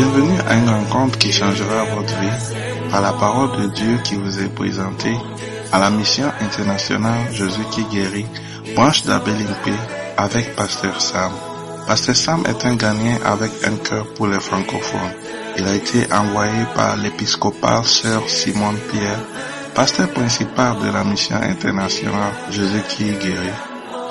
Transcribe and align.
Bienvenue 0.00 0.40
à 0.48 0.54
une 0.54 0.70
rencontre 0.70 1.18
qui 1.18 1.30
changera 1.30 1.84
votre 1.94 2.18
vie 2.20 2.56
par 2.90 3.02
la 3.02 3.12
parole 3.12 3.60
de 3.60 3.66
Dieu 3.66 3.98
qui 4.02 4.14
vous 4.14 4.40
est 4.40 4.48
présentée 4.48 5.14
à 5.72 5.78
la 5.78 5.90
mission 5.90 6.24
internationale 6.40 7.30
Jésus 7.30 7.66
qui 7.70 7.84
guérit, 7.84 8.24
branche 8.74 9.04
d'Abelimpe 9.04 9.76
avec 10.16 10.56
Pasteur 10.56 10.98
Sam. 11.02 11.32
Pasteur 11.86 12.16
Sam 12.16 12.44
est 12.48 12.64
un 12.64 12.76
Ghanéen 12.76 13.18
avec 13.26 13.50
un 13.62 13.76
cœur 13.76 14.06
pour 14.14 14.26
les 14.26 14.40
francophones. 14.40 15.12
Il 15.58 15.66
a 15.66 15.74
été 15.74 16.10
envoyé 16.10 16.64
par 16.74 16.96
l'épiscopal 16.96 17.84
Sœur 17.84 18.26
Simone 18.26 18.78
Pierre, 18.90 19.20
pasteur 19.74 20.08
principal 20.08 20.78
de 20.78 20.90
la 20.90 21.04
mission 21.04 21.36
internationale 21.36 22.32
Jésus 22.50 22.84
qui 22.88 23.04
guérit, 23.04 23.60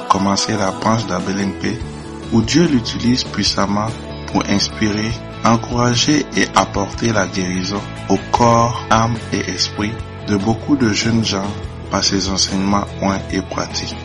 commencer 0.08 0.56
la 0.56 0.70
branche 0.70 1.08
d'Abelimpe 1.08 1.82
où 2.32 2.44
Dieu 2.44 2.68
l'utilise 2.68 3.24
puissamment 3.24 3.88
pour 4.28 4.44
inspirer, 4.48 5.12
encourager 5.46 6.26
et 6.36 6.48
apporter 6.56 7.12
la 7.12 7.28
guérison 7.28 7.82
au 8.10 8.18
corps, 8.32 8.86
âme 8.90 9.18
et 9.34 9.40
esprit 9.52 9.92
de 10.28 10.36
beaucoup 10.38 10.76
de 10.76 10.90
jeunes 10.90 11.24
gens 11.24 11.50
par 11.90 12.04
ses 12.04 12.30
enseignements 12.30 12.86
points 13.00 13.22
et 13.32 13.42
pratiques. 13.42 13.96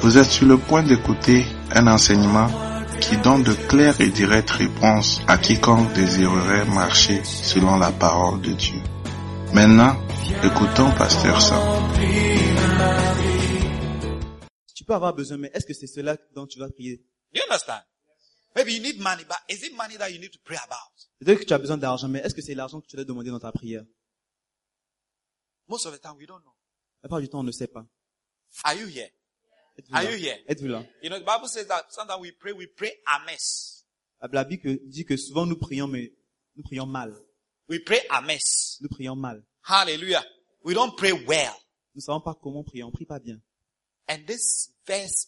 Vous 0.00 0.18
êtes 0.18 0.30
sur 0.30 0.46
le 0.46 0.58
point 0.58 0.82
d'écouter 0.82 1.44
un 1.72 1.86
enseignement 1.86 2.48
qui 3.00 3.16
donne 3.18 3.42
de 3.42 3.52
claires 3.52 4.00
et 4.00 4.08
directes 4.08 4.50
réponses 4.50 5.20
à 5.26 5.38
quiconque 5.38 5.92
désirerait 5.92 6.64
marcher 6.64 7.20
selon 7.24 7.76
la 7.78 7.90
parole 7.90 8.40
de 8.40 8.52
Dieu. 8.52 8.80
Maintenant, 9.52 9.96
écoutons 10.42 10.90
Pasteur 10.96 11.40
Sam. 11.40 11.58
Tu 14.74 14.84
peux 14.84 14.94
avoir 14.94 15.14
besoin, 15.14 15.38
mais 15.38 15.50
est-ce 15.54 15.66
que 15.66 15.74
c'est 15.74 15.86
cela 15.86 16.16
dont 16.34 16.46
tu 16.46 16.58
vas 16.58 16.68
prier? 16.70 16.96
Do 17.32 17.40
you 17.40 17.42
understand? 17.44 17.82
Maybe 18.56 18.72
you 18.74 18.80
need 18.82 18.98
money, 19.00 19.24
but 19.24 19.38
is 19.48 19.62
it 19.62 19.74
money 19.76 19.96
that 19.98 20.10
you 20.12 20.18
need 20.18 20.32
to 20.32 20.38
pray 20.44 20.56
about? 20.56 20.90
Peut-être 21.20 21.40
que 21.40 21.44
tu 21.44 21.52
as 21.52 21.58
besoin 21.58 21.76
d'argent, 21.76 22.08
mais 22.08 22.20
est-ce 22.20 22.34
que 22.34 22.42
c'est 22.42 22.54
l'argent 22.54 22.80
que 22.80 22.86
tu 22.86 22.96
dois 22.96 23.04
demander 23.04 23.30
dans 23.30 23.38
ta 23.40 23.52
prière? 23.52 23.84
Most 25.68 25.86
of 25.86 25.94
the 25.94 26.00
time 26.00 26.16
we 26.16 26.26
don't 26.26 26.40
know. 26.42 26.54
La 27.02 27.08
plupart 27.08 27.20
du 27.20 27.28
temps, 27.28 27.40
on 27.40 27.44
ne 27.44 27.52
sait 27.52 27.66
pas. 27.68 27.86
Are 28.64 28.74
you 28.74 28.86
here? 28.88 29.10
Êtes-vous 29.78 29.94
Are 29.94 30.02
là? 30.02 30.10
you 30.10 30.16
here? 30.18 30.38
Êtes-vous 30.48 30.66
là? 30.68 30.84
You 31.02 31.10
know, 31.10 31.18
the 31.18 31.24
Bible 31.24 31.46
says 31.48 31.66
that 31.68 31.84
sometimes 31.90 32.20
we 32.20 32.32
pray, 32.32 32.52
we 32.52 32.66
pray 32.66 32.92
amiss. 33.06 33.84
La 34.20 34.28
Bible 34.44 34.78
dit 34.88 35.04
que 35.04 35.16
souvent 35.16 35.46
nous 35.46 35.56
prions, 35.58 35.86
mais 35.86 36.12
nous 36.56 36.62
prions 36.64 36.86
mal. 36.86 37.14
We 37.68 37.78
pray 37.84 38.00
amiss. 38.10 38.78
Nous 38.80 38.88
prions 38.88 39.14
mal. 39.14 39.44
Hallelujah. 39.62 40.24
We 40.64 40.74
don't 40.74 40.96
pray 40.96 41.12
well. 41.12 41.52
Nous 41.94 42.00
ne 42.00 42.00
savons 42.00 42.20
pas 42.20 42.34
comment 42.34 42.64
prier, 42.64 42.82
on 42.82 42.90
prie 42.90 43.06
pas 43.06 43.20
bien. 43.20 43.40
And 44.08 44.24
this 44.26 44.70
verse 44.86 45.26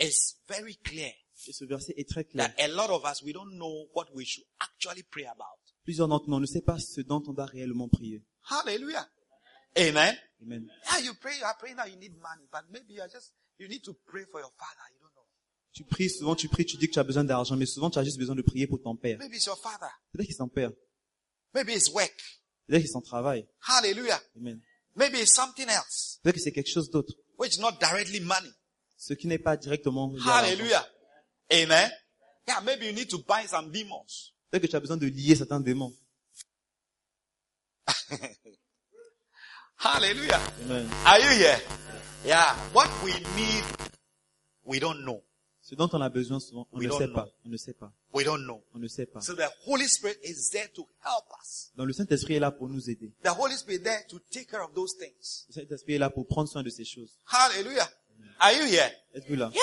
is 0.00 0.36
very 0.48 0.76
clear 0.76 1.12
Et 1.48 1.52
ce 1.52 1.64
verset 1.64 1.94
est 1.96 2.08
très 2.08 2.24
clair. 2.24 2.54
that 2.56 2.62
a 2.62 2.68
lot 2.68 2.90
of 2.90 3.04
us, 3.04 3.22
we 3.22 3.32
don't 3.32 3.54
know 3.56 3.88
what 3.94 4.06
we 4.14 4.24
should 4.24 4.44
actually 4.60 5.02
pray 5.10 5.26
about. 5.26 5.58
Plusieurs 5.84 6.08
d'entre 6.08 6.28
nous, 6.28 6.36
on 6.36 6.40
ne 6.40 6.46
sait 6.46 6.62
pas 6.62 6.78
ce 6.78 7.00
dont 7.02 7.22
on 7.26 7.32
doit 7.32 7.46
réellement 7.46 7.88
prier. 7.88 8.22
Hallelujah. 8.50 9.06
Amen. 9.76 10.16
Amen. 10.42 10.66
Yeah, 10.92 11.00
you 11.04 11.14
pray, 11.20 11.36
you 11.38 11.44
are 11.44 11.56
praying 11.58 11.76
now 11.76 11.84
you 11.86 11.96
need 11.96 12.14
money, 12.20 12.46
but 12.52 12.62
maybe 12.70 12.94
you 12.94 13.02
are 13.02 13.08
just, 13.10 13.34
you 13.58 13.68
need 13.68 13.82
to 13.84 13.92
pray 14.06 14.24
for 14.30 14.40
your 14.40 14.52
father. 14.58 14.84
You 14.92 15.00
don't 15.00 15.14
know. 15.14 15.24
Tu 15.72 15.84
pries, 15.84 16.10
souvent 16.10 16.36
tu 16.36 16.48
pries, 16.48 16.64
tu 16.64 16.76
dis 16.76 16.86
que 16.88 16.92
tu 16.92 16.98
as 16.98 17.04
besoin 17.04 17.24
d'argent, 17.24 17.56
mais 17.56 17.66
souvent 17.66 17.90
tu 17.90 17.98
as 17.98 18.04
juste 18.04 18.18
besoin 18.18 18.34
de 18.36 18.42
prier 18.42 18.66
pour 18.66 18.80
ton 18.80 18.94
père. 18.96 19.18
Maybe 19.18 19.34
it's 19.34 19.46
your 19.46 19.58
father. 19.58 19.90
Peut-être 20.12 20.26
qu'il 20.26 20.36
s'en 20.36 20.48
perd. 20.48 20.74
Maybe 21.54 21.70
it's 21.70 21.88
work. 21.90 22.14
Peut-être 22.66 22.82
qu'il 22.82 22.90
s'en 22.90 23.00
travaille. 23.02 23.46
Hallelujah. 23.68 24.20
Amen. 24.36 24.60
Maybe 24.96 25.16
it's 25.16 25.34
something 25.34 25.68
else, 25.68 26.20
Peut-être 26.22 26.36
que 26.36 26.40
c'est 26.40 26.52
quelque 26.52 26.70
chose 26.70 26.88
d'autre. 26.90 27.12
which 27.36 27.56
is 27.56 27.60
not 27.60 27.72
directly 27.80 28.20
money. 28.20 28.50
Ce 28.96 29.12
qui 29.12 29.26
n'est 29.26 29.38
pas 29.38 29.56
directement. 29.56 30.14
Hallelujah. 30.24 30.86
Amen. 31.52 31.90
Yeah, 32.46 32.60
maybe 32.64 32.86
you 32.86 32.92
need 32.92 33.08
to 33.10 33.18
buy 33.18 33.46
some 33.46 33.70
demons. 33.70 34.32
Peut-être 34.50 34.62
que 34.62 34.66
tu 34.68 34.76
as 34.76 34.80
besoin 34.80 34.96
de 34.96 35.06
lier 35.06 35.34
certains 35.36 35.60
démons. 35.60 35.92
Hallelujah. 39.76 40.40
Amen. 40.64 40.88
Are 41.04 41.18
you 41.20 41.28
here? 41.38 41.58
Yeah. 42.24 42.54
What 42.72 42.88
we 43.04 43.12
need, 43.36 43.64
we 44.64 44.78
don't 44.80 45.04
know. 45.04 45.22
Ce 45.60 45.74
dont 45.74 45.88
on 45.94 46.00
a 46.02 46.10
besoin 46.10 46.40
souvent, 46.40 46.66
on 46.72 46.78
We 46.78 46.84
ne 46.86 46.90
don't 46.90 46.98
sait 46.98 47.06
know. 47.06 47.14
pas. 47.14 47.28
On 47.44 47.48
ne 47.48 47.56
sait 47.56 47.72
pas. 47.72 47.90
We 48.12 48.24
don't 48.24 48.44
know. 48.44 48.62
On 48.74 48.78
ne 48.78 48.86
sait 48.88 49.06
pas. 49.06 49.20
So 49.22 49.34
the 49.34 49.48
Holy 49.66 49.86
Spirit 49.88 50.18
is 50.22 50.50
there 50.52 50.68
to 50.74 50.86
help 51.02 51.24
us. 51.42 51.70
Donc 51.76 51.86
le 51.86 51.92
Saint-Esprit 51.94 52.34
est 52.34 52.40
là 52.40 52.50
pour 52.50 52.68
nous 52.68 52.90
aider. 52.90 53.12
The 53.22 53.30
Holy 53.38 53.56
Spirit 53.56 53.78
is 53.80 53.82
there 53.82 54.04
to 54.08 54.18
take 54.30 54.50
care 54.50 54.62
of 54.62 54.74
those 54.74 54.94
things. 54.98 55.46
Le 55.48 55.54
Saint-Esprit 55.54 55.94
est 55.94 55.98
là 55.98 56.10
pour 56.10 56.26
prendre 56.26 56.48
soin 56.50 56.62
de 56.62 56.68
ces 56.70 56.84
choses. 56.84 57.18
Hallelujah. 57.32 57.88
Are 58.40 58.52
you 58.52 58.64
here? 58.66 58.90
Êtes-vous 59.14 59.36
là? 59.36 59.50
Yeah. 59.54 59.62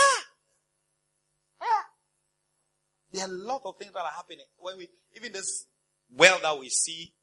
There 3.11 3.23
are 3.23 3.29
a 3.29 3.33
lot 3.33 3.61
of 3.65 3.77
things 3.77 3.91
that 3.93 3.99
are 3.99 4.17
happening. 4.17 4.45
When 4.57 4.77
we, 4.77 4.89
even 5.15 5.33
this 5.33 5.67
world 6.09 6.41
that 6.43 6.57
we 6.57 6.69
see, 6.69 7.13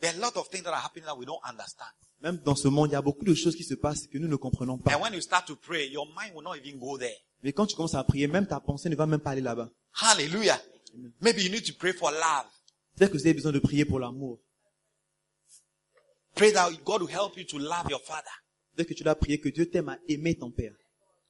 there 0.00 0.12
are 0.12 0.16
a 0.16 0.20
lot 0.20 0.36
of 0.36 0.48
things 0.48 0.64
that 0.64 0.72
are 0.72 0.80
happening 0.80 1.06
that 1.06 1.16
we 1.16 1.26
don't 1.26 1.42
understand. 1.44 1.90
Même 2.20 2.38
dans 2.38 2.54
ce 2.54 2.68
monde, 2.68 2.90
il 2.90 2.92
y 2.92 2.96
a 2.96 3.02
beaucoup 3.02 3.24
de 3.24 3.34
choses 3.34 3.56
qui 3.56 3.64
se 3.64 3.74
passent 3.74 4.06
que 4.06 4.18
nous 4.18 4.28
ne 4.28 4.36
comprenons 4.36 4.78
pas. 4.78 4.94
And 4.94 5.02
when 5.02 5.12
you 5.12 5.20
start 5.20 5.46
to 5.46 5.56
pray, 5.56 5.88
your 5.88 6.06
mind 6.06 6.34
will 6.34 6.42
not 6.42 6.56
even 6.56 6.78
go 6.78 6.96
there. 6.96 7.16
Mais 7.42 7.52
quand 7.52 7.66
tu 7.66 7.76
commences 7.76 7.94
à 7.94 8.04
prier, 8.04 8.26
même 8.26 8.46
ta 8.46 8.60
pensée 8.60 8.88
ne 8.88 8.96
va 8.96 9.06
même 9.06 9.20
pas 9.20 9.30
aller 9.30 9.42
là-bas. 9.42 9.70
Hallelujah. 10.00 10.60
Maybe 11.20 11.42
you 11.42 11.50
need 11.50 11.66
to 11.66 11.74
pray 11.78 11.92
for 11.92 12.10
love. 12.10 12.46
Peut-être 12.96 13.10
que 13.10 13.18
vous 13.18 13.26
avez 13.26 13.34
besoin 13.34 13.52
de 13.52 13.58
prier 13.58 13.84
pour 13.84 13.98
l'amour. 13.98 14.40
Pray 16.34 16.52
that 16.52 16.70
God 16.84 17.02
will 17.02 17.10
help 17.10 17.36
you 17.36 17.44
to 17.44 17.58
love 17.58 17.90
your 17.90 18.00
father. 18.00 18.30
Peut-être 18.74 18.88
que 18.88 18.94
tu 18.94 19.04
dois 19.04 19.14
prier 19.14 19.40
que 19.40 19.48
Dieu 19.48 19.68
t'aime 19.68 19.88
à 19.88 19.98
aimer 20.08 20.36
ton 20.36 20.50
père. 20.50 20.74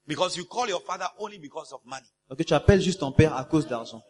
Because 0.07 0.37
you 0.37 0.45
call 0.45 0.69
your 0.69 0.81
father 0.81 1.09
only 1.19 1.39
because 1.39 1.73
of 1.73 1.81
money. 1.85 2.07
Donc 2.29 2.39
que 2.39 2.45
tu 2.45 2.55
appelles 2.55 2.83
juste 2.83 3.01
ton 3.01 3.13
père 3.13 3.35
à 3.35 3.45
cause 3.45 3.67
d'argent. 3.67 4.03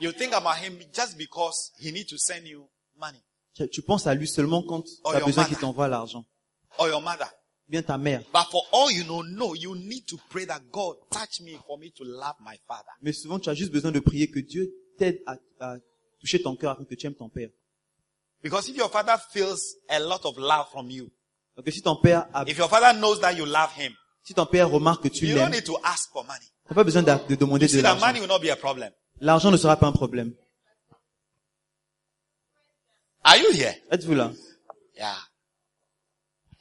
You 0.00 0.12
think 0.12 0.32
about 0.32 0.56
him 0.62 0.78
just 0.92 1.16
because 1.16 1.72
he 1.78 1.92
needs 1.92 2.08
to 2.10 2.18
send 2.18 2.46
you 2.46 2.68
money. 2.98 3.22
Tu, 3.54 3.68
tu 3.68 3.82
penses 3.82 4.06
à 4.06 4.14
lui 4.14 4.28
seulement 4.28 4.62
quand 4.62 4.82
tu 4.82 4.92
as 5.04 5.20
besoin 5.20 5.42
mother. 5.42 5.48
qu'il 5.48 5.58
t'envoie 5.58 5.88
l'argent. 5.88 6.24
Or 6.78 6.88
your 6.88 7.00
mother. 7.00 7.26
Bien 7.68 7.82
ta 7.82 7.98
mère. 7.98 8.22
But 8.32 8.44
for 8.50 8.62
all 8.72 8.90
you 8.92 9.04
know, 9.04 9.22
no, 9.22 9.54
you 9.54 9.74
need 9.74 10.06
to 10.06 10.16
pray 10.30 10.44
that 10.46 10.60
God 10.70 10.96
touch 11.10 11.40
me 11.40 11.58
for 11.66 11.78
me 11.78 11.90
to 11.92 12.04
love 12.04 12.36
my 12.40 12.56
father. 12.68 12.92
Mais 13.02 13.12
souvent, 13.12 13.38
tu 13.38 13.48
as 13.48 13.54
juste 13.54 13.72
besoin 13.72 13.90
de 13.90 14.00
prier 14.00 14.30
que 14.30 14.38
Dieu 14.38 14.72
t'aide 14.98 15.20
à, 15.26 15.36
à 15.60 15.76
toucher 16.20 16.40
ton 16.40 16.54
cœur 16.56 16.72
afin 16.72 16.84
que 16.84 16.94
tu 16.94 17.06
aimes 17.06 17.14
ton 17.14 17.28
père. 17.28 17.48
Because 18.42 18.68
if 18.68 18.76
your 18.76 18.90
father 18.90 19.16
feels 19.32 19.76
a 19.88 19.98
lot 19.98 20.20
of 20.24 20.36
love 20.36 20.68
from 20.70 20.90
you, 20.90 21.10
Donc 21.56 21.64
que 21.64 21.70
si 21.70 21.80
ton 21.82 21.96
père 21.96 22.28
a, 22.34 22.44
if 22.46 22.56
your 22.56 22.68
father 22.68 22.92
knows 22.98 23.18
that 23.20 23.32
you 23.32 23.46
love 23.46 23.72
him, 23.76 23.92
si 24.26 24.34
ton 24.34 24.44
père 24.44 24.68
remarque 24.68 25.04
que 25.04 25.08
tu 25.08 25.24
l'aimes, 25.26 25.52
need 25.52 25.64
to 25.64 25.78
ask 25.84 26.10
for 26.10 26.24
money. 26.24 26.40
tu 26.40 26.70
n'as 26.70 26.74
pas 26.74 26.82
besoin 26.84 27.02
de, 27.02 27.28
de 27.28 27.34
demander 27.36 27.66
You 27.66 27.76
de 27.78 27.82
l'argent. 27.82 28.90
L'argent 29.20 29.50
ne 29.52 29.56
sera 29.56 29.76
pas 29.76 29.86
un 29.86 29.92
problème. 29.92 30.34
Are 33.22 33.36
you 33.36 33.52
here? 33.52 33.74
Êtes-vous 33.90 34.14
là? 34.14 34.32
Yeah. 34.96 35.16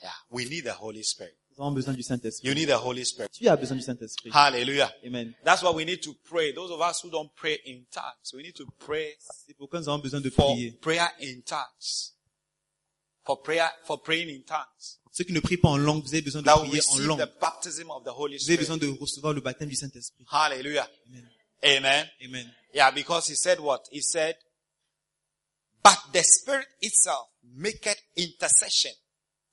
Yeah. 0.01 0.11
We 0.29 0.47
need 0.47 0.65
the 0.65 0.75
Holy 0.79 1.03
Spirit. 1.03 1.35
Nous 1.57 1.63
avons 1.63 1.71
besoin 1.73 1.93
du 1.93 2.03
Saint-Esprit. 2.03 2.47
You 2.47 2.53
need 2.53 2.67
the 2.67 2.77
Holy 2.77 3.03
Spirit. 3.03 3.29
Tu 3.31 3.47
as 3.47 3.55
besoin 3.55 3.77
du 3.77 3.83
Saint-Esprit. 3.83 4.29
Hallelujah. 4.31 4.91
Amen. 5.03 5.33
That's 5.43 5.63
why 5.63 5.71
we 5.71 5.85
need 5.85 6.01
to 6.03 6.13
pray. 6.29 6.51
Those 6.53 6.69
of 6.69 6.81
us 6.81 7.01
who 7.03 7.09
don't 7.09 7.31
pray 7.35 7.59
in 7.65 7.85
tongues, 7.91 8.33
we 8.33 8.43
need 8.43 8.55
to 8.57 8.65
pray 8.77 9.15
C'est 9.19 9.55
pourquoi 9.57 9.79
nous 9.79 9.89
avons 9.89 9.99
besoin 9.99 10.21
de 10.21 10.29
for 10.29 10.53
prier. 10.53 10.71
prayer 10.81 11.09
in 11.21 11.41
tongues. 11.41 12.13
For 13.25 13.41
prayer, 13.41 13.71
for 13.85 13.97
praying 13.99 14.29
in 14.29 14.43
tongues. 14.43 14.99
Ceux 15.17 15.23
qui 15.23 15.31
ne 15.31 15.39
prient 15.39 15.55
pas 15.55 15.69
en 15.69 15.77
langue, 15.77 16.03
vous 16.03 16.13
avez 16.13 16.21
besoin 16.21 16.41
de 16.41 16.49
prier 16.49 16.81
en 16.89 16.99
langue. 16.99 17.19
Vous 17.21 18.49
avez 18.49 18.57
besoin 18.57 18.75
de 18.75 18.87
recevoir 18.87 19.31
le 19.31 19.39
baptême 19.39 19.69
du 19.69 19.75
Saint-Esprit. 19.75 20.25
Hallelujah. 20.29 20.89
Amen. 21.07 21.29
Amen. 21.63 22.09
Amen. 22.21 22.53
Yeah, 22.73 22.91
because 22.91 23.29
he 23.29 23.35
said 23.35 23.61
what? 23.61 23.79
He 23.93 24.01
said, 24.01 24.35
but 25.81 25.97
the 26.11 26.21
Spirit 26.21 26.67
itself 26.81 27.29
maketh 27.43 27.97
intercession 28.17 28.91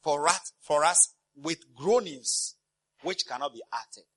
for 0.02 0.26
us, 0.26 0.52
for 0.62 0.84
us 0.84 1.14
with 1.36 1.60
groanings 1.76 2.56
which 3.04 3.24
cannot 3.28 3.52
be 3.54 3.62
uttered. 3.72 4.08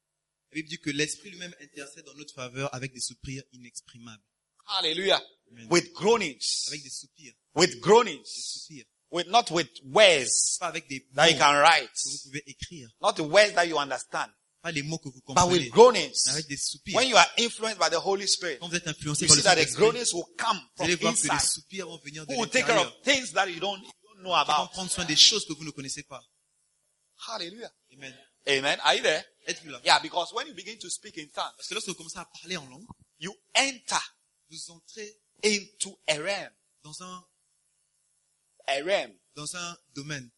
La 0.51 0.56
Bible 0.56 0.69
dit 0.69 0.80
que 0.80 0.89
l'Esprit 0.89 1.30
lui-même 1.30 1.53
intercède 1.62 2.09
en 2.09 2.15
notre 2.15 2.33
faveur 2.33 2.74
avec 2.74 2.92
des 2.92 3.01
soupirs 3.01 3.44
inexprimables. 3.53 4.24
Hallelujah. 4.65 5.21
Amen. 5.51 5.68
With 5.69 5.94
groanings. 5.94 6.65
Avec 6.69 6.81
des 6.81 6.89
soupirs. 6.89 7.33
With 7.53 7.69
Des 7.71 7.80
groanings. 7.81 8.25
soupirs. 8.25 8.86
With, 9.12 9.28
not 9.28 9.46
with 9.52 9.69
words 9.86 10.57
Pas 10.60 10.68
avec 10.68 10.88
des 10.88 11.00
mots 11.00 11.16
that 11.16 11.30
you 11.31 11.38
can 11.38 11.54
write. 11.62 11.90
que 11.94 12.10
vous 12.10 12.18
pouvez 12.25 12.44
écrire. 12.48 12.90
Not 13.02 13.13
the 13.13 13.22
words 13.22 13.54
that 13.54 13.66
you 13.68 13.78
understand. 13.78 14.30
Pas 14.62 14.72
les 14.72 14.81
mots 14.81 14.98
que 14.98 15.10
vous 15.10 15.22
But 15.28 15.36
comprenez. 15.36 15.52
with 15.66 15.69
groanings. 15.72 16.28
Avec 16.30 16.48
des 16.48 16.57
soupirs. 16.57 16.96
When 16.96 17.07
you 17.07 17.16
are 17.16 17.28
influenced 17.38 17.78
by 17.80 17.90
the 17.90 18.00
Holy 18.04 18.28
Spirit, 18.28 18.57
Quand 18.60 18.68
vous 18.68 18.75
êtes 18.75 18.88
influencé 18.88 19.25
you 19.25 19.28
par 19.28 19.36
see 19.36 19.42
le 19.42 19.44
that 19.44 19.56
the 19.56 19.60
Saint-Esprit, 19.60 19.78
groanings 19.81 20.13
will 20.13 20.25
come 20.38 20.57
vous 20.57 20.75
from 20.75 20.86
allez 20.86 20.96
voir 20.96 21.13
que 21.13 21.28
les 21.28 21.40
soupirs 21.40 21.88
vont 21.88 21.98
venir 22.04 22.25
de 22.25 22.34
Who 22.34 22.40
will 22.42 22.50
take 22.50 22.66
care 22.66 22.75
l'intérieur. 22.75 22.98
of 22.98 23.04
things 23.04 23.31
that 23.34 23.48
you 23.48 23.60
don't, 23.60 23.80
know 23.80 23.86
Qui 24.18 24.24
vont 24.24 24.34
about. 24.34 24.72
prendre 24.74 24.90
soin 24.92 25.06
des 25.06 25.16
choses 25.16 25.46
que 25.46 25.54
vous 25.54 25.63
ne 25.63 25.72
connaissez 25.72 26.04
pas. 26.04 26.22
Hallelujah. 27.28 27.72
Amen. 27.94 28.13
Amen. 28.48 28.80
Are 28.84 28.96
you 28.96 29.02
there? 29.04 29.24
Êtes-vous 29.48 29.69
là? 29.69 29.80
Yeah, 29.86 30.00
because 30.02 30.34
when 30.34 30.48
you 30.48 30.54
begin 30.56 30.78
to 30.80 30.90
speak 30.90 31.18
in 31.18 31.28
tongues, 31.34 31.54
Parce 31.57 31.68
que 31.68 31.74
lorsque 31.75 31.88
vous 31.90 31.96
commencez 31.96 32.18
à 32.18 32.25
parler 32.25 32.57
en 32.57 32.66
langue, 32.68 32.86
you 33.19 33.34
enter 33.56 34.02
vous 34.50 34.72
entrez 34.72 35.16
into 35.44 35.98
a 36.07 36.16
realm, 36.18 36.52
dans 36.84 37.02
un, 37.04 37.24
a 38.67 38.81
realm, 38.83 39.12
dans 39.35 39.56
un 39.56 39.77
domaine, 39.95 40.29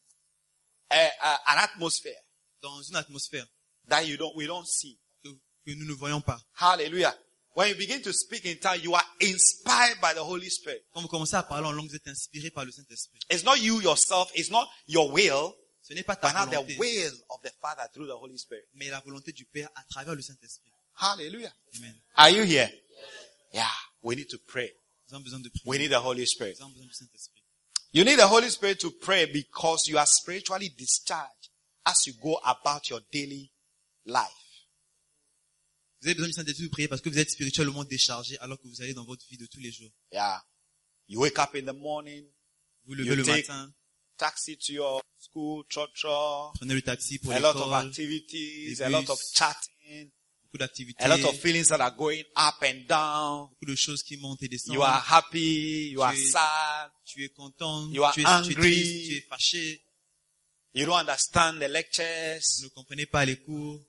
a, 0.90 1.10
a- 1.22 1.54
an 1.54 1.58
atmosphere 1.64 2.16
dans 2.62 2.82
une 2.82 2.96
atmosphère 2.96 3.46
that 3.88 4.04
you 4.06 4.18
don't, 4.18 4.34
we 4.36 4.48
don't 4.48 4.66
see. 4.66 5.00
que, 5.24 5.30
que 5.66 5.72
nous 5.76 5.86
ne 5.86 5.94
voyons 5.94 6.22
pas. 6.22 6.40
Hallelujah. 6.60 7.16
When 7.56 7.70
you 7.70 7.76
begin 7.76 8.02
to 8.04 8.14
speak 8.14 8.46
in 8.46 8.58
tongues, 8.60 8.84
you 8.84 8.94
are 8.94 9.04
inspired 9.20 10.00
by 10.00 10.14
the 10.14 10.24
Holy 10.24 10.50
Spirit. 10.50 10.84
Quand 10.94 11.02
vous 11.02 11.08
commencez 11.08 11.36
à 11.36 11.44
parler 11.44 11.68
en 11.68 11.72
langue, 11.72 11.90
vous 11.90 11.96
êtes 11.96 12.08
inspiré 12.08 12.52
par 12.52 12.66
le 12.66 12.72
Saint-Esprit. 12.72 13.20
It's 13.32 13.44
not 13.44 13.56
you 13.58 13.82
yourself, 13.82 14.30
it's 14.36 14.52
not 14.52 14.68
your 14.88 15.12
will, 15.12 15.54
Ce 15.82 15.94
n'est 15.94 16.04
pas 16.04 16.16
ta 16.16 16.28
but 16.28 16.34
now 16.36 16.46
the 16.46 16.56
volonté, 16.56 16.78
will 16.78 17.14
of 17.30 17.42
the 17.44 17.52
Father 17.62 17.88
through 17.94 18.08
the 18.08 18.16
Holy 18.16 18.38
Spirit. 18.38 18.64
mais 18.76 18.90
la 18.90 19.00
volonté 19.00 19.32
du 19.32 19.46
Père 19.46 19.70
à 19.76 19.84
travers 19.90 20.14
le 20.16 20.22
Saint-Esprit. 20.22 20.72
Hallelujah. 21.00 21.54
Amen. 21.78 21.96
Are 22.16 22.30
you 22.30 22.44
here? 22.44 22.70
Yeah. 23.54 23.66
We 24.04 24.16
need 24.18 24.28
to 24.30 24.38
pray. 24.48 24.72
Nous 25.10 25.16
avons 25.16 25.24
besoin 25.24 25.40
de 25.40 25.50
We 25.66 25.78
prier. 25.78 25.80
need 25.80 25.92
the 25.92 26.02
Holy 26.04 26.28
Spirit. 26.28 26.56
Nous 26.60 26.66
avons 26.66 26.74
besoin 26.74 26.88
du 26.88 26.94
Saint-Esprit. 26.94 27.37
You 27.94 28.04
need 28.04 28.18
the 28.20 28.28
Holy 28.28 28.50
Spirit 28.50 28.80
to 28.82 28.92
pray 28.92 29.26
because 29.26 29.88
you 29.88 29.98
are 29.98 30.06
spiritually 30.06 30.70
discharged 30.78 31.50
as 31.86 32.06
you 32.06 32.14
go 32.22 32.38
about 32.46 32.90
your 32.90 33.00
daily 33.12 33.52
life. 34.06 34.32
Vous 36.02 36.10
avez 36.10 36.16
besoin 36.16 36.28
du 36.28 36.34
Saint-Esprit 36.34 36.66
pour 36.68 36.72
prier 36.74 36.88
parce 36.88 37.02
que 37.02 37.10
vous 37.10 37.18
êtes 37.18 37.32
spirituellement 37.32 37.84
déchargé 37.84 38.38
alors 38.40 38.60
que 38.60 38.68
vous 38.68 38.82
allez 38.82 38.94
dans 38.94 39.06
votre 39.06 39.26
vie 39.30 39.38
de 39.38 39.48
tous 39.48 39.60
les 39.60 39.72
jours. 39.72 39.90
Yeah. 40.12 40.44
You 41.08 41.22
wake 41.22 41.40
up 41.40 41.56
in 41.56 41.66
the 41.66 41.76
morning, 41.76 42.26
Vous 42.86 42.94
levez 42.94 43.10
You 43.10 43.16
le 43.16 43.24
matin, 43.24 43.74
taxi 44.18 44.58
to 44.58 44.74
your 44.74 45.02
school, 45.18 45.64
church, 45.70 45.90
church, 45.96 46.54
prenez 46.60 46.76
le 46.76 46.82
taxi 46.82 47.18
pour 47.18 47.32
l'école. 47.34 47.46
a 47.46 47.54
lot 47.54 47.62
of 47.62 47.74
activities, 47.74 48.78
des 48.78 48.82
a 48.84 48.90
lot 48.90 49.10
of 49.10 49.20
chatting, 49.34 50.12
beaucoup 50.44 50.58
d'activités, 50.60 51.04
a 51.04 51.08
lot 51.08 51.24
of 51.24 51.36
feelings 51.40 51.68
that 51.70 51.82
are 51.82 51.96
going 51.96 52.24
up 52.36 52.62
and 52.62 52.86
down. 52.88 53.48
beaucoup 53.50 53.66
de 53.66 53.76
choses 53.76 54.04
qui 54.04 54.18
montent 54.18 54.44
et 54.44 54.50
descendent. 54.50 54.76
You 54.76 54.84
are 54.84 55.02
happy, 55.02 55.90
you 55.94 56.02
are 56.04 56.16
sad, 56.16 56.92
tu 57.08 57.24
es 57.24 57.30
content, 57.30 57.90
You 57.94 58.04
are 58.04 58.14
tu, 58.14 58.22
es, 58.22 58.24
tu 58.24 58.30
es 58.30 58.34
angry. 58.34 58.56
triste, 58.56 59.08
tu 59.08 59.16
es 59.18 59.22
fâché, 59.30 59.82
you 60.74 60.86
don't 60.86 61.00
understand 61.00 61.54
the 61.60 61.66
vous 61.68 61.74
lectures, 61.74 62.62
ne 62.64 62.68
comprenez 62.70 63.06
pas 63.06 63.26
les 63.26 63.38
cours, 63.38 63.80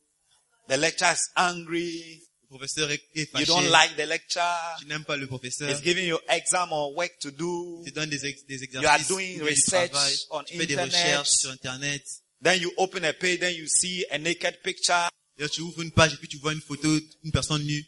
the 0.68 0.76
lecturer 0.76 1.12
is 1.14 1.20
angry, 1.36 2.22
le 2.42 2.48
professeur 2.48 2.90
est, 2.90 3.02
est 3.14 3.20
you 3.22 3.26
fâché, 3.32 3.46
don't 3.46 3.68
like 3.70 3.96
the 3.96 4.06
lecture, 4.06 4.76
tu 4.78 4.86
n'aimes 4.86 5.04
pas 5.04 5.16
le 5.16 5.26
professeur, 5.26 5.68
he's 5.70 5.82
giving 5.82 6.06
you 6.06 6.18
exam 6.28 6.72
or 6.72 6.94
work 6.96 7.18
to 7.20 7.30
do, 7.30 7.82
tu 7.84 7.92
donnes 7.92 8.08
des, 8.10 8.24
ex- 8.24 8.44
des 8.46 8.54
You 8.72 8.86
are 8.86 8.94
exercices, 8.96 9.08
doing 9.08 9.40
research 9.42 10.26
on 10.30 10.44
tu 10.44 10.56
fais 10.56 10.66
des 10.66 10.74
internet. 10.78 10.94
recherches 10.94 11.30
sur 11.30 11.50
Internet, 11.50 12.02
then 12.42 12.60
you 12.60 12.72
open 12.76 13.04
a 13.04 13.12
page, 13.12 13.40
then 13.40 13.54
you 13.54 13.66
see 13.66 14.04
a 14.10 14.18
naked 14.18 14.62
picture, 14.62 15.08
là, 15.38 15.48
tu 15.48 15.60
ouvres 15.60 15.82
une 15.82 15.90
page 15.92 16.14
et 16.14 16.16
puis 16.16 16.28
tu 16.28 16.38
vois 16.38 16.52
une 16.52 16.60
photo 16.60 16.88
d'une 17.22 17.32
personne 17.32 17.62
nue. 17.64 17.84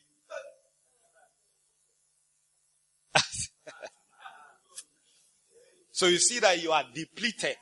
So 6.00 6.06
you 6.06 6.19
see 6.19 6.41
that 6.41 6.62
you 6.62 6.73
are 6.73 6.85
depleted, 6.94 7.56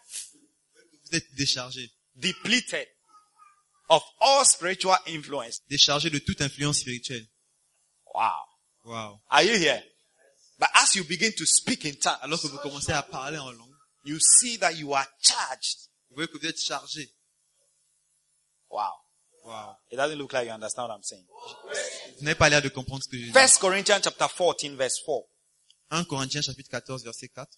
Vous 1.10 1.16
êtes 1.16 1.34
déchargé, 1.34 1.90
depleted 2.14 2.86
of 3.90 4.02
all 4.20 4.44
spiritual 4.44 4.96
influence. 5.08 5.60
déchargé 5.68 6.08
de 6.08 6.20
toute 6.20 6.40
influence 6.40 6.78
spirituelle. 6.78 7.26
Wow. 8.14 8.30
Wow. 8.84 9.20
Are 9.28 9.42
you 9.42 9.54
here? 9.58 9.82
But 10.58 10.68
as 10.74 10.94
you 10.94 11.02
begin 11.04 11.32
to 11.36 11.44
speak 11.46 11.84
in 11.84 11.94
tongues, 12.00 12.18
Alors 12.22 12.40
que 12.40 12.46
vous 12.48 12.58
commencez 12.58 12.92
à 12.92 13.02
parler 13.02 13.38
en 13.38 13.50
langue, 13.50 13.74
you 14.04 14.18
see 14.20 14.56
that 14.58 14.72
you 14.76 14.94
are 14.94 15.06
charged. 15.20 15.88
vous 16.10 16.14
voyez 16.16 16.28
que 16.28 16.38
vous 16.38 16.46
êtes 16.46 16.60
chargé. 16.60 17.10
Wow. 18.70 18.92
Wow. 19.44 19.76
It 19.90 19.96
doesn't 19.96 20.16
look 20.18 20.32
like 20.32 20.46
you 20.46 20.52
understand 20.52 20.88
what 20.88 20.94
I'm 20.96 21.02
saying. 21.02 21.26
Vous 22.18 22.24
n'avez 22.24 22.36
pas 22.36 22.48
l'air 22.50 22.62
de 22.62 22.68
comprendre 22.68 23.02
ce 23.02 23.08
que 23.08 23.18
je 23.18 23.24
dis. 23.26 23.32
First 23.32 23.58
Corinthians 23.58 24.00
chapter 24.04 24.28
14 24.28 24.76
verse 24.76 25.00
4. 25.04 25.26
1 25.90 26.04
Corinthiens 26.04 26.42
chapitre 26.42 26.70
14 26.70 27.02
verset 27.02 27.28
4. 27.28 27.48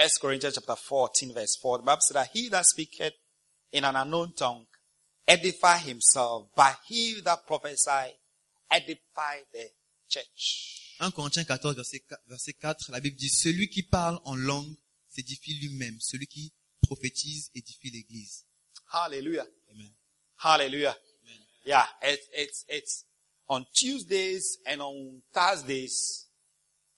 First 0.00 0.22
Corinthians 0.22 0.54
chapter 0.54 0.76
14 0.76 1.34
verse 1.34 1.56
4. 1.60 1.78
The 1.78 1.84
Bible 1.84 2.00
says 2.00 2.14
that 2.14 2.30
he 2.32 2.48
that 2.48 2.64
speaketh 2.64 3.12
in 3.70 3.84
an 3.84 3.96
unknown 3.96 4.32
tongue 4.32 4.64
edify 5.28 5.76
himself, 5.76 6.46
but 6.56 6.74
he 6.86 7.20
that 7.22 7.46
prophesy 7.46 8.16
edify 8.70 9.40
the 9.52 9.68
church. 10.08 10.96
1 11.00 11.10
Corinthiens 11.12 11.46
14 11.46 11.74
verset 11.74 12.00
4, 12.08 12.18
verset 12.26 12.54
4, 12.58 12.92
la 12.92 13.00
Bible 13.00 13.16
dit, 13.16 13.28
celui 13.28 13.68
qui 13.68 13.82
parle 13.82 14.18
en 14.24 14.36
langue 14.36 14.74
s'édifie 15.10 15.60
lui-même. 15.60 15.98
Celui 16.00 16.26
qui 16.26 16.50
prophétise 16.82 17.50
édifie 17.54 17.90
l'église. 17.90 18.46
Hallelujah. 18.94 19.46
Amen. 19.70 19.90
Hallelujah. 20.38 20.96
Yeah, 21.66 21.84
it's, 22.00 22.26
it's, 22.32 22.64
it's 22.70 23.04
on 23.50 23.66
Tuesdays 23.74 24.60
and 24.64 24.80
on 24.80 25.20
Thursdays, 25.34 26.26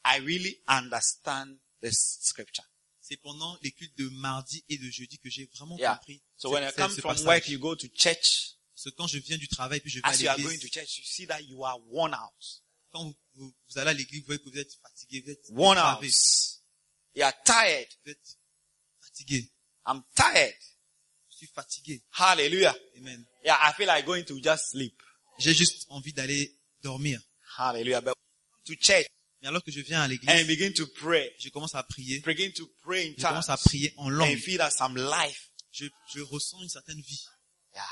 I 0.05 0.19
really 0.19 0.59
understand 0.69 1.57
this 1.81 2.21
scripture. 2.21 2.63
C'est 3.13 3.19
pendant 3.19 3.59
les 3.61 3.73
cultes 3.73 3.99
de 3.99 4.09
mardi 4.09 4.65
et 4.71 4.79
de 4.79 4.89
jeudi 4.91 5.19
que 5.19 5.29
j'ai 5.29 5.45
vraiment 5.55 5.77
Yeah. 5.77 5.97
compris 5.97 6.23
So 6.39 6.51
when 6.51 6.63
I 6.67 6.73
come 6.73 6.91
from 6.91 7.11
passage. 7.13 7.27
work, 7.27 7.47
you 7.49 7.59
go 7.59 7.77
to 7.77 7.87
church. 7.95 8.57
Parce 8.75 8.85
que 8.85 8.91
quand 8.97 9.07
je 9.07 9.19
viens 9.19 9.37
du 9.37 9.49
travail 9.49 9.81
puis 9.81 9.91
je 9.91 9.97
vais 10.01 10.09
As 10.09 10.19
you 10.23 10.29
à 10.29 10.33
are 10.33 10.39
going 10.39 10.45
to 10.47 10.51
l'église, 10.53 10.71
church, 10.73 10.99
you 10.99 11.05
see 11.05 11.27
that 11.27 11.43
you 11.43 11.63
are 11.63 11.79
worn 11.91 12.15
out. 12.15 12.63
quand 12.91 13.05
vous, 13.05 13.15
vous- 13.35 13.55
vous 13.69 13.79
allez 13.79 13.91
à 13.91 13.93
l'église, 13.93 14.21
vous 14.21 14.27
voyez 14.29 14.41
que 14.43 14.49
vous 14.49 14.57
êtes 14.59 14.73
fatigué, 14.81 15.21
vous 15.21 15.31
êtes 15.31 15.45
Worn 15.51 15.79
out. 15.79 16.03
You 17.15 17.23
are 17.25 17.35
tired. 17.45 17.89
vous 18.03 18.13
êtes 18.13 18.39
fatigué. 19.03 19.53
I'm 19.87 20.03
tired. 20.17 20.55
Je 21.33 21.37
suis 21.37 21.47
fatigué. 21.49 22.03
Hallelujah. 22.13 22.75
Amen. 22.97 23.27
Yeah, 23.45 23.59
I 23.61 23.75
feel 23.75 23.89
like 23.89 24.07
going 24.07 24.25
to 24.25 24.41
just 24.41 24.71
sleep. 24.71 24.99
J'ai 25.39 25.53
juste 25.53 25.85
envie 25.91 26.15
d'aller 26.15 26.59
dormir. 26.83 27.21
Hallelujah. 27.59 28.01
But 28.01 28.15
to 28.65 28.75
church 28.77 29.07
Mais 29.43 29.49
alors 29.49 29.63
que 29.65 29.73
je 29.73 29.81
viens 29.81 30.01
à 30.01 30.05
and 30.05 30.09
l'église, 30.09 30.47
begin 30.47 30.73
to 30.73 30.87
pray, 30.87 31.35
je 31.39 31.49
commence 31.51 31.75
à 31.75 31.83
prier. 31.83 32.21
begin 32.21 32.51
to 32.53 32.67
pray 32.83 33.09
in 33.09 33.15
Je 33.19 33.27
commence 33.27 33.49
à 33.51 33.57
prier 33.57 33.93
en 33.97 34.07
and 34.07 34.11
langue. 34.11 34.39
feel 34.39 34.59
that 34.59 34.71
some 34.71 34.97
life. 34.97 35.51
Je, 35.73 35.87
je 36.15 36.21
ressens 36.21 36.63
une 36.63 36.69
certaine 36.69 37.01
vie. 37.01 37.25
Yeah. 37.75 37.83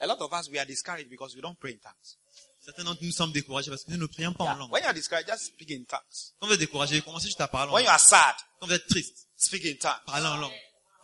A 0.00 0.06
lot 0.06 0.20
of 0.20 0.32
us, 0.32 0.48
we 0.50 0.58
are 0.58 0.66
discouraged 0.66 1.08
because 1.08 1.34
we 1.36 1.40
don't 1.42 1.56
pray 1.58 1.72
in 1.74 1.78
tongues. 1.78 2.18
Certains 2.64 2.84
d'entre 2.84 3.02
nous 3.04 3.12
sommes 3.12 3.32
découragés 3.32 3.70
parce 3.70 3.84
que 3.84 3.90
nous 3.92 3.96
ne 3.98 4.06
prions 4.06 4.32
pas 4.32 4.44
en 4.44 4.54
langue. 4.56 4.72
When 4.72 4.82
you 4.82 4.88
are 4.88 4.94
discouraged, 4.94 5.28
just 5.28 5.46
speak 5.46 5.70
in 5.70 5.84
tongues. 5.84 6.32
Quand 6.40 6.46
vous 6.48 6.54
êtes 6.54 6.60
découragé, 6.60 7.00
commencez 7.02 7.26
juste 7.26 7.40
à 7.40 7.48
parler 7.48 7.70
en 7.70 7.74
When 7.74 7.84
you 7.84 7.88
langue. 7.88 7.94
are 7.94 8.00
sad, 8.00 8.34
Quand 8.60 8.66
vous 8.66 8.72
êtes 8.72 8.86
triste, 8.88 9.28
speak 9.36 9.64
in 9.66 9.74
tongues. 9.80 10.00
parlez 10.06 10.26
en 10.26 10.36
langue. 10.38 10.52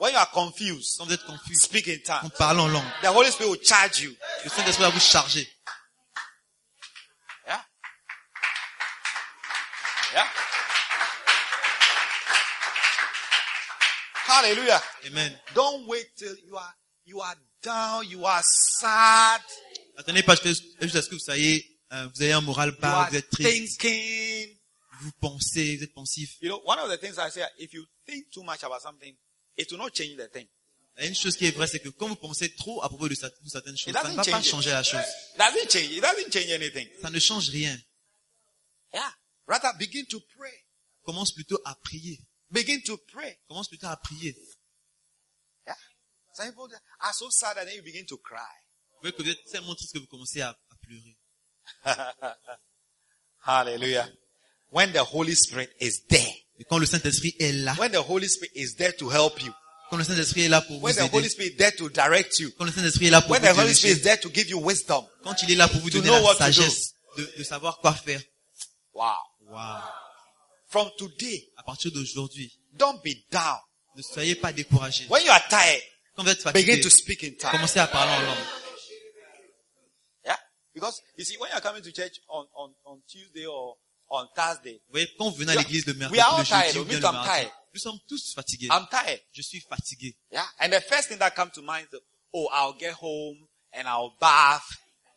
When 0.00 0.12
you 0.12 0.18
are 0.18 0.30
confused, 0.30 0.96
Quand 0.98 1.04
vous 1.06 1.12
êtes 1.12 1.24
confus, 1.24 1.54
speak 1.56 1.88
in 1.88 1.98
on 2.14 2.20
tongues. 2.20 2.30
parle 2.38 2.60
en 2.60 2.68
langue. 2.68 2.90
The 3.02 3.06
Holy 3.08 3.30
Spirit 3.30 3.50
will 3.50 3.64
charge 3.64 4.00
you. 4.00 4.16
Le 4.44 4.50
Saint-Esprit 4.50 4.82
va 4.82 4.90
vous 4.90 5.00
charger. 5.00 5.48
Yeah. 7.46 7.64
Yeah. 10.14 10.26
Hallelujah. 14.26 14.80
Amen. 15.06 15.32
Don't 15.54 15.86
wait 15.86 16.06
till 16.16 16.34
you 16.46 16.56
are 16.56 16.74
you 17.04 17.20
are 17.20 17.34
down, 17.62 18.06
you 18.08 18.24
are 18.26 18.42
sad, 18.78 19.40
Attendez 19.96 20.22
pas 20.22 20.36
jusqu'à 20.36 21.02
ce 21.02 21.08
que 21.08 21.14
vous 21.14 21.20
soyez, 21.20 21.66
euh, 21.92 22.06
vous 22.14 22.22
avez 22.22 22.32
un 22.32 22.40
moral 22.40 22.68
you 22.70 22.76
bas, 22.80 23.08
vous 23.10 23.16
êtes 23.16 23.30
triste, 23.30 23.80
thinking. 23.80 24.56
vous 25.00 25.10
pensez, 25.20 25.76
vous 25.76 25.84
êtes 25.84 25.94
pensif. 25.94 26.36
You 26.40 26.50
know, 26.50 26.62
one 26.64 26.78
of 26.78 26.88
the 26.90 26.98
things 27.00 27.18
I 27.18 27.30
say, 27.30 27.42
if 27.58 27.72
you 27.72 27.84
think 28.06 28.30
too 28.30 28.42
much 28.44 28.62
about 28.62 28.80
something, 28.82 29.14
it 29.56 29.70
will 29.72 29.78
not 29.78 29.90
change 29.94 30.16
the 30.16 30.28
thing. 30.30 30.46
Une 31.00 31.14
chose 31.14 31.36
qui 31.36 31.46
est 31.46 31.50
vraie, 31.52 31.66
c'est 31.66 31.78
que 31.80 31.88
quand 31.90 32.08
vous 32.08 32.16
pensez 32.16 32.54
trop 32.54 32.82
à 32.82 32.88
propos 32.88 33.08
de 33.08 33.14
cer- 33.14 33.30
de 33.42 33.48
certaines 33.48 33.76
choses, 33.76 33.92
ça 33.94 34.02
ne 34.08 34.14
va 34.16 34.24
pas 34.24 34.30
change 34.30 34.44
it. 34.46 34.50
changer 34.50 34.70
la 34.70 34.82
chose. 34.82 35.00
It 35.00 35.38
doesn't 35.38 35.70
change. 35.70 35.92
It 35.92 36.00
doesn't 36.02 36.32
change 36.32 36.50
anything. 36.52 36.88
Ça 37.00 37.10
ne 37.10 37.18
change 37.20 37.48
rien. 37.50 37.76
Begin 39.78 40.04
to 40.10 40.20
pray. 40.36 40.52
Commence 41.04 41.32
plutôt 41.32 41.58
à 41.64 41.74
prier. 41.76 42.18
Begin 42.50 42.80
to 42.84 42.96
pray. 43.12 43.38
Commence 43.48 43.68
plutôt 43.68 43.86
à 43.88 43.96
prier. 43.96 44.34
Yeah. 45.66 45.76
Some 46.34 46.46
people 46.48 46.68
are 47.00 47.14
so 47.14 47.28
sad 47.30 47.56
and 47.58 47.66
then 47.66 47.76
you 47.76 47.82
begin 47.82 48.04
to 48.06 48.16
cry. 48.18 48.40
Vous 49.02 49.10
vous 49.16 49.28
êtes 49.28 49.44
tellement 49.50 49.74
triste 49.74 49.92
que 49.94 49.98
vous 49.98 50.06
commencez 50.06 50.40
à, 50.40 50.50
à 50.50 50.76
pleurer. 50.82 51.16
Hallelujah. 53.46 54.08
When 54.70 54.92
the 54.92 55.02
Holy 55.04 55.34
Spirit 55.34 55.70
is 55.80 56.02
there, 56.08 56.34
Et 56.58 56.64
quand 56.64 56.78
le 56.78 56.86
Saint-Esprit 56.86 57.34
est 57.38 57.52
là, 57.52 57.74
when 57.78 57.92
the 57.92 58.02
Holy 58.02 58.28
Spirit 58.28 58.50
is 58.54 58.74
there 58.76 58.92
to 58.96 59.08
help 59.08 59.40
you, 59.42 59.52
quand 59.90 59.96
le 59.96 60.04
Saint-Esprit 60.04 60.42
est 60.42 60.48
là 60.48 60.60
pour 60.60 60.78
vous 60.78 60.84
when 60.84 60.94
the 60.94 61.08
Holy 61.12 61.26
aider, 61.26 61.28
Spirit 61.30 61.52
is 61.52 61.56
there 61.56 61.72
to 61.76 61.88
direct 61.88 62.38
you, 62.40 62.50
quand 62.58 62.64
le 62.64 62.72
Saint-Esprit 62.72 63.06
est 63.06 63.10
là 63.10 63.22
pour 63.22 63.30
when 63.30 63.40
vous 63.40 63.46
the 63.48 63.58
Holy 63.58 63.74
Spirit 63.74 63.92
is 63.98 64.02
there 64.02 64.18
to 64.20 64.28
give 64.30 64.48
you 64.50 64.58
wisdom, 64.60 65.06
quand 65.22 65.40
il 65.42 65.52
est 65.52 65.54
là 65.54 65.68
pour 65.68 65.80
vous 65.80 65.90
To 65.90 66.00
donner 66.02 66.20
la 66.20 66.34
sagesse 66.34 66.94
de, 67.16 67.32
de 67.38 67.44
savoir 67.44 67.78
quoi 67.78 67.94
faire. 67.94 68.20
wow. 68.92 69.14
Wow. 69.48 69.82
From 70.68 70.90
today, 70.98 71.48
À 71.56 71.62
partir 71.62 71.90
d'aujourd'hui, 71.92 72.52
don't 72.74 73.00
be 73.02 73.14
down. 73.30 73.58
ne 73.96 74.02
soyez 74.02 74.34
pas 74.34 74.52
découragés. 74.52 75.06
When 75.08 75.24
you 75.24 75.30
are 75.30 75.46
tired, 75.48 75.82
Quand 76.14 76.22
vous 76.24 76.30
êtes 76.30 76.44
begin 76.52 76.52
fatigué, 76.74 76.80
to 76.82 76.90
speak 76.90 77.24
in 77.24 77.30
tongues. 77.38 77.52
commencez 77.52 77.78
à 77.80 77.86
parler 77.86 78.12
en 78.12 78.22
langue. 78.26 78.44
Yeah? 80.24 80.38
Because 80.74 81.00
you 81.16 81.24
see, 81.24 81.36
when 81.38 81.50
you're 81.50 81.60
coming 81.62 81.82
to 81.82 81.90
church 81.92 82.20
on, 82.28 82.46
on, 82.54 82.74
on 82.84 83.00
Tuesday 83.08 83.46
or 83.46 83.78
on 84.10 84.26
Thursday, 84.34 84.80
Vous 84.88 84.92
voyez, 84.92 85.08
quand 85.18 85.30
vous 85.30 85.36
venez 85.36 85.52
à 85.52 85.54
We 85.54 85.58
are- 85.58 85.68
l'église 85.68 85.86
le 85.86 85.94
mercredi, 85.94 86.18
we 86.18 86.20
are 86.22 86.32
all 86.34 86.38
le 86.40 86.44
jeudi 86.44 86.62
tired. 86.72 86.76
ou 86.76 86.84
bien 86.84 86.98
le 87.00 87.04
I'm 87.06 87.12
mardi, 87.14 87.28
tired. 87.30 87.52
nous 87.74 87.80
sommes 87.80 87.98
tous 88.08 88.34
fatigués. 88.34 88.68
I'm 88.70 88.86
tired. 88.90 89.20
Je 89.32 89.42
suis 89.42 89.60
fatigué. 89.60 90.14
Yeah? 90.32 90.46
And 90.60 90.70
the 90.70 90.80
first 90.82 91.08
thing 91.08 91.18
that 91.18 91.30
comes 91.34 91.52
to 91.54 91.62
mind 91.62 91.86
is, 91.92 92.00
oh, 92.34 92.48
I'll 92.52 92.74
get 92.78 92.92
home 92.92 93.38
and 93.72 93.86
I'll 93.88 94.14
bath 94.20 94.66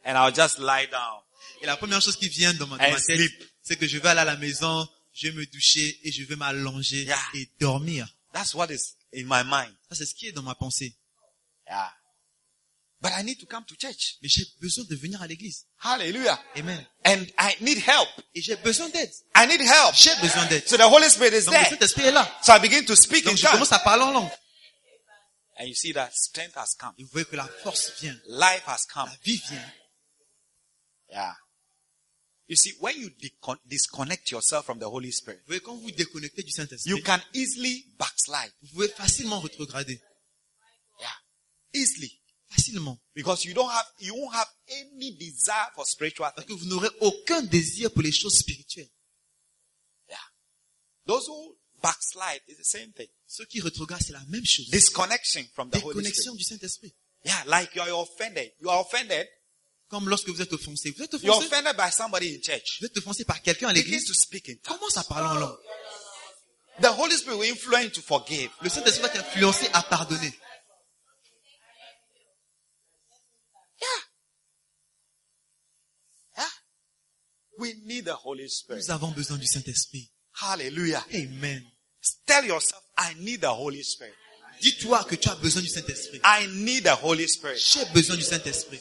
and 0.05 0.17
I'll 0.17 0.31
just 0.33 0.59
lie 0.59 0.85
down. 0.87 1.19
Et 1.61 1.65
la 1.65 1.75
première 1.75 2.01
chose 2.01 2.15
qui 2.15 2.29
vient 2.29 2.53
dans 2.53 2.67
ma, 2.67 2.77
dans 2.77 2.83
ma 2.91 3.01
tête, 3.01 3.17
sleep. 3.17 3.50
C'est 3.63 3.77
que 3.77 3.87
je 3.87 3.97
vais 3.97 4.09
aller 4.09 4.21
à 4.21 4.25
la 4.25 4.37
maison, 4.37 4.87
je 5.13 5.27
vais 5.27 5.33
me 5.33 5.45
doucher 5.45 5.99
et 6.03 6.11
je 6.11 6.23
vais 6.23 6.35
m'allonger 6.35 7.03
Yeah. 7.03 7.19
et 7.35 7.49
dormir. 7.59 8.07
That's 8.33 8.53
what 8.53 8.67
is 8.71 8.95
in 9.13 9.25
my 9.25 9.43
mind. 9.45 9.75
Ça, 9.89 9.95
c'est 9.95 10.05
ce 10.05 10.13
qui 10.15 10.27
est 10.27 10.31
dans 10.31 10.43
ma 10.43 10.55
pensée. 10.55 10.95
Yeah. 11.67 11.91
But 13.01 13.11
I 13.17 13.23
need 13.23 13.39
to 13.39 13.47
come 13.47 13.65
to 13.65 13.75
church. 13.75 14.17
Mais 14.21 14.29
j'ai 14.29 14.45
besoin 14.61 14.83
de 14.85 14.95
venir 14.95 15.21
à 15.21 15.27
l'église. 15.27 15.65
Hallelujah. 15.79 16.39
Amen. 16.55 16.85
And 17.03 17.25
I 17.39 17.55
need 17.61 17.79
help. 17.79 18.07
Et 18.35 18.41
j'ai 18.43 18.55
besoin 18.57 18.89
d'aide. 18.89 19.11
I 19.35 19.47
need 19.47 19.59
help. 19.61 19.95
J'ai 19.95 20.15
besoin 20.21 20.45
d'aide. 20.45 20.67
So 20.67 20.77
the 20.77 20.83
Holy 20.83 21.09
Spirit 21.09 21.33
is 21.35 21.45
Donc 21.45 21.55
le 21.55 21.59
there. 21.61 21.69
Saint-Esprit 21.71 22.03
est 22.03 22.11
là. 22.11 22.31
So 22.43 22.53
I 22.53 22.59
begin 22.59 22.85
to 22.85 22.95
speak 22.95 23.25
in 23.25 23.29
Donc 23.29 23.37
je 23.37 23.41
tongues. 23.43 23.53
commence 23.53 23.71
à 23.71 23.79
parler 23.79 24.03
en 24.03 24.11
langue. 24.11 24.29
And 25.59 25.65
you 25.65 25.73
see 25.75 25.93
that 25.93 26.11
strength 26.13 26.55
has 26.55 26.75
come. 26.79 26.93
Et 26.99 27.03
vous 27.03 27.09
voyez 27.11 27.25
que 27.25 27.35
la 27.35 27.47
force 27.63 27.91
vient. 28.01 28.15
Life 28.27 28.63
has 28.67 28.85
come. 28.93 29.07
La 29.09 29.17
vie 29.23 29.41
vient. 29.49 29.71
Yeah. 31.09 31.35
You 32.51 32.57
see, 32.57 32.73
when 32.81 32.97
you 32.99 33.09
disconnect 33.65 34.29
yourself 34.29 34.65
from 34.65 34.77
the 34.77 34.83
Holy 34.89 35.09
Spirit, 35.13 35.39
Vous 35.47 35.53
voyez, 35.53 35.61
quand 35.61 35.77
vous 35.77 35.89
déconnectez 35.89 36.43
du 36.43 36.49
you 36.49 36.53
Saint-Esprit, 36.53 37.01
can 37.01 37.21
easily 37.33 37.85
backslide. 37.97 38.51
vous 38.61 38.67
pouvez 38.73 38.89
facilement 38.89 39.39
rétrograder. 39.39 40.01
Yeah. 40.99 41.07
Easily. 41.73 42.11
Facilement. 42.49 42.99
Because 43.15 43.45
you 43.45 43.53
don't 43.53 43.69
have, 43.71 43.85
you 43.99 44.13
won't 44.13 44.35
have 44.35 44.49
any 44.67 45.13
desire 45.17 45.71
for 45.75 45.85
spiritual 45.85 46.29
Parce 46.35 46.45
things. 46.45 46.57
que 46.57 46.61
vous 46.61 46.65
n'aurez 46.67 46.89
aucun 46.99 47.41
désir 47.43 47.89
pour 47.93 48.01
les 48.01 48.11
choses 48.11 48.37
spirituelles. 48.39 48.89
Yeah. 50.09 50.17
Those 51.05 51.27
who 51.29 51.57
backslide 51.81 52.41
is 52.49 52.57
the 52.57 52.65
same 52.65 52.91
thing. 52.91 53.07
Ceux 53.27 53.45
qui 53.45 53.61
rétrogradent, 53.61 54.03
c'est 54.05 54.11
la 54.11 54.25
même 54.27 54.45
chose. 54.45 54.69
Disconnection 54.71 55.45
from 55.55 55.69
the 55.69 55.75
Holy 55.77 56.03
Déconnexion 56.03 56.33
Spirit. 56.33 56.37
du 56.37 56.43
Saint-Esprit. 56.43 56.93
Yeah, 57.23 57.43
like 57.45 57.73
you 57.75 57.81
are 57.81 57.91
offended. 58.01 58.51
You 58.59 58.69
are 58.69 58.81
offended. 58.81 59.25
Comme 59.91 60.07
lorsque 60.07 60.29
vous 60.29 60.41
êtes 60.41 60.53
offensé. 60.53 60.91
Vous 60.91 61.03
êtes 61.03 61.11
You're 61.21 61.35
offensé? 61.37 61.47
offended 61.53 61.75
by 61.75 61.91
somebody 61.91 62.33
in 62.33 62.41
church. 62.41 62.79
Vous 62.79 62.85
êtes 62.87 62.97
offensé 62.97 63.25
par 63.25 63.41
quelqu'un 63.41 63.67
à 63.67 63.73
l'église? 63.73 64.05
to 64.05 64.13
speak 64.13 64.47
in 64.49 64.55
tongues. 64.63 64.77
Commence 64.77 64.95
à 64.95 65.03
parler 65.03 65.27
en 65.27 65.33
langue? 65.41 65.57
The 66.81 66.87
Holy 66.97 67.15
Spirit 67.17 67.37
will 67.37 67.51
influence 67.51 67.91
to 67.91 68.01
forgive. 68.01 68.49
Le 68.61 68.69
Saint-Esprit 68.69 69.01
va 69.01 69.09
t'influencer 69.09 69.67
à 69.73 69.83
pardonner. 69.83 70.33
Yeah. 73.81 73.87
Yeah. 76.37 76.47
We 77.59 77.73
need 77.83 78.05
the 78.05 78.15
Holy 78.15 78.49
Spirit. 78.49 78.79
Nous 78.87 78.91
avons 78.91 79.11
besoin 79.11 79.37
du 79.37 79.45
Saint-Esprit. 79.45 80.09
Hallelujah. 80.41 81.05
Amen. 81.13 81.63
Tell 82.25 82.45
yourself, 82.45 82.81
I 82.97 83.13
need 83.19 83.41
the 83.41 83.51
Holy 83.51 83.83
Spirit. 83.83 84.13
Dis-toi 84.61 85.03
que 85.03 85.15
tu 85.15 85.27
as 85.27 85.35
besoin 85.35 85.61
du 85.61 85.67
Saint-Esprit. 85.67 86.21
I 86.23 86.47
need 86.47 86.85
the 86.85 86.95
Holy 87.03 87.27
Spirit. 87.27 87.57
J'ai 87.57 87.83
besoin 87.93 88.15
du 88.15 88.23
Saint-Esprit. 88.23 88.79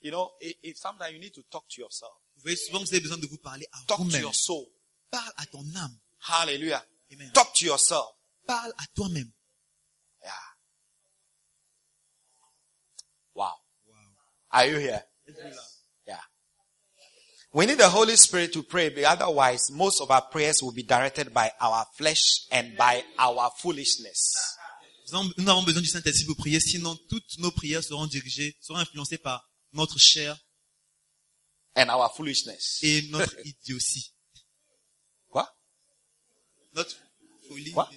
You 0.00 0.10
know, 0.12 0.30
it, 0.40 0.56
it, 0.62 0.78
sometimes 0.78 1.12
you 1.12 1.18
need 1.20 1.34
to 1.34 1.42
talk 1.50 1.64
to 1.70 1.80
yourself. 1.80 2.12
Vous 2.36 2.42
voyez, 2.42 2.56
souvent 2.56 2.78
vous 2.80 2.88
avez 2.94 3.00
besoin 3.00 3.18
de 3.18 3.26
vous 3.26 3.38
parler 3.38 3.66
à 3.72 3.78
Talk 3.86 3.98
to 3.98 4.04
vous-même. 4.04 4.22
your 4.22 4.34
soul. 4.34 4.64
Parle 5.10 5.32
à 5.36 5.46
ton 5.46 5.64
âme. 5.74 5.98
Hallelujah. 6.28 6.84
Amen. 7.12 7.30
Talk 7.32 7.52
to 7.54 7.64
yourself. 7.66 8.06
Parle 8.46 8.72
à 8.78 8.86
toi-même. 8.94 9.30
Yeah. 10.22 10.32
Wow. 13.34 13.54
Are 14.50 14.66
you 14.66 14.78
here? 14.78 15.02
Yeah. 16.06 16.20
We 17.52 17.66
need 17.66 17.78
the 17.78 17.88
Holy 17.88 18.16
Spirit 18.16 18.52
to 18.52 18.62
pray, 18.62 18.90
but 18.90 19.04
otherwise 19.04 19.70
most 19.72 20.00
of 20.00 20.10
our 20.10 20.22
prayers 20.22 20.62
will 20.62 20.72
be 20.72 20.82
directed 20.82 21.32
by 21.32 21.50
our 21.60 21.86
flesh 21.96 22.46
and 22.50 22.76
by 22.76 23.02
our 23.18 23.50
foolishness. 23.58 24.34
Nous 25.10 25.48
avons 25.48 25.62
besoin 25.64 25.80
du 25.80 25.88
Saint-Esprit 25.88 26.26
pour 26.26 26.36
prier, 26.36 26.60
sinon 26.60 26.94
toutes 27.08 27.38
nos 27.38 27.50
prières 27.50 27.82
seront 27.82 28.06
dirigées, 28.06 28.54
seront 28.60 28.78
influencées 28.78 29.16
par 29.16 29.47
notre 29.72 29.98
chair 29.98 30.36
And 31.76 31.88
our 31.90 32.10
foolishness. 32.14 32.78
et 32.82 33.02
notre 33.10 33.34
idiotie. 33.44 34.12
What? 35.30 35.48
Notre 36.74 36.96
folie, 37.48 37.72
Quoi? 37.72 37.88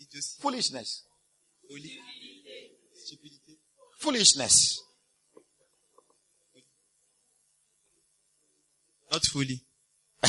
idiotie, 0.00 0.36
Foolishness. 0.40 1.04
folie, 1.68 1.98
stupidité. 2.94 3.58
Foolishness. 3.98 4.80
Notre 9.10 9.30
folie. 9.30 9.64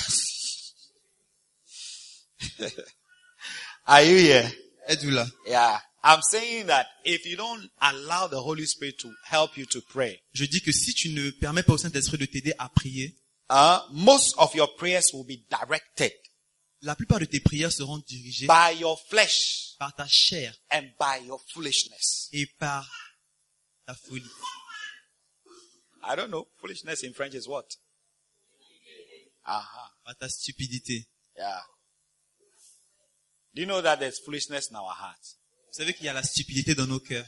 Are 3.88 4.04
you 4.04 4.18
here? 4.18 4.52
Êtes-vous 4.88 5.12
là? 5.12 5.26
Yeah. 5.46 5.80
I'm 6.10 6.22
saying 6.22 6.68
that 6.68 6.88
if 7.04 7.26
you 7.26 7.36
don't 7.36 7.70
allow 7.82 8.28
the 8.28 8.40
Holy 8.42 8.66
Spirit 8.66 8.98
to 9.00 9.12
help 9.26 9.58
you 9.58 9.66
to 9.66 9.82
pray, 9.90 10.20
Je 10.34 10.46
dis 10.46 10.62
que 10.62 10.72
si 10.72 10.94
tu 10.94 11.10
ne 11.10 11.32
permets 11.32 11.64
pas 11.64 11.74
au 11.74 11.78
Saint-Esprit 11.78 12.18
de 12.18 12.26
t'aider 12.26 12.54
à 12.58 12.70
prier, 12.70 13.16
uh, 13.50 13.80
most 13.92 14.34
of 14.38 14.56
your 14.56 14.74
prayers 14.78 15.12
will 15.14 15.26
be 15.26 15.44
directed 15.50 16.14
la 16.82 16.96
plupart 16.96 17.20
de 17.20 17.26
tes 17.26 17.40
prières 17.40 17.72
seront 17.72 17.98
dirigées 17.98 18.48
by 18.48 18.72
your 18.80 19.00
flesh 19.10 19.76
par 19.80 19.94
ta 19.96 20.06
chair 20.08 20.54
and 20.72 20.84
by 21.00 21.26
your 21.26 21.42
foolishness. 21.54 22.30
et 22.32 22.46
par 22.60 22.88
ta 23.86 23.94
folie. 23.96 24.24
I 26.04 26.16
don't 26.16 26.30
know. 26.30 26.48
Foolishness 26.62 27.04
in 27.04 27.14
French 27.14 27.34
is 27.34 27.48
what? 27.48 27.66
Uh-huh. 29.46 29.90
Par 30.06 30.16
ta 30.16 30.30
stupidité. 30.30 31.08
Yeah. 31.36 31.62
Do 33.54 33.62
you 33.62 33.68
know 33.68 33.82
that 33.82 34.00
there's 34.00 34.20
foolishness 34.20 34.70
in 34.70 34.76
our 34.76 34.92
hearts? 34.94 35.37
Vous 35.78 35.84
savez 35.84 35.94
qu'il 35.94 36.08
y 36.08 36.10
a 36.10 36.14
la 36.14 36.24
stupidité 36.24 36.74
dans 36.74 36.88
nos 36.88 37.00
cœurs. 37.00 37.28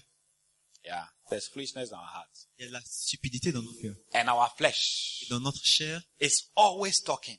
Yeah. 0.84 1.08
There's 1.30 1.48
foolishness 1.50 1.92
in 1.92 1.98
our 1.98 2.10
hearts. 2.16 2.48
Il 2.58 2.66
y 2.66 2.68
a 2.68 2.72
la 2.72 2.82
stupidité 2.84 3.52
dans 3.52 3.62
nos 3.62 3.74
cœurs. 3.74 3.94
And 4.16 4.28
our 4.28 4.52
flesh 4.58 5.22
Et 5.22 5.30
dans 5.30 5.40
notre 5.40 5.64
chair, 5.64 6.02
is 6.20 6.46
always 6.56 7.04
talking. 7.06 7.38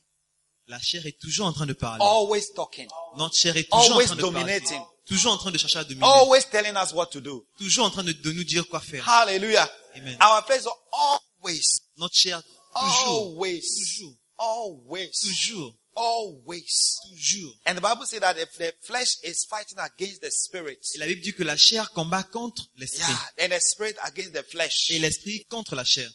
la 0.67 0.79
chair 0.79 1.05
est 1.05 1.19
toujours 1.19 1.47
en 1.47 1.51
train 1.51 1.65
de 1.65 1.73
parler. 1.73 2.01
Always 2.01 2.53
talking. 2.55 2.87
Notre 3.17 3.35
chair 3.35 3.57
est 3.57 3.69
toujours 3.69 3.97
en 3.97 4.05
train 4.05 4.15
de 4.15 4.21
parler. 4.21 4.61
Toujours 5.05 5.33
en 5.33 5.37
train 5.37 5.51
de 5.51 5.57
chercher 5.57 5.79
à 5.79 5.83
dominer. 5.83 6.07
Always 6.07 6.45
telling 6.49 6.77
us 6.81 6.93
what 6.93 7.07
to 7.07 7.19
do. 7.19 7.45
Toujours 7.57 7.87
en 7.87 7.89
train 7.89 8.05
de, 8.05 8.13
de 8.13 8.31
nous 8.31 8.45
dire 8.45 8.65
quoi 8.69 8.79
faire. 8.79 9.05
Hallelujah. 9.05 9.69
Amen. 9.95 10.17
Our 10.21 10.45
flesh 10.45 10.61
is 10.61 10.67
always, 10.93 11.81
Notre 11.97 12.15
chair, 12.15 12.41
toujours, 12.73 13.33
always, 13.33 13.59
toujours, 13.59 14.15
always, 14.37 15.11
toujours, 15.19 15.75
always. 16.01 16.99
toujours. 17.09 17.53
And 17.65 17.77
the 17.77 17.81
Bible 17.81 18.05
says 18.05 18.19
that 18.21 18.37
if 18.37 18.51
the 18.57 18.73
flesh 18.81 19.17
is 19.23 19.45
fighting 19.49 19.77
against 19.79 20.21
the 20.21 20.31
spirit, 20.31 20.79
Et 20.95 20.97
la 20.99 21.05
Bible 21.05 21.21
dit 21.21 21.33
que 21.33 21.43
la 21.43 21.55
chair 21.57 21.89
combat 21.93 22.23
contre 22.23 22.63
l'esprit. 22.77 23.01
yeah, 23.37 23.45
and 23.45 23.51
the 23.51 23.59
spirit 23.59 23.95
against 24.03 24.33
the 24.33 24.43
flesh. 24.43 24.89
Et 24.91 24.99
l'esprit 24.99 25.45
contre 25.49 25.75
la 25.75 25.83
chair. 25.83 26.09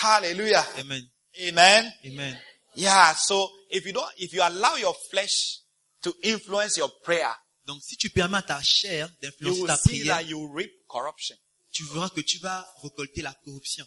Hallelujah. 0.00 0.64
Amen. 0.78 1.02
Amen. 1.48 1.92
Amen. 2.06 2.38
Yeah. 2.76 3.14
So 3.14 3.48
if 3.70 3.84
you 3.84 3.92
don't, 3.92 4.08
if 4.18 4.32
you 4.32 4.42
allow 4.42 4.76
your 4.76 4.94
flesh 5.10 5.58
to 6.02 6.12
influence 6.22 6.76
your 6.76 6.90
prayer, 7.02 7.34
Donc 7.66 7.80
si 7.82 7.96
tu 7.96 8.10
permets 8.10 8.38
à 8.38 8.42
ta 8.42 8.60
chair 8.62 9.08
d'influencer 9.20 9.66
ta 9.66 9.76
prière, 9.78 10.16
that 10.16 10.22
you 10.24 10.50
reap 10.52 10.70
corruption. 10.88 11.36
tu 11.70 11.84
verras 11.84 12.10
que 12.10 12.20
tu 12.20 12.38
vas 12.38 12.66
récolter 12.82 13.22
la 13.22 13.32
corruption. 13.44 13.86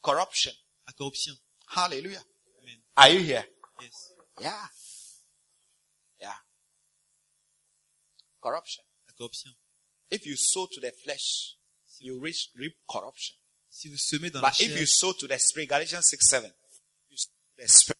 Corruption. 0.00 0.52
La 0.86 0.92
corruption. 0.92 1.34
Hallelujah. 1.74 2.22
Amen. 2.62 2.78
Are 2.96 3.10
you 3.10 3.20
here? 3.20 3.44
Yes. 3.80 4.11
Yeah. 4.42 4.68
Yeah. 6.20 6.34
Corruption. 8.40 8.82
La 9.08 9.14
corruption. 9.14 9.50
If 10.10 10.26
you 10.26 10.36
sow 10.36 10.66
to 10.66 10.80
the 10.80 10.92
flesh, 11.04 11.56
you 12.00 12.18
reap, 12.20 12.36
reap 12.56 12.74
corruption. 12.88 13.36
Si 13.70 13.88
vous 13.88 13.96
semez 13.96 14.30
dans 14.30 14.42
la 14.42 14.50
But 14.50 14.60
if 14.60 14.68
chair, 14.68 14.78
you 14.80 14.86
sow 14.86 15.12
to 15.14 15.26
the 15.26 15.38
spirit, 15.38 15.66
Galatians 15.68 16.02
6, 16.08 16.28
7, 16.28 16.52
you 17.08 17.16
the 17.56 17.68
spirit, 17.68 17.98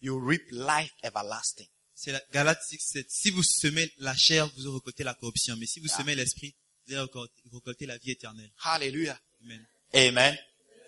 you 0.00 0.18
reap 0.18 0.42
life 0.50 0.92
everlasting. 1.02 1.68
c'est 1.94 2.12
la 2.12 2.20
Galates 2.32 2.62
6, 2.68 2.78
7. 2.80 3.06
Si 3.10 3.30
vous 3.30 3.42
semez 3.42 3.90
la 3.98 4.14
chair, 4.14 4.46
vous 4.58 4.74
récoltez 4.74 5.04
la 5.04 5.14
corruption. 5.14 5.56
Mais 5.56 5.66
si 5.66 5.80
vous 5.80 5.88
Ah. 5.92 5.96
semez 5.98 6.14
l'esprit, 6.14 6.54
vous 6.86 6.94
allez 6.94 7.08
récolter 7.52 7.86
la 7.86 7.96
vie 7.98 8.10
éternelle. 8.10 8.52
Hallelujah. 8.64 9.18
Amen. 9.44 9.66
Amen. 9.94 10.38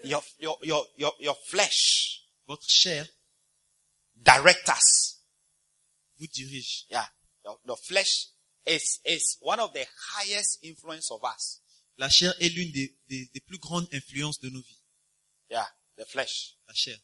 Your, 0.04 0.22
your, 0.40 0.58
your, 0.64 0.86
your, 0.98 1.16
your 1.20 1.38
flesh 1.46 2.20
Votre 2.46 2.68
chair 2.68 3.06
direct 4.24 4.68
us. 4.68 5.20
vous 6.18 6.26
dirige. 6.26 6.86
Yeah. 6.90 7.06
Your, 7.44 7.58
your 7.66 7.76
flesh 7.76 8.28
is, 8.66 9.00
is 9.04 9.38
one 9.40 9.60
of 9.60 9.72
the 9.72 9.86
highest 10.14 10.58
influence 10.62 11.10
of 11.10 11.20
us. 11.24 11.60
La 11.98 12.08
chair 12.08 12.34
est 12.40 12.48
l'une 12.48 12.72
des, 12.72 12.96
des, 13.08 13.26
des 13.32 13.40
plus 13.40 13.58
grandes 13.58 13.88
influences 13.92 14.40
de 14.40 14.48
nos 14.50 14.60
vies. 14.62 14.82
Yeah. 15.50 15.66
The 15.96 16.04
flesh. 16.06 16.56
La 16.66 16.74
chair. 16.74 16.96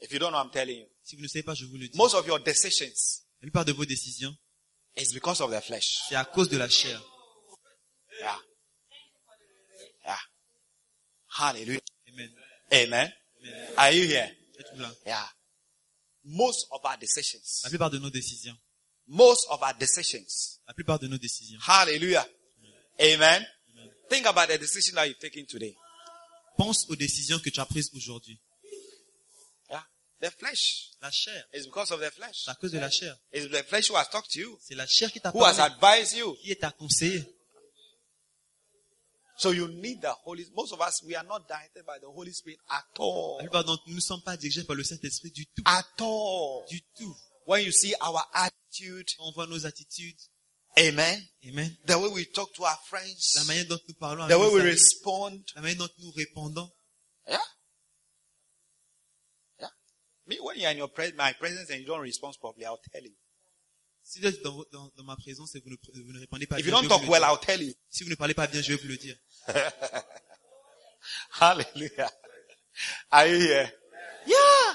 If 0.00 0.12
you 0.12 0.18
don't 0.18 0.32
know, 0.32 0.40
I'm 0.40 0.50
telling 0.50 0.78
you. 0.78 0.86
Si 1.02 1.16
vous 1.16 1.22
ne 1.22 1.28
savez 1.28 1.42
pas, 1.44 1.54
je 1.54 1.66
vous 1.66 1.76
le 1.76 1.88
dis. 1.88 1.96
Most 1.96 2.14
of 2.14 2.26
your 2.26 2.40
decisions 2.40 3.22
La 3.40 3.46
plupart 3.46 3.64
de 3.64 3.72
vos 3.72 3.84
décisions, 3.84 4.34
is 4.96 5.12
because 5.12 5.40
of 5.40 5.50
the 5.50 5.60
flesh. 5.60 6.00
c'est 6.08 6.14
à 6.14 6.24
cause 6.24 6.48
de 6.48 6.56
la 6.56 6.68
chair. 6.68 7.00
Yeah. 8.20 8.38
Yeah. 10.04 10.18
Hallelujah. 11.38 11.80
Amen. 12.08 12.30
Amen. 12.72 13.12
Amen. 13.42 13.68
Are 13.76 13.92
you 13.92 14.06
here? 14.06 14.30
Yeah. 15.04 15.28
Most 16.24 16.66
of 16.70 16.80
our 16.84 16.96
decisions. 16.98 17.60
La 17.64 17.70
plupart 17.70 17.90
de 17.90 17.98
nos 17.98 18.10
décisions. 18.10 18.56
Most 19.06 19.46
of 19.50 19.60
our 19.62 19.74
decisions. 19.78 20.60
La 20.66 20.72
plupart 20.74 20.98
de 20.98 21.06
nos 21.08 21.18
décisions. 21.18 21.58
Hallelujah. 21.66 22.26
Amen. 23.00 23.44
Think 24.08 24.26
about 24.26 24.48
the 24.48 24.58
decision 24.58 24.94
that 24.94 25.06
you're 25.06 25.18
taking 25.18 25.46
today. 25.46 25.76
Pense 26.56 26.86
aux 26.88 26.96
décisions 26.96 27.38
que 27.40 27.50
tu 27.50 27.60
as 27.60 27.66
prises 27.66 27.90
aujourd'hui. 27.94 28.38
Yeah. 29.70 29.82
The 30.20 30.30
flesh 30.30 30.90
La 31.02 31.10
chair. 31.10 31.44
is 31.52 31.66
because 31.66 31.90
of 31.90 32.00
the 32.00 32.10
flesh. 32.10 32.44
C'est 32.44 32.50
à 32.50 32.54
cause 32.54 32.72
de 32.72 32.78
la 32.78 32.90
chair. 32.90 33.14
It's 33.32 33.48
the 33.50 33.62
flesh 33.64 33.90
who 33.90 33.96
has 33.96 34.08
talked 34.10 34.30
to 34.32 34.38
you, 34.40 34.58
C'est 34.62 34.74
la 34.76 34.86
chair 34.86 35.10
qui 35.12 35.20
t'a 35.20 35.30
who 35.34 35.42
has 35.44 35.56
parlé, 35.56 35.74
advised 35.74 36.16
you. 36.16 36.34
qui 36.36 36.50
est 36.52 36.64
à 36.64 36.70
conseiller. 36.70 37.24
So 39.36 39.50
you 39.50 39.66
need 39.68 40.00
the 40.00 40.12
Holy, 40.24 40.44
most 40.54 40.72
of 40.72 40.80
us, 40.80 41.02
we 41.04 41.16
are 41.16 41.24
not 41.24 41.48
directed 41.48 41.84
by 41.84 41.98
the 42.00 42.08
Holy 42.08 42.32
Spirit 42.32 42.58
at 42.70 42.84
all. 42.98 43.38
La 43.38 43.44
plupart 43.44 43.64
d'entre 43.64 43.82
nous 43.88 43.96
ne 43.96 44.00
sommes 44.00 44.22
pas 44.22 44.36
dirigés 44.36 44.64
par 44.64 44.76
le 44.76 44.84
Saint-Esprit 44.84 45.30
du 45.32 45.44
tout. 45.46 45.62
At 45.66 45.84
all. 46.00 46.64
Du 46.68 46.80
tout. 46.96 47.16
When 47.46 47.64
you 47.64 47.72
see 47.72 47.94
our 48.00 48.22
attitude, 48.32 49.08
on 49.18 49.32
voit 49.32 49.46
nos 49.48 49.66
attitudes, 49.66 50.30
amen, 50.78 51.20
Amen. 51.48 51.76
the 51.86 51.98
way 51.98 52.08
we 52.08 52.24
talk 52.32 52.52
to 52.54 52.62
our 52.64 52.78
friends. 52.88 53.34
La 53.36 53.44
manière 53.44 53.66
dont 53.66 53.78
nous 53.88 53.94
parlons 53.94 54.28
the 54.28 54.38
way 54.38 54.48
we 54.54 54.60
amis, 54.60 54.70
respond, 54.70 55.42
la 55.56 55.62
manière 55.62 55.78
dont 55.78 55.88
nous 55.98 56.12
répondons. 56.12 56.70
yeah. 57.28 57.38
Yeah. 59.60 59.68
Me, 60.26 60.36
when 60.40 60.58
you're 60.58 60.70
in 60.70 60.78
your 60.78 60.88
pres- 60.88 61.14
my 61.16 61.32
presence 61.34 61.70
and 61.70 61.80
you 61.80 61.86
don't 61.86 62.00
respond 62.00 62.34
properly, 62.40 62.66
I'll 62.66 62.80
tell 62.92 63.02
you. 63.02 63.12
Si 64.06 64.20
vous 64.20 64.26
êtes 64.26 64.42
dans, 64.42 64.64
dans, 64.70 64.92
dans 64.96 65.04
ma 65.04 65.16
présence 65.16 65.54
et 65.54 65.60
vous 65.60 65.70
ne, 65.70 65.76
vous 66.04 66.12
ne 66.12 66.20
répondez 66.20 66.46
pas 66.46 66.58
If 66.60 66.66
bien, 66.66 66.74
you 66.76 66.82
je 66.82 66.88
don't 66.88 66.88
vais 66.88 66.88
vous 66.88 67.00
talk 67.00 67.02
le 67.06 67.10
well, 67.10 67.20
dire. 67.22 67.30
I'll 67.30 67.40
tell 67.40 67.62
you. 67.62 67.74
si 67.88 68.04
vous 68.04 68.10
ne 68.10 68.14
parlez 68.14 68.34
pas 68.34 68.46
bien, 68.46 68.60
je 68.60 68.72
vais 68.74 68.82
vous 68.82 68.88
le 68.88 68.96
dire. 68.98 69.16
Hallelujah. 71.40 72.10
Are 73.10 73.26
you 73.26 73.38
here? 73.40 73.70
Yeah. 74.26 74.74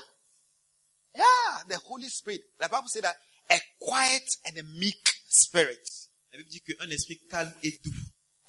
Yeah. 1.16 1.64
The 1.68 1.78
Holy 1.86 2.08
Spirit. 2.10 2.42
The 2.60 2.70
Bible 2.70 2.88
said 2.88 3.04
that 3.04 3.16
a 3.50 3.60
quiet 3.82 4.24
and 4.46 4.58
a 4.58 4.64
meek 4.80 4.98
spirit. 5.28 5.88
La 6.32 6.40
Bible 6.40 6.50
dit 6.50 6.62
qu'un 6.62 6.90
esprit 6.90 7.20
calme 7.30 7.54
et 7.64 7.80
doux, 7.84 7.92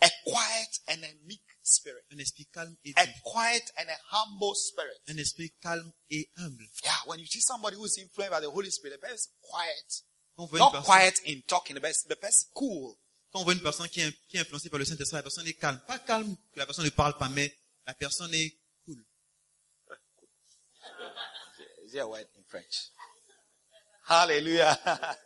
A 0.02 0.08
quiet 0.25 0.78
and 0.88 1.02
a 1.04 1.12
meek 1.26 1.42
spirit. 1.62 2.02
un 2.12 2.18
esprit 2.18 2.46
calme 2.52 2.76
et 2.84 2.92
A 2.96 3.06
doux, 3.06 3.12
quiet 3.25 3.62
and 3.78 3.88
a 3.88 3.96
humble 4.16 4.54
spirit. 4.54 4.99
un 5.08 5.16
esprit 5.18 5.52
calme 5.62 5.92
et 6.10 6.28
humble. 6.38 6.64
Yeah. 6.84 6.92
When 7.06 7.18
you 7.20 7.26
see 7.26 7.40
somebody 7.40 7.76
who's 7.76 7.96
influenced 7.99 8.30
by 8.32 8.40
the 8.40 8.50
Holy 8.50 8.70
Spirit, 8.70 8.94
the 8.94 8.99
person 8.99 9.14
is 9.16 9.28
quiet. 9.42 10.02
Quand 10.37 10.44
on 10.44 10.46
voit 10.46 10.58
une 10.58 10.64
Not 10.64 10.70
personne, 10.72 10.84
quiet 10.87 11.14
in 11.26 11.40
talking, 11.46 11.76
the 11.76 11.80
person, 11.80 12.08
the 12.08 12.14
person 12.16 12.49
cool. 12.54 12.94
quand 13.32 13.40
on 13.40 13.44
voit 13.44 13.52
une 13.54 13.60
personne 13.62 13.88
qui 13.88 14.00
est, 14.00 14.12
qui 14.28 14.37
est 14.37 14.40
influencée 14.40 14.70
par 14.70 14.78
le 14.78 14.84
Saint-Esprit, 14.84 15.16
la 15.16 15.22
personne 15.22 15.46
est 15.46 15.54
calme. 15.54 15.80
Pas 15.87 15.99
calme 15.99 16.34
que 16.52 16.58
la 16.58 16.66
personne 16.66 16.84
ne 16.84 16.90
parle 16.90 17.16
pas, 17.16 17.28
mais 17.28 17.54
la 17.87 17.94
personne 17.94 18.32
est 18.34 18.56
cool. 18.84 19.04
Is 21.84 21.92
there 21.92 22.02
a 22.04 22.08
word 22.08 22.26
in 22.37 22.42
French? 22.49 22.90
Hallelujah. 24.08 24.78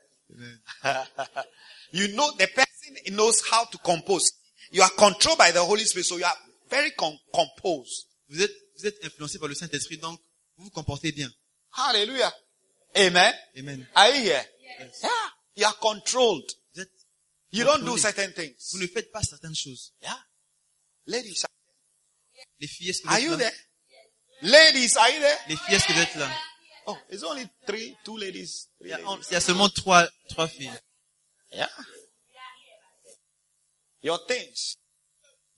You 1.92 2.08
know, 2.16 2.28
the 2.38 2.48
person 2.48 3.14
knows 3.14 3.40
how 3.48 3.64
to 3.66 3.78
compose. 3.78 4.32
You 4.72 4.82
are 4.82 4.90
controlled 4.96 5.38
by 5.38 5.52
the 5.52 5.62
Holy 5.64 5.84
Spirit, 5.84 6.06
so 6.06 6.16
you 6.16 6.24
are 6.24 6.36
very 6.68 6.90
com- 6.90 7.16
composed. 7.32 8.06
Vous 8.28 8.42
êtes, 8.42 8.50
vous 8.76 8.86
êtes 8.86 9.04
influencé 9.04 9.38
par 9.38 9.46
le 9.48 9.54
Saint-Esprit, 9.54 9.98
donc 9.98 10.18
vous 10.56 10.64
vous 10.64 10.70
comportez 10.70 11.12
bien. 11.12 11.30
Hallelujah. 11.76 12.32
Amen. 12.96 13.32
Amen. 13.56 13.86
Are 13.94 14.08
you 14.10 14.22
here? 14.24 14.44
Yes. 14.78 15.00
Yeah. 15.02 15.10
You 15.56 15.66
are 15.66 15.74
controlled. 15.80 16.50
You 17.50 17.64
don't 17.64 17.84
do 17.84 17.96
certain 17.96 18.32
things. 18.32 18.72
vous 18.72 18.80
ne 18.80 18.86
faites 18.88 19.12
pas 19.12 19.22
certaines 19.22 19.54
choses. 19.54 19.92
Yeah. 20.02 20.18
Ladies, 21.06 21.44
Les 22.60 22.66
filles, 22.66 22.90
est-ce 22.90 23.02
que 23.02 23.08
are 23.08 23.20
you 23.20 23.36
there? 23.36 23.52
Ladies, 24.42 24.96
are 24.96 25.10
you 25.10 25.20
there? 25.20 25.38
Les 25.48 25.56
filles, 25.56 25.74
est-ce 25.76 25.86
que 25.86 25.92
vous 25.92 26.00
êtes 26.00 26.14
là? 26.16 26.30
Oh, 26.86 26.96
it's 27.08 27.22
only 27.22 27.48
three, 27.66 27.96
two 28.04 28.16
ladies. 28.16 28.68
Il 28.80 28.88
Three 28.88 28.90
y 28.90 28.92
a, 28.92 28.98
ladies. 28.98 29.26
il 29.30 29.32
y 29.34 29.36
a 29.36 29.40
seulement 29.40 29.68
trois, 29.70 30.08
trois 30.30 30.48
filles. 30.48 30.72
Yeah. 31.52 31.68
Your 34.02 34.18
things. 34.26 34.76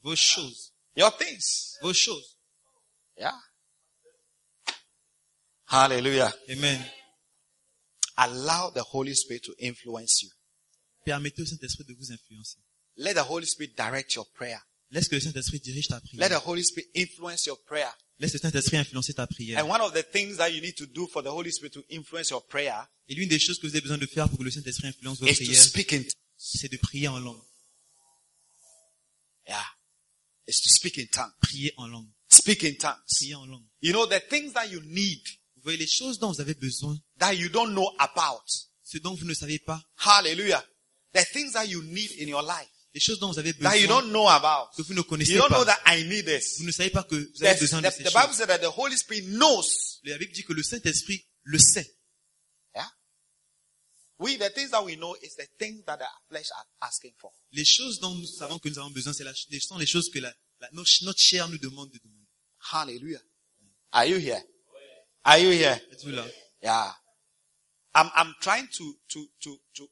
Vos 0.03 0.17
choses. 0.17 0.73
Your 0.95 1.11
things. 1.17 1.79
Vos 1.83 1.95
choses. 1.95 2.37
Yeah. 3.17 3.33
Hallelujah. 5.69 6.33
Amen. 6.51 6.85
Allow 8.17 8.71
the 8.71 8.83
Holy 8.93 9.15
Spirit 9.15 9.43
to 9.45 9.53
influence 9.59 10.23
you. 10.23 10.31
Permettez 11.05 11.43
au 11.43 11.47
Saint-Esprit 11.47 11.85
de 11.85 11.95
vous 11.95 12.13
influencer. 12.13 12.59
Let 12.97 13.15
the 13.15 13.25
Holy 13.29 13.47
Spirit 13.47 13.75
direct 13.77 14.15
your 14.15 14.27
prayer. 14.33 14.59
Laisse 14.91 15.09
que 15.09 15.17
le 15.17 15.21
Saint-Esprit 15.21 15.61
dirige 15.61 15.89
ta 15.89 15.97
Let 15.97 16.29
prière. 16.29 16.41
the 16.41 16.47
Holy 16.47 16.65
Spirit 16.65 16.89
influence 16.95 17.45
your 17.47 17.59
prayer. 17.65 17.93
Laisse 18.19 18.33
le 18.33 18.39
Saint-Esprit 18.39 18.79
influencer 18.79 19.13
ta 19.15 19.27
prière. 19.27 19.59
And 19.63 19.69
one 19.69 19.81
of 19.83 19.93
the 19.93 20.03
things 20.03 20.37
that 20.39 20.51
you 20.51 20.61
need 20.63 20.77
to 20.77 20.87
do 20.87 21.07
for 21.09 21.23
the 21.23 21.29
Holy 21.31 21.51
Spirit 21.53 21.73
to 21.75 21.83
influence 21.91 22.31
your 22.31 22.43
prayer 22.47 22.89
Et 23.09 23.15
l'une 23.15 23.29
des 23.29 23.39
choses 23.39 23.59
que 23.59 23.67
vous 23.67 23.73
avez 23.75 23.83
besoin 23.83 23.99
de 23.99 24.07
faire 24.07 24.29
pour 24.29 24.39
que 24.39 24.45
le 24.45 24.51
Saint-Esprit 24.51 24.89
influence 24.89 25.21
vos 25.21 25.27
is 25.27 25.37
to 25.39 25.45
prières, 25.45 25.63
speak 25.63 25.93
in, 25.93 26.03
c'est 26.39 26.71
de 26.73 26.77
prier 26.79 27.09
en 27.09 27.19
langue. 27.19 27.43
yeah, 29.47 29.63
is 30.49 30.61
to 30.63 30.71
speak 30.71 30.99
in 30.99 31.07
tongue. 31.07 31.31
Prier 31.43 31.73
en 31.77 31.87
langue. 31.89 32.09
Speak 32.29 32.65
in 32.65 32.75
tongues. 32.77 32.97
Prier 33.19 33.35
en 33.37 33.47
langue. 33.47 33.67
You 33.81 33.93
know, 33.93 34.07
the 34.07 34.21
things 34.29 34.53
that 34.55 34.71
you 34.71 34.81
need 34.81 35.23
voyez 35.67 35.79
les 35.79 35.87
choses 35.87 36.19
dont 36.19 36.31
vous 36.33 36.41
avez 36.41 36.55
besoin, 36.55 36.97
that 37.19 37.35
you 37.35 37.49
don't 37.49 37.73
know 37.73 37.89
about. 37.99 38.43
ce 38.83 38.99
dont 38.99 39.15
vous 39.15 39.25
ne 39.27 39.35
savez 39.35 39.59
pas, 39.59 39.81
Hallelujah. 39.99 40.65
The 41.13 41.25
things 41.33 41.53
that 41.53 41.67
you 41.67 41.83
need 41.83 42.11
in 42.21 42.29
your 42.29 42.43
life 42.43 42.69
les 42.95 43.01
choses 43.01 43.19
dont 43.19 43.31
vous 43.31 43.39
avez 43.39 43.53
that 43.53 43.77
you 43.77 43.87
besoin, 43.87 44.01
don't 44.03 44.11
know 44.11 44.27
about. 44.29 44.71
que 44.75 44.81
vous 44.83 44.95
ne 44.95 45.03
connaissez 45.03 45.33
You 45.33 45.39
don't 45.41 45.51
know 45.51 45.65
pas. 45.67 45.77
that 45.77 45.83
I 45.99 46.05
need 46.05 46.25
this. 46.25 46.59
Vous 46.61 46.65
ne 46.67 46.73
savez 46.73 46.89
pas 46.91 47.03
que 47.05 47.15
vous 47.15 47.39
The, 47.39 47.43
avez 47.45 47.61
besoin 47.61 47.83
de 47.83 47.89
the- 47.89 47.93
ces 47.93 48.03
the 48.05 48.07
Bible 48.13 48.27
choses. 48.29 48.37
said 48.39 48.49
that 48.49 48.59
the 48.61 48.71
Holy 48.75 48.97
Spirit 48.97 49.27
knows. 49.27 50.01
La 50.05 50.17
Bible 50.17 50.33
dit 50.33 50.45
que 50.45 50.55
le 50.55 50.63
Saint-Esprit 50.63 51.23
le 51.43 51.59
sait. 51.59 51.87
Yeah? 52.75 52.89
We, 54.19 54.39
the 54.39 54.49
things 54.55 54.71
that 54.71 54.83
we 54.83 54.97
know 54.97 55.15
is 55.23 55.35
the 55.37 55.47
things 55.59 55.85
that 55.85 55.99
the 55.99 56.07
flesh 56.31 56.47
are 56.57 56.65
asking 56.81 57.13
for. 57.21 57.33
Les 57.53 57.67
choses 57.67 58.01
dont 58.01 58.15
nous 58.15 58.25
savons 58.27 58.59
que 58.59 58.69
nous 58.71 58.79
avons 58.79 58.91
besoin, 58.91 59.13
c'est 59.13 59.25
la, 59.25 59.35
ce 59.35 59.59
sont 59.61 59.77
les 59.77 59.85
choses 59.87 60.09
que 60.11 60.19
la, 60.19 60.33
la- 60.61 60.71
notre, 60.73 60.91
notre 61.05 61.21
chair 61.21 61.49
nous 61.51 61.59
demande 61.59 61.91
de 61.91 61.99
demander. 61.99 62.27
Hallelujah. 62.73 63.21
Are 63.93 64.07
you 64.07 64.17
here? 64.17 64.43
Are 65.27 65.41
you 65.41 65.51
here? 65.51 65.81
Êtes-vous 65.91 66.13
là? 66.13 66.25
Yeah. 66.63 66.93
I'm, 67.97 68.09
I'm 68.15 68.33
trying 68.41 68.69
to, 68.79 68.95
to, 69.09 69.27
to, 69.43 69.59
to 69.75 69.89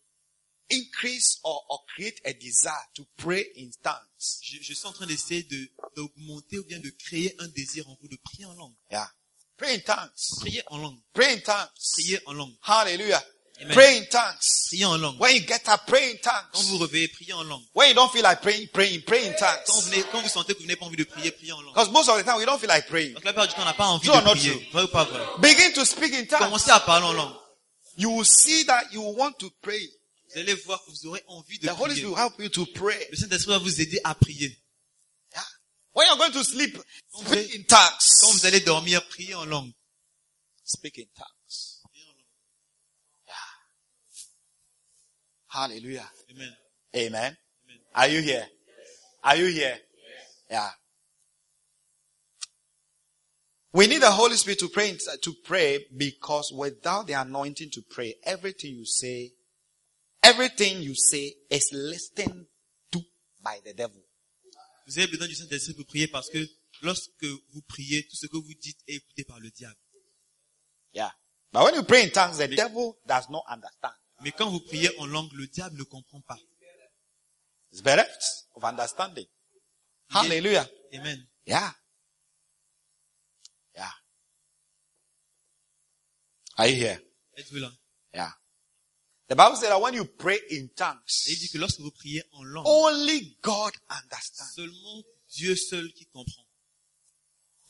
increase 0.71 1.41
or, 1.43 1.61
or 1.69 1.81
create 1.93 2.21
a 2.25 2.33
desire 2.35 2.87
to 2.95 3.05
pray 3.17 3.45
in 3.57 3.71
tongues. 3.83 4.41
Je, 4.43 4.59
je 4.63 4.75
suis 4.75 4.87
en 4.87 4.93
train 4.93 5.07
d'essayer 5.07 5.43
de, 5.43 5.69
d'augmenter 5.97 6.61
ou 6.61 6.65
bien 6.65 6.79
de 6.79 6.91
créer 6.91 7.35
un 7.41 7.49
désir 7.49 7.89
en 7.89 7.97
vous 8.01 8.07
de 8.07 8.17
prier 8.23 8.45
en 8.45 8.55
langue. 8.55 8.75
Yeah. 8.93 9.11
Pray 9.57 9.75
in 9.75 9.81
tongues. 9.81 10.39
Prier 10.41 10.63
en 10.69 10.79
langue. 10.79 11.01
Pray 11.13 11.35
in 11.35 11.41
tongues. 11.41 11.93
Prier 11.95 12.21
en 12.27 12.35
langue. 12.35 12.55
Hallelujah. 12.63 13.23
Amen. 13.61 13.73
Pray 13.73 13.99
in 13.99 14.05
tongues. 14.07 14.67
Prier 14.69 14.85
en 14.85 14.99
langue. 14.99 15.21
When 15.21 15.35
you 15.37 15.43
get 15.43 15.69
up, 15.69 15.83
pray 15.87 16.11
in 16.11 16.17
Quand 16.23 16.63
vous 16.65 16.79
réveillez, 16.79 17.09
priez 17.09 17.33
en 17.33 17.45
langue. 17.45 17.63
When 17.73 17.89
you 17.89 17.95
don't 17.95 18.11
feel 18.11 18.23
like 18.23 18.43
praying, 18.43 18.69
praying, 18.73 19.03
pray 19.03 19.29
in 19.29 19.33
Quand 19.39 19.47
vous, 19.67 19.81
tongues. 19.81 19.91
venez, 19.91 20.03
quand 20.11 20.21
vous 20.21 20.29
sentez 20.29 20.55
que 20.55 20.59
vous 20.61 20.67
n'avez 20.67 20.77
pas 20.77 20.87
envie 20.87 20.97
de 20.97 21.05
prier, 21.05 21.31
priez 21.31 21.53
en 21.53 21.61
langue. 21.61 21.73
Because 21.75 21.91
most 21.91 22.09
of 22.09 22.19
the 22.19 22.25
time 22.25 22.37
we 22.39 22.47
don't 22.47 22.59
feel 22.59 22.69
like 22.69 22.89
praying. 22.89 23.15
Donc 23.15 23.25
la 23.25 23.33
plupart 23.33 23.47
du 23.47 23.55
temps, 23.55 23.63
on 23.63 23.65
n'a 23.65 23.75
pas 23.75 23.87
envie 23.87 24.09
True 24.09 24.21
de 24.21 24.25
not 24.25 24.33
prier. 24.33 24.69
Vrai 24.73 24.83
ou 24.83 24.89
pas 24.89 25.05
vrai? 25.05 25.21
Begin 25.39 25.73
to 25.73 25.85
speak 25.85 26.13
in 26.15 26.27
tongues. 26.27 26.41
Commencez 26.41 26.71
à 26.71 26.81
parler 26.81 27.07
en 27.07 27.13
langue. 27.13 27.35
You 27.97 28.11
will 28.11 28.27
see 28.27 28.65
that 28.67 28.87
you 28.93 29.03
want 29.17 29.35
to 29.39 29.51
pray. 29.63 29.89
Vous 30.33 30.41
allez 30.41 30.55
voir 30.55 30.85
que 30.85 30.91
vous 30.91 31.07
aurez 31.07 31.23
envie 31.29 31.61
de 31.61 31.69
The 31.69 31.71
Holy 31.71 31.79
prier. 31.79 31.95
Spirit 31.95 32.07
will 32.11 32.19
help 32.19 32.35
you 32.41 32.49
to 32.49 32.67
pray. 32.75 33.07
Le 33.11 33.17
Saint-Esprit 33.17 33.53
va 33.53 33.59
vous 33.59 33.81
aider 33.81 34.01
à 34.03 34.17
prier. 34.17 34.59
Yeah. 35.33 35.45
When 35.95 36.09
you're 36.09 36.17
going 36.17 36.33
to 36.33 36.43
sleep, 36.43 36.77
speak 37.25 37.55
in 37.55 37.63
Quand 37.69 38.33
vous 38.33 38.47
allez 38.47 38.61
dormir, 38.61 39.07
priez 39.07 39.37
en 39.37 39.45
langue. 39.45 39.71
Speak 40.65 40.99
in 40.99 41.05
tongues. 41.17 41.34
Hallelujah. 45.55 46.11
Amen. 46.33 46.53
Amen. 46.97 47.37
Are 47.95 48.09
you 48.09 48.21
here? 48.23 48.45
Are 49.23 49.37
you 49.37 49.47
here? 49.47 49.77
Yeah. 50.51 50.71
We 53.73 53.87
need 53.87 54.03
the 54.03 54.11
Holy 54.11 54.35
Spirit 54.35 54.59
to 54.59 54.69
pray, 54.69 54.99
to 55.23 55.33
pray 55.45 55.87
because 55.97 56.53
without 56.53 57.07
the 57.07 57.13
anointing 57.13 57.71
to 57.71 57.83
pray, 57.89 58.17
everything 58.25 58.75
you 58.75 58.85
say, 58.85 59.31
everything 60.25 60.83
you 60.83 60.97
say 60.97 61.35
is 61.49 61.71
listened 61.73 62.47
to 62.91 63.01
by 63.41 63.61
the 63.65 63.75
devil. 63.75 64.03
Vous 64.89 64.99
avez 64.99 65.07
besoin 65.07 65.29
du 65.29 65.37
Saint-Esprit 65.37 65.75
pour 65.75 65.87
prier 65.87 66.09
parce 66.09 66.31
que 66.31 66.45
lorsque 66.83 67.25
vous 67.53 67.63
priez, 67.69 68.03
tout 68.03 68.17
ce 68.17 68.27
que 68.27 68.37
vous 68.37 68.55
dites 68.61 68.81
est 68.89 68.97
écouté 68.97 69.23
par 69.23 69.39
le 69.39 69.51
diable. 69.51 69.79
Yeah. 70.93 71.13
But 71.53 71.65
when 71.65 71.75
you 71.77 71.85
pray 71.85 72.03
in 72.03 72.11
tongues, 72.11 72.39
the 72.39 72.49
devil 72.49 72.97
does 73.07 73.31
not 73.31 73.45
understand. 73.49 73.95
Mais 74.25 74.33
quand 74.33 74.51
vous 74.51 74.61
priez 74.61 74.91
en 74.99 75.07
langue, 75.07 75.31
le 75.35 75.47
diable 75.47 75.79
ne 75.79 75.85
comprend 75.85 76.21
pas. 76.23 76.39
It's 77.71 77.83
bereft 77.83 78.23
of 78.55 78.65
understanding. 78.65 79.27
Hallelujah. 80.09 80.67
Amen. 80.95 81.27
Yeah. 81.47 81.73
Yeah. 83.75 83.91
Are 86.57 86.69
you 86.69 86.77
here? 86.77 87.01
Êtes-vous 87.37 87.59
là? 87.59 87.71
Yeah. 88.15 88.33
The 89.29 89.35
Bible 89.35 89.57
said 89.57 89.71
that 89.71 89.81
when 89.81 89.95
you 89.95 90.05
pray 90.05 90.39
in 90.51 90.69
tongues, 90.77 91.27
il 91.27 91.39
dit 91.39 91.51
que 91.51 91.59
lorsque 91.59 91.81
vous 91.81 91.91
priez 91.91 92.23
en 92.33 92.45
langue, 92.45 92.67
only 92.67 93.37
God 93.43 93.73
understands. 93.91 94.55
seulement 94.55 95.03
Dieu 95.29 95.57
seul 95.57 95.93
qui 95.93 96.07
comprend. 96.07 96.47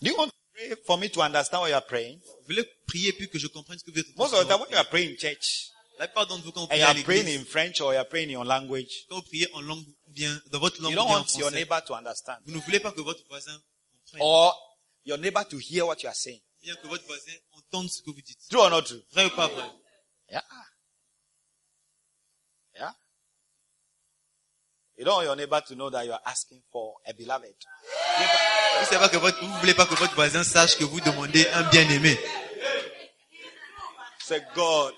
Do 0.03 0.11
you 0.11 0.17
want 0.17 0.29
to 0.29 0.35
pray 0.53 0.77
for 0.87 0.99
me 0.99 1.09
to 1.09 1.21
understand 1.23 1.63
what 1.63 1.71
you 1.71 1.75
are 1.75 1.87
praying? 1.87 2.21
Vous 2.21 2.55
voulez 2.55 2.65
prier 2.87 3.13
puis 3.13 3.29
que 3.29 3.39
je 3.39 3.49
comprenne 3.49 3.79
ce 3.79 3.85
que 3.85 3.91
vous 3.91 3.99
êtes 3.99 4.11
en 4.11 4.23
Most 4.23 4.35
of 4.35 4.45
the 4.45 4.49
time 4.49 4.61
when 4.61 4.71
you 4.71 4.77
are 4.77 4.89
praying 4.89 5.13
in 5.13 5.17
church 5.17 5.71
La 5.99 6.09
plupart 6.09 6.27
d'entre 6.27 6.43
vous, 6.43 6.53
quand 6.53 6.61
vous 6.61 6.67
and 6.67 6.69
priez 6.69 6.81
you 6.81 6.87
à 6.87 6.91
are 6.91 7.05
praying 7.05 7.41
in 7.41 7.45
French 7.45 7.81
or 7.81 7.93
you 7.93 7.99
are 7.99 8.09
praying 8.09 8.29
in 8.29 8.33
your 8.33 8.45
language, 8.45 9.07
quand 9.09 9.17
vous 9.17 9.23
priez 9.23 9.49
en 9.55 9.61
langue, 9.61 9.85
bien 10.09 10.41
dans 10.47 10.59
votre 10.59 10.83
langue 10.83 10.93
you 10.93 10.99
ou 10.99 11.01
don't 11.01 11.07
bien 11.07 11.17
en 11.17 11.21
want 11.21 11.27
your 11.39 11.49
français, 11.51 11.55
neighbor 11.55 11.85
to 11.85 11.95
understand 11.95 12.39
vous 12.47 12.55
ne 12.55 12.61
voulez 12.61 12.81
pas 12.81 12.93
que 12.93 13.01
votre 13.01 13.25
voisin 13.29 13.57
comprenne, 14.05 14.23
or 14.23 14.79
your 15.05 15.19
neighbor 15.19 15.45
to 15.47 15.57
hear 15.59 15.87
what 15.87 15.97
you 16.03 16.09
are 16.09 16.17
saying. 16.17 16.41
bien 16.63 16.75
que 16.77 16.89
votre 16.89 17.05
voisin 17.07 17.33
entende 17.53 17.91
ce 17.91 18.03
que 18.03 18.11
vous 18.11 18.23
dites. 18.23 18.41
True 18.49 18.61
or 18.61 18.71
not 18.71 18.83
true? 18.83 19.03
Vrai 19.13 19.27
ou 19.27 19.31
pas 19.31 19.49
vrai? 19.49 19.71
Yeah. 20.31 20.43
Yeah. 22.75 22.95
You 24.97 25.05
don't 25.05 25.17
want 25.17 25.25
your 25.25 25.37
neighbor 25.37 25.61
to 25.61 25.75
know 25.75 25.91
that 25.91 26.05
you 26.07 26.13
are 26.13 26.23
asking 26.25 26.63
for 26.73 26.97
a 27.07 27.13
beloved. 27.13 27.55
Vous 28.81 28.87
savez 28.87 28.99
pas 28.99 29.09
que 29.09 29.19
votre, 29.19 29.39
vous 29.41 29.59
voulez 29.61 29.75
pas 29.75 29.87
que 29.87 29.95
votre 29.95 30.15
voisin 30.15 30.43
sache 30.43 30.77
que 30.77 30.85
vous 30.85 31.01
demandez 31.01 31.47
un 31.49 31.63
bien-aimé. 31.71 32.19
Say, 34.21 34.43
God, 34.55 34.95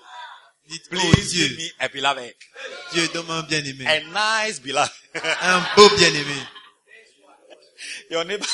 Dites, 0.67 0.89
oh 0.91 0.95
please 0.95 1.33
give 1.33 1.47
Dieu, 1.49 1.57
me 1.57 1.71
a 1.79 1.87
beloved. 1.89 2.35
Dieu, 2.91 3.07
donne-moi 3.13 3.35
un 3.37 3.43
bien-aimé. 3.43 3.85
A 3.87 4.01
nice 4.45 4.59
beloved. 4.59 4.91
Un 5.41 5.65
beau 5.75 5.89
bien-aimé. 5.97 6.35
your 8.09 8.23
neighbor, 8.25 8.45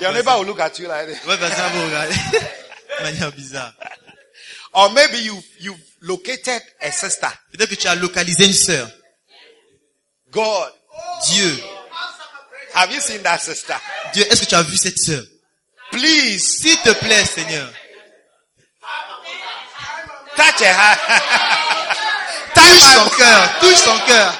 your 0.00 0.12
neighbor 0.12 0.38
will 0.38 0.46
look 0.46 0.60
at 0.60 0.78
you 0.78 0.88
like 0.88 1.06
this. 1.06 1.18
Votre 1.24 1.40
voisin 1.40 1.68
vous 1.68 1.84
regarder 1.84 2.14
de 2.14 3.02
manière 3.02 3.32
bizarre. 3.32 3.72
Or 4.72 4.90
maybe 4.92 5.18
you, 5.18 5.42
you've 5.60 5.80
located 6.00 6.62
a 6.80 6.90
sister. 6.90 7.28
Peut-être 7.52 7.70
que 7.70 7.74
tu 7.74 7.86
as 7.88 7.94
localisé 7.94 8.46
une 8.46 8.52
sœur. 8.52 8.90
God, 10.30 10.72
Dieu, 11.26 11.58
have 12.74 12.92
you 12.92 13.00
seen 13.00 13.22
that 13.22 13.38
sister? 13.38 13.74
Dieu, 14.12 14.24
est-ce 14.30 14.42
que 14.42 14.46
tu 14.46 14.54
as 14.54 14.62
vu 14.62 14.76
cette 14.76 14.98
sœur? 14.98 15.24
Please 15.90 16.60
S'il 16.60 16.76
te 16.78 16.90
plaît, 16.90 17.24
Seigneur, 17.24 17.72
touch 20.38 20.62
her 20.62 20.72
heart. 20.72 20.98
touche 22.54 22.86
son 22.94 23.08
cœur, 23.16 23.58
touche 23.60 23.82
son 23.82 23.98
cœur. 24.06 24.32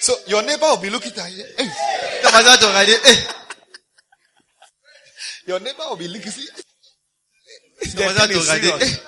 so 0.00 0.14
your 0.26 0.42
neighbor 0.42 0.66
will 0.70 0.80
be 0.80 0.90
looking 0.90 1.12
at 1.18 1.30
you. 1.30 1.44
Hey. 1.58 1.68
Ton 2.22 2.30
voisin 2.30 2.50
va 2.50 2.58
te 2.58 2.64
regarder. 2.64 2.98
Your 5.46 5.60
neighbor 5.60 5.84
will 5.90 5.96
be 5.96 6.08
looking. 6.08 6.32
See, 6.32 6.48
Ton 7.96 8.04
voisin 8.04 8.26
va 8.26 8.28
te 8.28 8.38
regarder. 8.38 9.00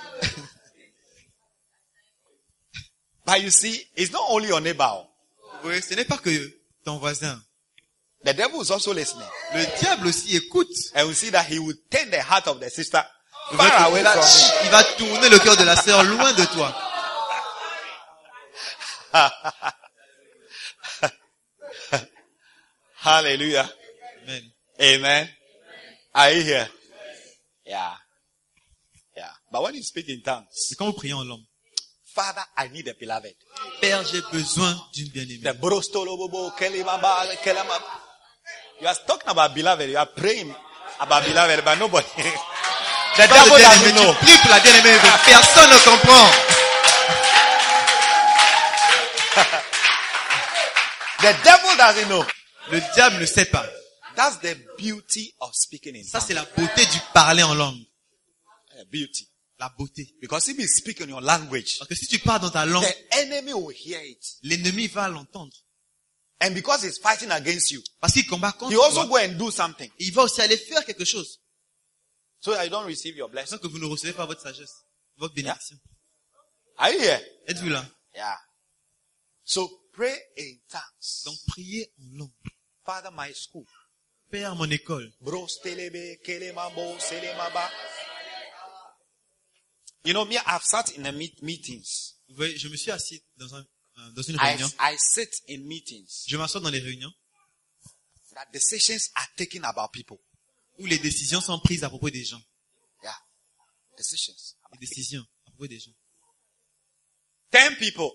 But 3.25 3.43
you 3.43 3.51
see, 3.51 3.85
it's 3.95 4.11
not 4.11 4.25
only 4.31 4.49
your 4.49 4.61
neighbor. 4.61 5.05
Oui, 5.65 5.83
ce 5.83 5.95
n'est 5.95 6.07
pas 6.07 6.17
que 6.19 6.31
ton 6.85 6.99
voisin. 6.99 7.39
The 8.25 8.33
devil 8.33 8.63
is 8.63 8.71
also 8.71 8.93
listening. 8.93 9.29
Le 9.55 9.65
diable 9.81 10.09
aussi 10.09 10.37
écoute. 10.37 10.71
And 10.95 11.07
we 11.07 11.15
see 11.15 11.31
that 11.31 11.45
he 11.47 11.59
will 11.59 11.77
turn 11.91 12.11
the 12.11 12.23
heart 12.23 12.47
of 12.49 12.59
the 12.59 12.71
sister 12.71 13.05
far 13.57 13.87
away 13.87 14.01
il 14.01 14.05
va- 14.05 14.13
from 14.13 14.65
il 14.65 14.71
va 14.71 14.85
tourner 14.85 15.29
le 15.31 15.39
cœur 15.39 15.57
de 15.57 15.65
la 15.65 15.77
sœur 15.77 16.03
loin 16.05 16.33
de 16.33 16.45
toi. 16.47 16.75
Hallelujah. 23.05 23.69
Amen. 24.25 24.43
Amen. 24.81 25.29
Are 26.15 26.31
you 26.33 26.43
here? 26.43 26.69
Yeah. 27.65 27.95
Yeah. 29.17 29.31
But 29.51 29.63
when 29.63 29.75
you 29.75 29.83
speak 29.83 30.09
in 30.09 30.21
tongues, 30.23 30.75
quand 30.79 30.87
vous 30.87 30.93
priez 30.93 31.13
en 31.15 31.25
langue, 31.25 31.45
Father, 32.15 32.43
I 32.57 32.69
need 32.69 32.89
a 32.89 32.95
beloved. 32.99 33.35
Père, 33.81 34.03
j'ai 34.05 34.21
besoin 34.33 34.75
d'une 34.93 35.09
bien-aimée. 35.11 35.43
The 35.43 35.53
brostolobobo, 35.59 36.51
kelimaba. 36.59 37.25
You 38.81 38.87
are 38.89 38.95
talking 39.07 39.29
about 39.29 39.55
beloved. 39.55 39.89
You 39.89 39.97
are 39.99 40.07
praying 40.07 40.53
about 41.01 41.25
beloved, 41.25 41.65
but 41.65 41.79
nobody. 41.79 42.07
The 43.19 43.27
devil 43.27 43.59
doesn't 43.59 43.95
know. 43.95 44.15
tu 44.15 44.25
pries 44.27 44.39
pour 44.43 44.51
la 44.51 44.61
bien-aimée, 44.61 44.93
mais 45.03 45.11
personne 45.27 45.71
ne 45.71 45.79
comprend. 45.85 46.31
The 51.21 51.35
devil 51.45 51.77
doesn't 51.77 52.09
know. 52.09 52.25
Le 52.71 52.81
diable 52.95 53.19
ne 53.21 53.27
sait 53.27 53.47
pas. 53.47 53.67
That's 54.15 54.39
the 54.41 54.57
beauty 54.79 55.33
of 55.41 55.51
speaking 55.55 55.97
in 55.97 56.05
Ça, 56.05 56.21
c'est 56.21 56.35
la 56.35 56.45
beauté 56.57 56.85
du 56.87 56.99
parler 57.13 57.43
en 57.43 57.55
langue. 57.55 57.81
Uh, 58.77 58.85
Beauty. 58.93 59.29
La 59.59 59.69
beauté. 59.77 60.15
Because 60.21 60.49
if 60.49 60.59
you 60.59 60.67
speak 60.69 61.01
in 61.01 61.09
your 61.09 61.21
language, 61.21 61.79
Parce 61.79 61.89
que 61.89 61.95
si 61.97 62.07
tu 62.07 62.19
parles 62.21 62.41
dans 62.43 62.51
ta 62.51 62.65
langue, 62.67 62.85
the 62.85 63.17
enemy 63.19 63.53
will 63.53 63.75
hear 63.75 64.01
it. 64.01 64.19
l'ennemi 64.43 64.87
va 64.87 65.09
l'entendre. 65.09 65.53
And 66.41 66.51
because 66.55 66.85
he's 66.85 66.99
fighting 66.99 67.33
against 67.33 67.73
you, 67.73 67.83
Parce 68.01 68.13
qu'il 68.13 68.27
combat 68.27 68.53
contre 68.53 68.73
he 68.73 68.77
also 68.77 69.07
toi. 69.07 69.07
go 69.07 69.17
and 69.17 69.37
do 69.37 69.51
something. 69.51 69.91
Il 69.99 70.13
va 70.13 70.23
aussi 70.23 70.41
aller 70.41 70.57
faire 70.57 70.85
quelque 70.85 71.05
chose. 71.05 71.41
So 72.41 72.53
you 72.63 72.71
don't 72.71 72.87
receive 72.87 73.17
your 73.17 73.29
blessing. 73.29 73.59
que 73.59 73.67
vous 73.69 73.79
ne 73.79 73.87
recevez 73.87 74.13
pas 74.13 74.27
votre 74.27 74.41
sagesse, 74.43 74.85
votre 75.17 75.35
bénédiction. 75.35 75.77
Are 76.77 76.91
you 76.93 77.01
here? 77.01 77.21
Êtes-vous 77.49 77.69
là? 77.71 77.85
Yeah. 78.15 78.39
So 79.45 79.69
pray 79.93 80.17
in 80.39 80.59
tongues. 80.69 81.25
Donc 81.25 81.37
priez 81.49 81.93
en 81.99 82.19
langue. 82.19 82.33
Father, 82.85 83.11
my 83.13 83.33
school. 83.35 83.67
Père, 84.31 84.55
mon 84.55 84.71
école. 84.71 85.11
You 90.05 90.13
know, 90.13 90.25
me, 90.25 90.37
I've 90.47 90.63
sat 90.63 90.97
in 90.97 91.03
the 91.03 91.13
meet- 91.13 91.43
meetings. 91.43 92.15
Vous 92.29 92.37
voyez, 92.37 92.57
je 92.57 92.69
me 92.69 92.77
suis 92.77 92.91
assis 92.91 93.23
dans, 93.37 93.55
un, 93.55 93.61
euh, 93.61 94.11
dans 94.15 94.23
une 94.23 94.37
I, 94.37 94.51
réunion. 94.51 94.69
I 94.81 94.97
sit 94.99 95.31
in 95.49 95.59
meetings 95.67 96.25
Je 96.29 96.37
m'assois 96.37 96.61
dans 96.61 96.71
les 96.71 96.79
réunions 96.79 97.13
that 98.35 98.47
decisions 98.53 99.11
are 99.17 99.27
taken 99.37 99.65
about 99.65 99.91
people. 99.93 100.19
Où 100.79 100.87
les 100.87 100.99
décisions 100.99 101.41
sont 101.41 101.59
prises 101.61 101.85
à 101.85 101.89
propos 101.89 102.11
des 102.11 102.25
gens. 102.25 102.41
Yeah. 103.03 103.15
Decisions. 103.97 104.35
Les 104.73 104.79
décisions 104.79 105.23
à 105.47 105.51
propos 105.51 105.67
des 105.67 105.79
gens. 105.81 105.93
Ten 107.51 107.75
people, 107.77 108.11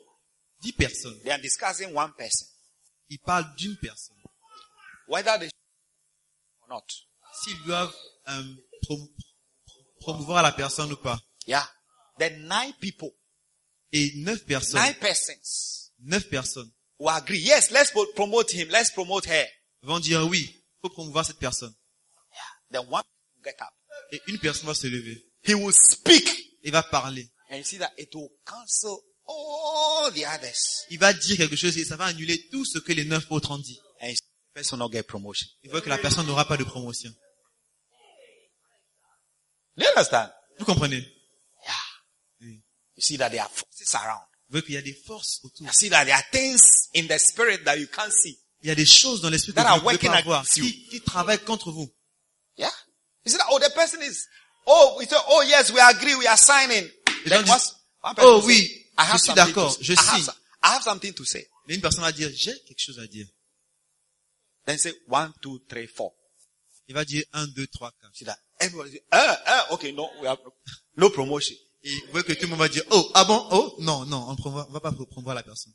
Dix 0.62 0.74
personnes. 0.74 1.20
they 1.24 1.32
are 1.32 1.40
discussing 1.42 1.94
one 1.96 2.14
person. 2.14 2.48
Ils 3.10 3.20
parlent 3.20 3.54
d'une 3.56 3.76
personne. 3.78 4.16
Whether 5.08 5.38
they 5.40 5.50
or 6.62 6.68
not. 6.70 6.86
S'ils 7.44 7.62
doivent 7.66 7.94
euh, 8.30 8.44
prom- 8.84 9.10
promouvoir 10.00 10.44
la 10.44 10.52
personne 10.52 10.92
ou 10.92 10.98
pas. 10.98 11.20
Yeah. 11.48 11.68
Then 12.20 12.48
nine 12.48 12.74
people, 12.80 13.10
Et 13.92 14.12
neuf 14.18 14.46
personnes. 14.46 14.82
nine 14.82 14.96
persons 14.96 15.34
Neuf 16.00 16.30
personnes 16.30 16.72
will 17.00 17.10
agree. 17.10 17.40
Yes, 17.40 17.72
let's 17.72 17.92
pro- 17.92 18.06
promote 18.14 18.52
him. 18.54 18.70
Let's 18.70 18.92
promote 18.92 19.26
her. 19.26 19.48
vont 19.82 20.00
dire 20.00 20.26
oui, 20.28 20.64
faut 20.82 20.90
promouvoir 20.90 21.26
cette 21.26 21.40
personne. 21.40 21.74
Then 22.74 22.88
one 22.90 23.04
will 23.36 23.44
get 23.44 23.62
up. 23.62 23.72
Et 24.12 24.22
une 24.28 24.40
personne 24.40 24.66
va 24.66 24.74
se 24.74 24.88
lever. 24.88 25.24
He 25.48 25.54
will 25.54 25.74
speak. 25.74 26.28
Il 26.64 26.72
va 26.72 26.82
parler. 26.82 27.30
And 27.50 27.58
you 27.58 27.64
see 27.64 27.78
that 27.78 27.92
it 27.98 28.14
will 28.16 28.30
cancel 28.46 29.00
all 29.28 30.12
the 30.12 30.26
others. 30.26 30.86
Il 30.90 30.98
va 30.98 31.14
dire 31.14 31.38
quelque 31.38 31.56
chose 31.56 31.78
et 31.78 31.86
ça 31.86 31.96
va 31.96 32.06
annuler 32.06 32.50
tout 32.50 32.66
ce 32.66 32.80
que 32.80 32.92
les 32.94 33.06
neuf 33.06 33.30
autres 33.30 33.52
ont 33.52 33.60
dit. 33.60 33.80
And 34.02 34.08
you 34.08 34.16
see 34.16 34.22
the 34.22 34.54
person 34.56 34.78
will 34.78 34.88
not 34.88 34.92
get 34.92 35.04
promotion. 35.04 35.48
Il 35.62 35.70
voit 35.70 35.82
que 35.82 35.90
la 35.90 36.00
personne 36.00 36.26
n'aura 36.26 36.48
pas 36.48 36.58
de 36.58 36.64
promotion. 36.64 37.12
Do 39.78 39.84
you 39.84 39.90
understand? 39.90 40.32
Vous 40.58 40.66
comprenez? 40.66 40.98
Yeah. 40.98 41.74
Oui. 42.42 42.64
You 42.96 43.02
see 43.02 43.18
that 43.18 43.30
there 43.30 43.42
are 43.42 43.52
forces 43.52 43.94
around. 43.96 44.26
Vous 44.50 44.60
voyez 44.60 44.66
qu'il 44.66 44.76
y 44.76 44.78
a 44.78 44.82
des 44.82 44.94
forces 44.94 45.40
autour. 45.44 45.66
You 45.68 45.74
see 45.74 45.90
that 45.90 46.06
there 46.06 46.16
are 46.16 46.24
things 46.32 46.90
in 46.96 47.08
the 47.08 47.20
spirit 47.20 47.64
that 47.66 47.78
you 47.78 47.88
can't 47.88 48.12
see. 48.12 48.40
Il 48.62 48.68
y 48.70 48.72
a 48.72 48.76
des 48.76 48.86
choses 48.86 49.22
dans 49.22 49.30
l'esprit 49.30 49.54
que 49.54 49.60
vous 49.60 49.76
ne 49.76 49.80
pouvez 49.80 50.10
pas 50.10 50.22
voir, 50.22 50.48
qui 50.48 51.02
travaillent 51.06 51.44
contre 51.44 51.72
vous. 51.72 51.94
Yeah? 52.58 52.70
You 53.24 53.32
see 53.32 53.38
that, 53.38 53.48
oh, 53.50 53.60
the 53.60 53.72
person 53.76 54.02
is, 54.02 54.28
oh, 54.68 54.96
we 55.00 55.06
say, 55.06 55.18
oh 55.28 55.44
yes, 55.48 55.72
we 55.72 55.80
agree, 55.80 56.16
we 56.16 56.28
are 56.28 56.38
signing. 56.38 56.88
Then 57.26 57.46
person 57.46 57.76
oh 58.04 58.42
say, 58.42 58.48
oui, 58.48 58.86
I 58.98 59.04
have 59.04 59.14
je 59.14 59.18
suis 59.18 59.34
something 59.34 59.46
d'accord, 59.46 59.78
je 59.80 59.94
I 59.94 59.96
have 59.96 60.22
signe. 60.22 60.34
I 60.62 60.68
have 60.74 60.84
something 60.84 61.14
to 61.14 61.26
say. 61.26 61.46
Mais 61.68 61.76
une 61.76 61.82
personne 61.82 62.04
va 62.04 62.12
dire, 62.12 62.30
j'ai 62.34 62.54
quelque 62.68 62.80
chose 62.80 63.00
à 63.00 63.08
dire. 63.08 63.28
Then 64.66 64.78
say 64.78 64.94
one, 65.08 65.34
two, 65.42 65.60
three, 65.68 65.88
four. 65.88 66.14
Il 66.88 66.96
va 66.96 67.06
dire 67.06 67.24
1, 67.32 67.48
2, 67.48 67.68
3, 67.68 67.92
4. 68.02 68.12
See 68.14 68.26
that? 68.26 68.38
Everybody 68.60 68.92
say, 68.92 69.02
uh, 69.12 69.36
uh, 69.48 69.74
okay, 69.74 69.94
no, 69.94 70.10
we 70.22 70.28
have 70.28 70.40
no 70.98 71.10
promotion. 71.10 71.56
Et 71.82 71.96
vous 72.06 72.12
voyez 72.12 72.26
que 72.26 72.34
tout 72.34 72.44
le 72.44 72.50
monde 72.50 72.60
va 72.60 72.70
dire, 72.70 72.84
oh, 72.92 73.12
ah 73.14 73.26
bon, 73.26 73.48
oh, 73.52 73.76
non, 73.80 74.06
non, 74.06 74.28
on 74.30 74.34
ne 74.34 74.74
va 74.74 74.80
pas 74.80 74.92
promouvoir 74.92 75.36
la 75.36 75.44
personne. 75.44 75.74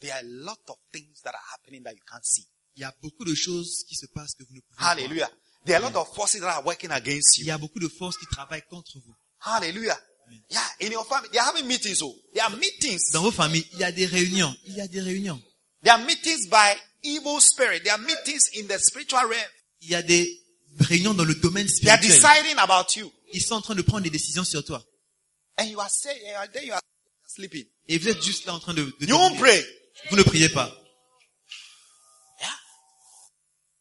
There 0.00 0.12
are 0.12 0.18
a 0.18 0.22
lot 0.22 0.58
of 0.68 0.76
things 0.92 1.22
that 1.22 1.30
are 1.30 1.44
happening 1.52 1.82
that 1.84 1.92
you 1.92 2.02
can't 2.08 2.24
see. 2.24 2.48
Il 2.74 2.80
y 2.80 2.84
a 2.84 2.94
beaucoup 3.00 3.24
de 3.24 3.34
choses 3.34 3.84
qui 3.88 3.94
se 3.94 4.06
passent 4.06 4.34
que 4.34 4.42
vous 4.44 4.54
ne 4.54 4.60
pouvez 4.60 4.76
pas 4.76 4.82
voir. 4.82 4.90
Hallelujah. 4.90 5.30
There 5.64 5.76
are 5.76 5.82
a 5.82 5.88
lot 5.90 5.96
of 5.96 6.14
forces 6.14 6.40
that 6.40 6.48
are 6.56 6.64
working 6.64 6.90
against 6.90 7.38
Il 7.38 7.42
you. 7.44 7.48
y 7.48 7.50
a 7.52 7.58
beaucoup 7.58 7.78
de 7.78 7.88
forces 7.88 8.16
qui 8.18 8.26
travaillent 8.26 8.66
contre 8.68 8.98
vous. 8.98 9.14
Hallelujah. 9.40 9.98
Yeah, 10.50 10.60
in 10.80 10.92
your 10.92 11.04
family, 11.04 11.28
they 11.30 11.38
are 11.38 11.46
having 11.52 11.66
meetings. 11.66 12.00
Oh, 12.02 12.14
there 12.32 12.44
are 12.44 12.56
meetings. 12.56 13.10
Dans 13.12 13.22
vos 13.22 13.30
familles, 13.32 13.66
il 13.72 13.78
y 13.80 13.84
a 13.84 13.92
des 13.92 14.06
réunions. 14.06 14.54
Il 14.64 14.74
y 14.76 14.80
a 14.80 14.88
des 14.88 15.00
réunions. 15.00 15.40
There 15.82 15.92
are 15.94 16.02
meetings 16.04 16.48
by 16.48 16.74
evil 17.02 17.38
spirit. 17.40 17.82
There 17.82 17.92
are 17.92 17.98
meetings 18.00 18.48
in 18.54 18.66
the 18.66 18.78
spiritual 18.78 19.26
realm. 19.28 19.50
Il 19.82 19.90
y 19.90 19.94
a 19.94 20.02
des 20.02 20.40
réunions 20.80 21.12
dans 21.12 21.24
le 21.24 21.34
domaine 21.34 21.66
They 21.66 21.90
are 21.90 21.98
spirituel. 21.98 22.16
deciding 22.44 22.58
about 22.58 22.96
you. 22.96 23.12
Ils 23.34 23.42
sont 23.42 23.56
en 23.56 23.60
train 23.62 23.74
de 23.74 23.82
prendre 23.82 24.02
des 24.04 24.10
décisions 24.10 24.44
sur 24.44 24.64
toi. 24.64 24.82
And 25.58 25.64
you 25.66 25.78
are 25.80 25.90
saying, 25.90 26.18
and 26.36 26.48
then 26.52 26.64
you 26.66 26.72
are 26.72 26.80
sleeping. 27.26 27.66
Et 27.88 27.98
vous 27.98 28.08
êtes 28.08 28.22
juste 28.22 28.46
là 28.46 28.54
en 28.54 28.60
train 28.60 28.72
de, 28.74 28.84
de 28.84 28.90
You 29.00 29.08
dormir. 29.08 29.38
pray. 29.38 29.66
Vous 30.10 30.16
ne 30.16 30.22
priez 30.22 30.48
pas. 30.48 30.72
Yeah. 32.40 32.48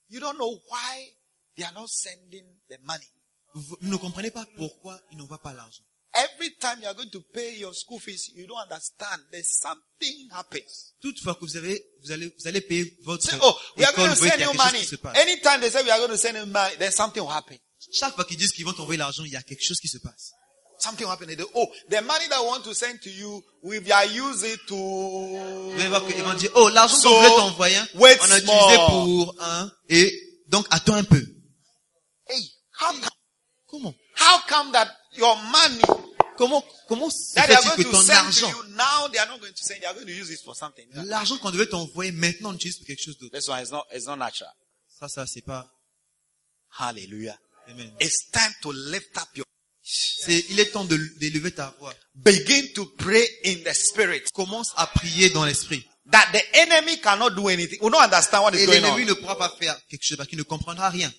You 0.09 0.19
don't 0.19 0.35
know 0.37 0.59
why 0.69 1.13
they 1.57 1.63
are 1.63 1.73
not 1.73 1.87
sending 1.87 2.45
the 2.69 2.77
money. 2.83 3.07
Vous, 3.53 3.77
ne 3.81 3.95
comprenez 3.97 4.31
pas 4.31 4.45
pourquoi 4.55 4.99
ils 5.11 5.17
n'envoient 5.17 5.41
pas 5.41 5.53
l'argent. 5.53 5.83
Every 6.13 6.53
time 6.59 6.79
you 6.81 6.87
are 6.87 6.93
going 6.93 7.09
to 7.09 7.21
pay 7.33 7.57
your 7.57 7.73
school 7.73 7.99
fees, 7.99 8.31
you 8.35 8.45
don't 8.45 8.59
understand. 8.59 9.21
There's 9.31 9.47
something 9.47 10.29
happens. 10.31 10.93
Toutefois 11.01 11.35
que 11.35 11.45
vous 11.45 11.55
avez, 11.55 11.81
vous 12.03 12.11
allez, 12.11 12.33
vous 12.37 12.47
allez 12.47 12.61
payer 12.61 12.97
votre 13.03 13.23
Say, 13.23 13.37
oh, 13.41 13.57
we 13.77 13.85
are 13.85 13.93
going 13.93 14.09
to 14.09 14.15
send 14.15 14.41
you 14.41 14.53
money. 14.53 14.83
Anytime 15.15 15.61
they 15.61 15.69
say 15.69 15.83
we 15.83 15.91
are 15.91 15.99
going 15.99 16.09
to 16.09 16.17
send 16.17 16.37
you 16.37 16.45
money, 16.45 16.75
then 16.79 16.91
something 16.91 17.23
will 17.23 17.31
happen. 17.31 17.57
Chaque 17.93 18.13
fois 18.15 18.25
qu'ils 18.25 18.37
disent 18.37 18.51
qu'ils 18.51 18.65
vont 18.65 18.73
t'envoyer 18.73 18.97
l'argent, 18.97 19.23
il 19.23 19.31
y 19.31 19.37
a 19.37 19.41
quelque 19.41 19.63
chose 19.63 19.79
qui 19.79 19.87
se 19.87 19.97
passe. 19.99 20.33
something 20.81 21.05
will 21.05 21.11
happen. 21.11 21.27
They, 21.27 21.43
oh, 21.55 21.67
the 21.89 22.01
money 22.01 22.27
that 22.29 22.37
I 22.37 22.45
want 22.45 22.63
to 22.65 22.73
send 22.73 23.01
to 23.03 23.09
you, 23.09 23.41
we 23.63 23.77
are 23.91 24.03
it 24.05 24.59
to. 24.67 24.75
Vous 24.75 25.79
allez 25.79 25.87
voir 25.87 26.05
qu'ils 26.05 26.23
vont 26.23 26.33
dire, 26.33 26.49
oh, 26.55 26.69
l'argent 26.69 26.95
So, 26.95 27.09
qu'on 27.09 27.15
voulait 27.15 27.35
t'envoyer, 27.35 27.77
wait 27.95 28.17
on 28.21 28.31
a 28.31 28.37
utilisé 28.37 28.75
pour 28.87 29.35
un, 29.39 29.71
et 29.89 30.13
donc 30.49 30.65
attends 30.71 30.95
un 30.95 31.03
peu. 31.03 31.23
Hey, 32.31 32.41
how 32.79 32.91
come? 32.93 33.09
Comment? 33.69 33.95
How 34.15 34.39
come 34.47 34.71
that 34.73 34.87
your 35.17 35.35
money 35.51 35.81
Comment, 36.37 36.63
comment 36.87 37.09
que 37.09 37.83
to 37.83 37.91
ton 37.91 38.01
send 38.01 38.17
argent, 38.25 38.49
to 38.49 38.57
you 38.69 38.75
now 38.75 39.07
they 39.09 39.19
are 39.19 39.27
not 39.27 39.39
going 39.39 39.51
to 39.53 39.63
send, 39.63 39.79
they 39.81 39.85
are 39.85 39.93
going 39.93 40.07
to 40.07 40.11
use 40.13 40.31
it 40.31 40.39
for 40.43 40.55
something. 40.55 40.85
l'argent 41.05 41.37
qu'on 41.37 41.51
devait 41.51 41.67
t'envoyer 41.67 42.11
maintenant, 42.11 42.49
on 42.49 42.53
l'utilise 42.53 42.77
pour 42.77 42.87
quelque 42.87 43.03
chose 43.03 43.17
d'autre? 43.19 43.37
This 43.37 43.47
one 43.47 43.61
is 43.61 43.69
not, 43.71 43.83
it's 43.93 44.07
not 44.07 44.15
natural. 44.17 44.49
Ça, 44.99 45.07
ça, 45.07 45.27
c'est 45.27 45.41
pas, 45.43 45.67
Hallelujah. 46.79 47.37
amen. 47.69 47.91
It's 47.99 48.29
time 48.31 48.51
to 48.63 48.71
lift 48.71 49.15
up 49.17 49.27
your, 49.35 49.45
C'est, 49.83 50.45
il 50.49 50.59
est 50.59 50.71
temps 50.71 50.85
de, 50.85 50.97
d'élever 51.19 51.51
ta 51.51 51.75
voix. 51.79 51.93
begin 52.15 52.65
to 52.73 52.85
pray 52.97 53.27
in 53.45 53.57
the 53.63 53.73
spirit 53.73 54.23
Commence 54.33 54.71
à 54.77 54.87
prier 54.87 55.29
dans 55.31 55.45
l'esprit. 55.45 55.85
that 56.11 56.27
the 56.33 56.41
enemy 56.57 56.97
cannot 57.01 57.31
do 57.31 57.49
anything. 57.49 57.77
We 57.81 57.91
don't 57.91 58.01
understand 58.01 58.43
what 58.43 58.53
is 58.55 58.61
Et 58.63 58.65
going 58.65 58.79
l'ennemi 58.81 59.03
on. 59.03 59.07
ne 59.07 59.13
pourra 59.13 59.37
pas 59.37 59.49
faire 59.59 59.77
quelque 59.87 60.03
chose 60.03 60.17
parce 60.17 60.29
qu'il 60.29 60.37
ne 60.39 60.43
comprendra 60.43 60.89
rien. 60.89 61.11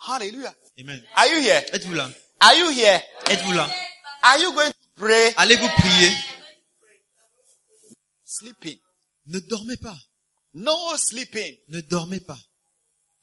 Hallelujah. 0.00 0.54
Amen. 0.80 1.02
Are 1.16 1.26
you 1.28 1.40
here? 1.42 1.64
Êtes-vous 1.72 1.94
là? 1.94 2.10
Are 2.40 2.54
you 2.56 2.70
here? 2.70 3.02
Êtes-vous 3.30 3.52
là? 3.52 3.68
Are 4.22 4.38
you 4.40 4.52
going 4.52 4.70
to 4.70 4.78
pray? 4.96 5.32
Allez-vous 5.36 5.68
prier? 5.68 6.12
sleeping? 8.24 8.78
Ne 9.26 9.40
dormez 9.40 9.76
pas. 9.76 9.96
No 10.54 10.96
sleeping. 10.96 11.56
Ne 11.68 11.80
dormez 11.82 12.20
pas. 12.20 12.38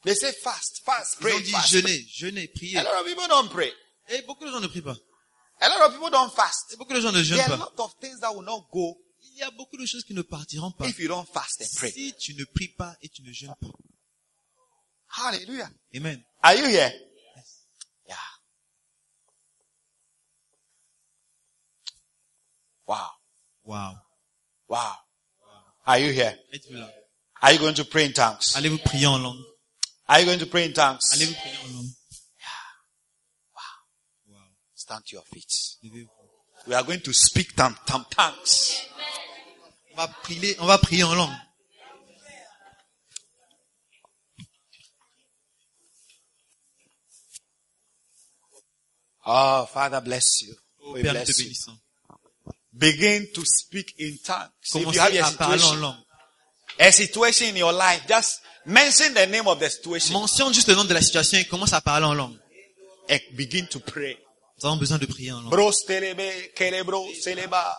They 0.04 0.14
say 0.16 0.32
fast, 0.34 0.82
fast, 0.86 1.16
Ils 1.20 1.22
pray 1.22 1.34
ont 1.34 1.40
dit 1.40 1.52
fast. 1.52 1.70
jeûnez, 1.72 2.06
jeûnez, 2.14 2.48
priez. 2.50 2.78
A 2.78 2.84
lot 2.84 3.00
of 3.02 3.06
people 3.08 3.28
don't 3.28 3.50
pray. 3.50 3.72
Et 4.10 4.22
beaucoup 4.24 4.46
de 4.46 4.52
gens 4.52 4.60
ne 4.60 4.68
prient 4.68 4.82
pas. 4.84 4.96
A 5.62 5.70
lot 5.70 5.88
of 5.88 5.94
people 5.94 6.12
don't 6.12 6.32
fast. 6.32 6.74
Et 6.74 6.78
beaucoup 6.78 6.94
de 6.94 7.02
gens 7.02 7.12
ne 7.12 7.24
There 7.24 7.38
jeûnent 7.38 7.40
are 7.40 7.54
a 7.54 7.58
pas. 7.58 7.72
lot 7.78 7.86
of 7.86 7.94
things 8.00 8.20
that 8.20 8.32
will 8.32 8.44
not 8.46 8.68
go 8.72 8.98
Il 9.24 9.40
y 9.40 9.44
a 9.44 9.50
beaucoup 9.52 9.78
de 9.78 9.86
choses 9.86 10.04
qui 10.04 10.14
ne 10.14 10.22
partiront 10.22 10.72
pas. 10.72 10.86
if 10.88 11.00
you 11.00 11.08
don't 11.08 11.26
fast 11.34 11.62
and 11.62 11.66
pray. 11.78 11.92
Si 11.92 12.14
tu 12.20 12.36
ne 12.36 12.44
pries 12.46 12.68
pas 12.78 12.96
et 13.02 13.10
tu 13.10 13.24
ne 13.24 13.32
jeûnes 13.32 13.56
pas. 13.60 13.68
Hallelujah. 15.16 15.70
Amen. 15.96 16.24
Are 16.44 16.56
you 16.56 16.68
here? 16.68 16.92
Yeah. 18.08 18.16
Wow. 22.86 23.10
Wow. 23.64 23.96
Wow. 24.68 24.96
Are 25.88 26.00
you 26.00 26.12
here? 26.12 26.36
Are 27.42 27.54
you 27.54 27.60
going 27.60 27.76
to 27.76 27.86
pray 27.86 28.06
in 28.06 28.14
tongues? 28.14 28.56
Allez-vous 28.58 28.80
prier 28.84 29.08
en 29.08 29.24
langue. 29.24 29.44
Are 30.10 30.20
you 30.20 30.26
going 30.26 30.40
to 30.40 30.48
pray 30.48 30.66
in 30.66 30.74
tongues? 30.74 31.14
Allez-vous 31.14 31.36
prier 31.36 31.58
en 31.64 31.76
langue. 31.76 31.96
Stand 34.74 35.06
to 35.06 35.14
your 35.16 35.24
feet. 35.24 35.78
We 36.68 36.74
are 36.74 36.84
going 36.84 37.00
to 37.00 37.14
speak 37.14 37.56
tam 37.56 37.76
tam 37.86 38.06
tongues. 38.10 38.82
On 39.94 39.98
va 39.98 40.08
prier, 40.24 40.56
on 40.60 40.68
va 40.68 40.78
prier 40.78 41.04
en 41.04 41.16
langue. 41.16 41.38
Oh, 49.26 49.66
Father 49.74 50.02
bless 50.02 50.42
you. 50.44 50.54
We 50.94 51.02
Père, 51.02 51.14
te 51.14 51.18
bless 51.24 51.40
you. 51.40 51.46
bénissons. 51.46 51.78
Begin 52.72 53.28
to 53.34 53.42
speak 53.46 53.94
in 54.00 54.18
tongues. 54.26 54.50
If 54.64 54.76
you 54.76 54.82
Commencez 54.92 55.00
have 55.00 55.16
a 55.16 55.28
à 55.28 55.32
parler 55.38 55.54
en 55.56 55.58
situation, 55.58 55.82
langue. 55.82 55.98
a 56.80 56.92
situation 56.92 57.48
in 57.50 57.56
your 57.58 57.72
life, 57.74 58.02
just 58.08 58.42
mention 58.66 59.14
the 59.14 59.26
name 59.28 59.48
of 59.48 59.60
the 59.60 59.70
situation 59.70 60.14
Mentionne 60.20 60.54
juste 60.54 60.68
le 60.68 60.76
nom 60.76 60.84
de 60.86 60.94
la 60.94 61.02
situation 61.02 61.38
et 61.38 61.46
commence 61.46 61.74
à 61.74 61.82
parler 61.82 62.06
en 62.06 62.14
langue. 62.14 62.38
and 63.10 63.20
begin 63.38 63.66
to 63.68 63.80
pray. 63.80 64.18
Nous 64.62 64.66
avons 64.68 64.78
besoin 64.78 64.98
de 64.98 65.06
prier 65.06 65.32
en 65.32 65.42
langue. 65.42 65.52
Bros 65.52 65.86
telebe, 65.88 66.52
kelebro, 66.56 67.06
seleba. 67.22 67.78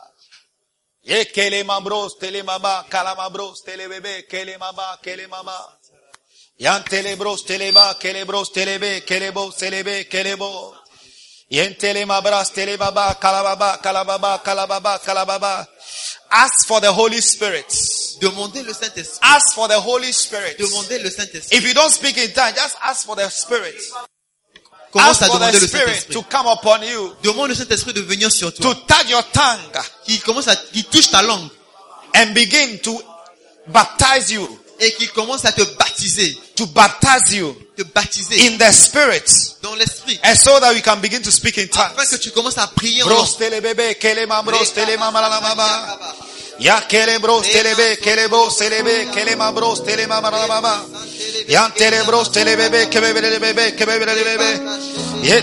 Ye 1.03 1.25
kelema 1.27 1.81
bros, 1.81 2.17
telemaba, 2.19 2.85
kalama 2.91 3.29
bros, 3.31 3.63
telebebe, 3.65 4.27
kelemaba, 4.29 4.99
kelemaba. 5.03 5.79
Yan 6.59 6.83
telebros, 6.85 7.45
teleba, 7.45 7.95
kelebros, 8.01 8.51
telebe, 8.53 9.05
kelebo, 9.05 9.53
selebe, 9.53 10.09
kelebo. 10.09 10.75
Ask 16.31 16.67
for 16.67 16.81
the 16.81 16.93
Holy 16.93 17.21
Spirit. 17.21 17.67
Demandez 18.21 18.63
le 18.63 18.73
Saint-Esprit. 18.73 19.19
Ask 19.23 19.55
for 19.55 19.69
the 19.69 19.79
Holy 19.79 20.13
Spirit. 20.13 20.57
Demandez 20.59 20.99
le 20.99 21.11
Saint-Esprit. 21.11 21.57
If 21.57 21.65
you 21.67 21.75
don't 21.75 21.91
speak 21.93 22.17
in 22.19 22.33
tongues, 22.33 22.55
just 22.57 22.77
ask 22.83 23.07
for 23.07 23.15
the 23.17 23.29
Spirit. 23.31 23.75
Commence 24.93 25.11
Ask 25.11 25.23
à 25.23 25.27
for 25.27 25.35
demander 25.39 25.59
the 25.59 25.61
le 25.61 25.67
Spirit 25.69 25.87
Saint-Esprit. 25.87 26.15
to 26.15 26.23
come 26.25 26.47
upon 26.47 26.83
you, 26.83 27.15
Demande 27.23 27.49
le 27.51 27.55
Saint-Esprit 27.55 27.93
de 27.93 28.01
venir 28.03 28.31
sur 28.33 28.53
to 28.53 28.63
toi. 28.63 28.75
touch 28.89 29.09
your 29.11 29.23
tongue. 29.33 29.83
Qui 30.05 30.19
commence 30.21 30.49
à, 30.49 30.57
qui 30.57 30.83
touche 30.85 31.11
ta 31.11 31.23
langue. 31.23 31.49
and 32.15 32.33
begin 32.35 32.79
to 32.79 32.99
baptize 33.69 34.31
you, 34.33 34.49
Et 34.79 34.93
qui 34.93 35.09
commence 35.09 35.45
à 35.45 35.53
te 35.53 35.63
baptiser. 35.79 36.37
to 36.55 36.67
baptize 36.67 37.33
you 37.35 37.57
Te 37.77 37.83
baptiser. 37.83 38.47
in 38.47 38.59
the 38.59 38.71
spirit, 38.73 39.25
Dans 39.63 39.75
l'esprit. 39.75 40.19
and 40.23 40.37
so 40.37 40.59
that 40.61 40.73
we 40.75 40.83
can 40.83 41.01
begin 41.01 41.23
to 41.23 41.31
speak 41.31 41.57
in 41.59 41.65
Afin 41.73 41.95
tongues. 41.95 42.09
que 42.11 42.17
tu 42.17 42.31
commences 42.31 42.59
à 42.59 42.67
prier 42.67 43.03
en 43.03 43.09
langue. 43.09 43.27
Ya 46.59 46.81
telebe, 46.89 47.43
telebe. 47.43 49.07
Ya 51.39 54.09
telebebe. 54.09 54.51
Ye 55.23 55.43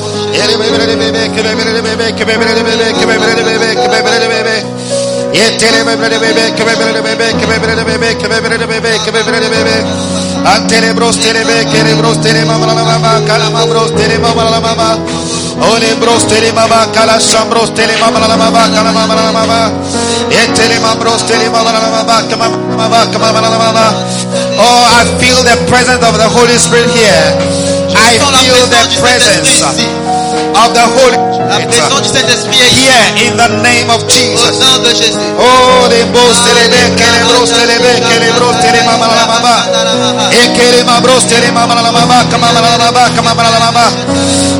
Oh, 24.57 24.83
I 24.99 25.05
feel 25.21 25.39
the 25.45 25.57
presence 25.69 26.01
of 26.03 26.17
the 26.17 26.29
Holy 26.29 26.57
Spirit 26.57 26.89
here. 26.91 27.25
I 27.93 28.17
feel 28.41 28.61
the 28.73 28.83
presence 29.01 29.61
of 30.55 30.69
the 30.73 30.85
Holy 30.95 31.17
Spirit. 31.31 31.69
here 32.71 33.07
in 33.27 33.33
the 33.37 33.47
name 33.63 33.89
of 33.89 34.03
Jesus. 34.07 34.59
Oh, 35.39 35.87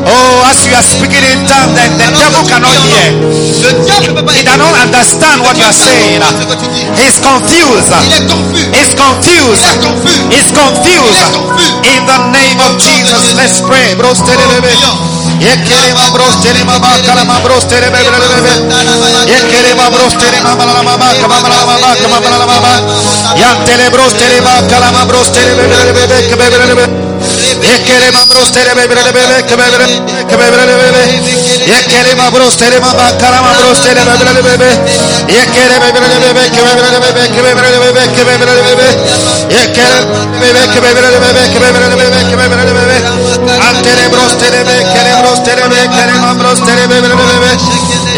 Oh, 0.01 0.49
as 0.49 0.65
you 0.65 0.73
are 0.73 0.83
speaking 0.83 1.21
in 1.31 1.45
tongues, 1.45 1.75
then 1.77 1.91
the 1.99 2.09
devil 2.17 2.43
cannot 2.49 2.73
hear. 2.89 3.11
He 4.33 4.41
cannot 4.43 4.73
understand 4.81 5.41
what 5.45 5.55
you 5.57 5.65
are 5.69 5.75
saying. 5.75 6.21
He's 6.97 7.19
confused. 7.21 7.93
He's 8.73 8.93
confused. 8.97 9.61
He's 10.33 10.49
confused. 10.51 11.21
In 11.85 12.01
the 12.09 12.19
name 12.33 12.59
of 12.65 12.77
Jesus, 12.81 13.35
let's 13.37 13.61
pray. 13.61 13.93
Yekere 15.41 15.93
mabros 15.97 16.35
tere 16.43 16.63
mama 16.63 16.91
kala 17.05 17.23
mabros 17.25 17.65
tere 17.65 17.89
bebre 17.89 18.17
bebre. 18.21 18.53
Yekere 19.25 19.73
mabros 19.73 20.13
tere 20.21 20.39
mama 20.45 20.65
la 20.65 20.83
mama 20.83 21.07
kama 21.19 21.37
la 21.49 21.65
mama 21.65 21.89
kama 22.01 22.19
la 22.29 22.45
mama. 22.45 22.73
Yan 23.41 23.57
tere 23.65 23.89
bros 23.89 24.13
tere 24.13 24.37
mama 24.45 24.67
kala 24.69 24.91
mabros 24.91 25.29
tere 25.33 25.53
bebre 25.57 25.93
bebre 25.97 26.35
bebre 26.37 26.65
bebre. 26.69 26.85
Yekere 27.65 28.11
mabros 28.13 28.51
tere 28.53 28.71
bebre 28.77 29.01
bebre 29.01 29.41
bebre 29.49 29.87
bebre 30.29 30.75
bebre. 30.81 31.03
Yekere 31.71 32.13
mabros 32.21 32.55
tere 32.61 32.79
mama 32.79 33.07
kala 33.21 33.41
mabros 33.41 33.79
tere 33.81 34.01
bebre 34.05 34.41
bebre. 34.45 34.71
Yekere 35.25 35.75
bebre 35.83 36.05
bebre 36.05 36.33
bebre 36.37 36.81
bebre 37.01 37.73
bebre 37.81 38.37
bebre 38.37 38.61
bebre. 38.69 38.89
Yekere 39.57 39.99
bebre 40.37 40.63
bebre 40.69 41.09
bebre 41.17 41.43
bebre 41.57 41.81
bebre 41.81 41.87
bebre 42.37 42.73
bebre. 42.77 42.90
Antelebros 43.41 44.37
telebe 44.37 44.77
kelebros 44.93 45.43
telebe 45.43 45.79
kelemambros 45.95 46.59
telebe 46.61 47.01
belebe. 47.01 47.51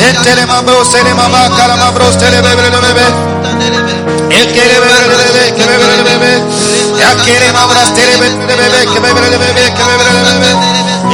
Entelemambros 0.10 0.92
telemamba 0.92 1.50
kalamambros 1.58 2.18
telebe 2.18 2.52
belebe. 2.60 3.06
Ekelebe 4.30 4.90
belebe 5.12 5.44
kelebe 5.58 5.88
belebe. 5.96 6.32
Yakelemambros 7.00 7.90
telebe 7.96 8.28
belebe 8.48 8.80
kelebe 8.92 9.22
belebe 9.22 9.64
kelebe 9.78 10.06
belebe. 10.16 10.52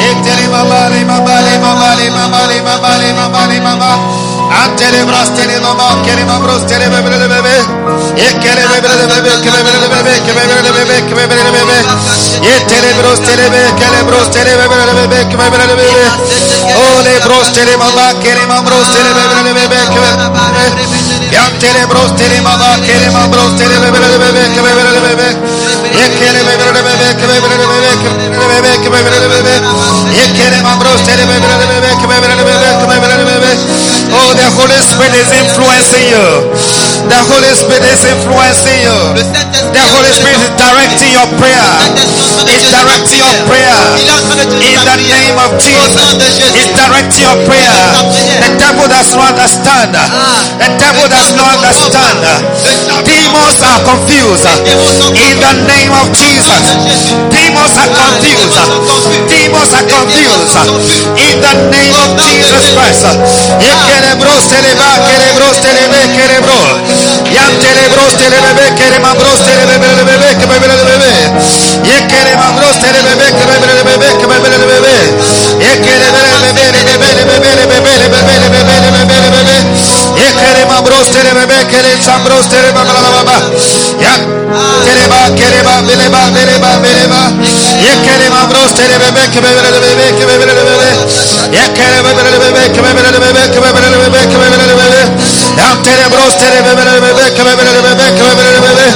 Entelemamba 0.09 0.89
lemamba 0.89 1.35
lemamba 1.45 1.89
lemamba 1.99 2.41
lemamba 2.49 2.91
lemamba 3.01 3.41
lemamba. 3.51 3.91
Antelebros 4.63 5.29
telemamba 5.37 5.87
kelemambros 6.05 6.65
telebe 6.65 6.99
belebe. 7.05 7.88
Yekere 30.19 30.61
mabros 32.73 33.08
the 34.39 34.47
Holy 34.55 34.79
Spirit 34.79 35.15
is 35.19 35.29
influencing 35.35 36.07
you. 36.15 36.27
The 37.11 37.19
Holy 37.27 37.51
Spirit 37.51 37.83
is 37.91 38.01
influencing 38.07 38.79
you. 38.87 38.99
The 39.75 39.83
Holy 39.91 40.11
Spirit 40.15 40.39
is 40.39 40.53
directing 40.55 41.11
your 41.11 41.27
prayer. 41.35 41.67
It's 42.47 42.71
directing 42.71 43.19
your 43.19 43.35
prayer. 43.51 43.79
In 44.63 44.79
the 44.87 44.97
name 45.11 45.35
of 45.43 45.59
Jesus. 45.59 46.15
It's 46.55 46.71
directing 46.71 47.27
your 47.27 47.35
prayer. 47.43 47.79
The 48.39 48.51
devil 48.55 48.87
does 48.87 49.11
not 49.11 49.35
understand. 49.35 49.91
The 49.91 50.69
devil 50.79 51.05
does 51.11 51.35
not 51.35 51.59
understand. 51.59 52.23
Demons 53.03 53.59
are 53.59 53.81
confused. 53.83 54.47
In 55.19 55.35
the 55.35 55.53
name 55.67 55.91
of 55.99 56.15
Jesus. 56.15 56.63
Demons 57.27 57.75
are 57.75 57.91
confused. 57.91 58.55
Demons 59.27 59.71
are 59.75 59.83
confused. 59.83 60.55
In 61.19 61.35
the 61.43 61.55
name 61.75 61.95
of 61.99 62.07
Jesus 62.23 62.71
Christ. 62.71 63.03
querebros 64.29 64.49
teleba 64.49 64.89
querebros 65.07 65.57
telebe 65.61 66.01
querebro 66.13 66.61
yam 67.33 67.51
telebros 67.57 68.13
telebe 68.13 68.65
queremabros 68.77 69.39
telebe 69.45 69.75
bebe 70.05 70.29
que 70.37 70.45
bebe 70.45 70.67
bebe 70.89 71.13
ye 71.89 71.97
queremabros 72.07 72.77
telebe 72.79 73.25
que 73.37 73.45
bebe 73.49 73.71
bebe 73.89 74.09
que 74.19 74.25
bebe 74.29 74.49
bebe 74.69 74.95
ye 75.65 75.73
querebe 75.81 76.21
bebe 76.43 76.65
bebe 76.77 77.09
bebe 77.25 77.49
bebe 77.65 78.05
bebe 78.09 78.37
bebe 78.53 78.89
bebe 78.93 79.18
Kerema 80.59 80.81
bros 80.83 81.07
tereme 81.07 81.47
be 81.47 81.55
kere 81.71 81.95
sambros 82.03 82.47
terema 82.51 82.83
bla 82.83 82.99
bla 82.99 83.23
bla. 83.23 83.37
Ya 84.03 84.11
kerema 84.83 85.31
kerema 85.39 85.73
beleba 85.87 86.19
beleba 86.35 86.71
beleba. 86.83 87.21
Ya 87.79 87.93
kerema 88.03 88.43
bros 88.51 88.75
tereme 88.75 89.07
be 89.15 89.23
kebe 89.31 89.47
bele 89.55 89.79
bele 89.79 90.05
kebe 90.19 90.35
bele 90.35 90.53
bele. 90.67 90.89
Ya 91.55 91.63
kerema 91.71 92.11
bele 92.11 92.37
bele 92.43 92.51
be 92.51 92.63
kebe 92.75 92.91
bele 92.91 93.09
bele 93.15 93.31
be 93.35 93.43
kebe 93.55 93.69
bele 93.71 93.97
bele 94.03 94.19
kebe 94.31 94.47
bele 94.51 94.75
bele. 94.79 95.01
Ya 95.55 95.67
tere 95.79 96.05
bros 96.11 96.35
tereme 96.35 96.71
bele 96.75 96.99
bele 97.07 97.23
kebe 97.35 97.53
bele 97.55 97.79
bele 97.79 98.05
kebe 98.19 98.33
bele 98.39 98.59
bele. 98.65 98.87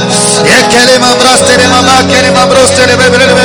Ya 0.52 0.60
kerema 0.68 1.16
bros 1.16 1.42
terema 1.48 1.80
ba 1.88 1.96
kerema 2.12 2.44
bros 2.52 2.72
bele 2.76 2.96
bele 3.00 3.43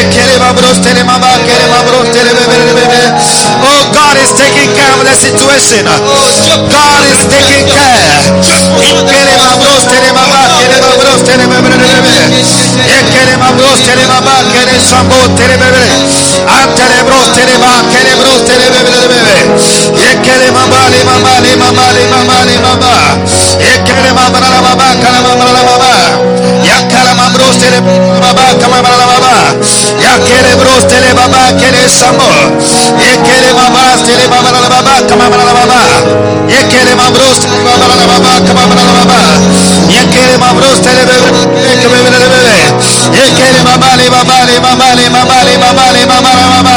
Ekele 0.00 0.38
mabros 0.38 0.78
tele 0.82 1.02
mabak, 1.04 1.40
ekele 1.40 1.66
mabros 1.72 2.08
tele 2.14 2.30
bebe 2.34 2.72
bebe 2.78 3.00
is 4.24 4.32
taking 4.40 4.70
care 4.72 4.92
of 4.96 5.04
the 5.04 5.14
situation. 5.14 5.84
God 5.84 7.02
is 7.12 7.22
taking 7.28 7.64
care. 7.68 8.32
Ekele 8.88 9.34
mambros 9.36 9.84
tere 9.90 10.10
mama, 10.16 10.40
kere 10.58 10.78
mambros 10.80 11.04
kere 30.26 30.52
bros 30.60 30.84
tele 30.90 31.10
baba 31.18 31.42
kere 31.60 31.82
sambo 31.88 32.28
e 33.08 33.10
kere 33.26 33.50
baba 33.58 33.82
tele 34.06 34.26
baba 34.28 34.50
la 34.52 34.68
baba 34.68 34.94
kama 35.08 35.26
la 35.28 35.52
baba 35.58 35.80
e 36.48 36.60
kere 36.70 36.94
mabros 36.94 37.38
tele 37.42 37.58
baba 37.66 37.86
la 38.00 38.06
baba 38.12 38.32
kama 38.46 38.74
la 38.74 38.84
baba 38.98 39.18
e 39.90 40.00
kere 40.12 40.36
mabros 40.38 40.78
tele 40.84 41.02
bebe 41.08 41.30
kebe 41.80 41.98
bebe 42.04 42.28
bebe 42.32 42.54
e 43.22 43.24
kere 43.38 43.60
baba 43.68 43.90
le 43.98 44.06
baba 44.14 44.36
le 44.48 44.56
baba 44.60 44.88
le 44.98 45.06
baba 45.14 45.36
le 45.46 45.54
baba 45.62 45.84
le 45.94 46.02
baba 46.06 46.30
la 46.38 46.46
baba 46.54 46.76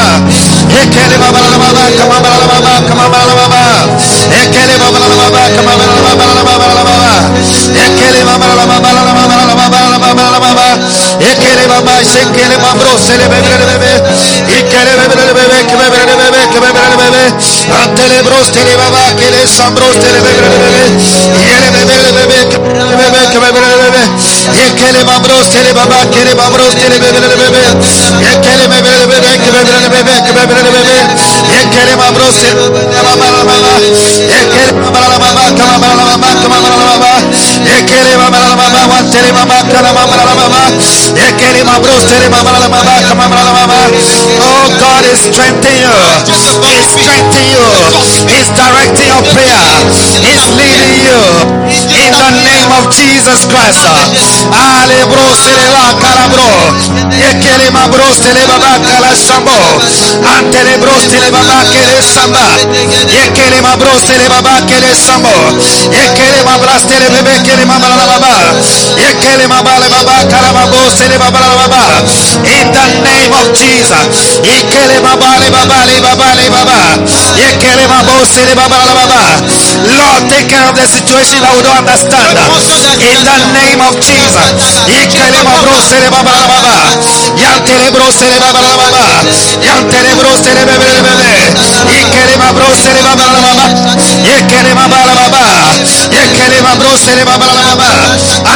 e 0.70 0.82
kere 0.94 1.18
baba 1.22 1.42
la 1.52 1.58
baba 1.64 1.84
kama 1.98 2.18
la 2.24 2.48
baba 2.52 2.74
kama 2.88 3.06
la 3.30 3.34
baba 3.40 3.62
e 4.34 4.42
kere 4.54 4.76
baba 4.82 4.98
la 5.00 5.08
sen 12.14 12.28
sekele 12.28 12.58
mambro 12.64 12.92
sele 13.06 13.26
bebrele 13.32 13.66
bebe 13.72 13.92
ikele 14.60 14.94
bebrele 15.00 15.34
bebe 15.38 15.58
kebe 15.70 15.88
bebrele 15.94 16.16
bebe 16.22 16.42
kebe 16.54 16.70
bebrele 16.76 16.96
bebe 17.02 17.24
antele 17.82 18.20
bros 18.26 18.48
tele 18.56 18.74
baba 18.82 19.04
kele 19.20 19.42
sambros 19.58 19.96
tele 20.04 20.20
bebrele 20.26 20.58
bebe 20.64 20.84
yele 21.48 21.70
bebrele 21.76 22.10
bebe 22.18 22.40
bebe 23.00 23.22
kebe 23.32 23.48
bebrele 23.56 23.78
bebe 23.84 24.02
ikele 24.66 25.02
mambros 25.10 25.48
tele 25.54 25.72
baba 25.78 26.00
kele 26.14 26.32
mambros 26.40 26.74
tele 26.80 26.98
bebrele 27.04 27.36
bebe 27.42 27.64
ikele 28.32 28.66
bebrele 28.72 29.06
bebe 29.12 29.32
kebe 29.44 29.60
bebrele 29.68 29.88
bebe 29.96 30.14
kebe 30.26 30.42
bebrele 30.48 30.70
bebe 30.76 30.96
ikele 31.62 31.94
mambros 32.02 32.36
tele 32.42 32.64
Oh, 44.40 44.66
God 44.80 45.04
is 45.04 45.20
strengthening 45.20 45.84
you. 45.84 45.92
He's 46.64 46.88
strengthening 46.96 47.52
you. 47.52 47.68
He's 48.32 48.48
directing 48.56 49.08
your 49.12 49.24
prayer. 49.36 49.68
He's 50.24 50.48
leading 50.56 50.96
you. 51.04 51.20
In 51.92 52.12
the 52.16 52.32
name 52.48 52.72
of 52.80 52.88
Jesus 52.96 53.44
Christ. 53.52 53.84
Ale 54.52 54.98
in 72.46 72.68
the 72.78 72.86
name 73.10 73.34
of 73.34 73.48
Jesus. 73.58 74.38
Lord, 79.98 80.22
take 80.30 80.48
care 80.54 80.68
of 80.70 80.76
the 80.78 80.86
situation. 80.86 81.42
That 81.42 81.54
we 81.58 81.62
not 81.66 81.78
understand. 81.82 82.38
In 83.02 83.20
the 83.26 83.38
name 83.58 83.82
of 83.88 83.94
Jesus. 84.00 84.50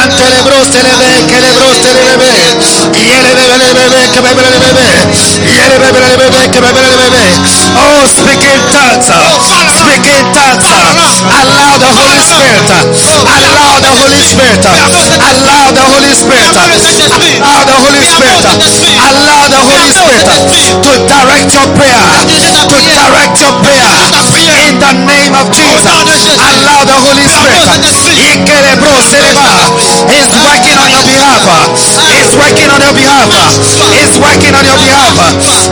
Antelebros, 0.02 0.68
telebe, 0.70 1.10
kelebros, 1.30 1.76
telebe. 1.84 2.01
Oh, 7.74 8.06
speak 8.08 8.42
in 8.42 8.60
tongues. 8.72 9.06
Speak 9.70 10.06
in 10.06 10.24
tongues. 10.34 10.66
Allow 11.30 11.78
the 11.78 11.90
Holy 11.94 12.20
Spirit. 12.22 12.66
Allow 12.70 13.80
the 13.80 13.92
Holy 13.94 14.22
Spirit. 14.22 14.62
Allow 14.66 15.70
the 15.74 15.84
Holy 15.86 16.14
Spirit. 16.14 16.50
Allow 17.38 17.62
the 17.66 17.76
Holy 17.78 18.04
Spirit. 18.04 18.42
Allow 18.42 19.42
the 19.48 19.60
Holy 19.62 19.90
Spirit 19.92 20.26
to 20.82 20.92
direct 21.06 21.50
your 21.54 21.68
prayer. 21.78 22.02
To 22.70 22.78
direct 22.82 23.36
your 23.40 23.54
prayer. 23.62 23.94
In 24.68 24.78
the 24.82 24.92
name 25.06 25.34
of 25.38 25.46
Jesus. 25.54 25.86
Allow 26.38 26.80
the 26.84 26.98
Holy 26.98 27.26
Spirit. 27.28 27.62
He's 30.10 30.34
working 30.42 30.78
on 30.78 30.88
your 30.90 31.04
behalf. 31.06 31.91
He's 31.92 32.32
working 32.40 32.72
on 32.72 32.80
your 32.80 32.94
behalf. 32.96 33.28
He's 33.92 34.16
working 34.16 34.54
on 34.56 34.64
your 34.64 34.80
behalf. 34.80 35.12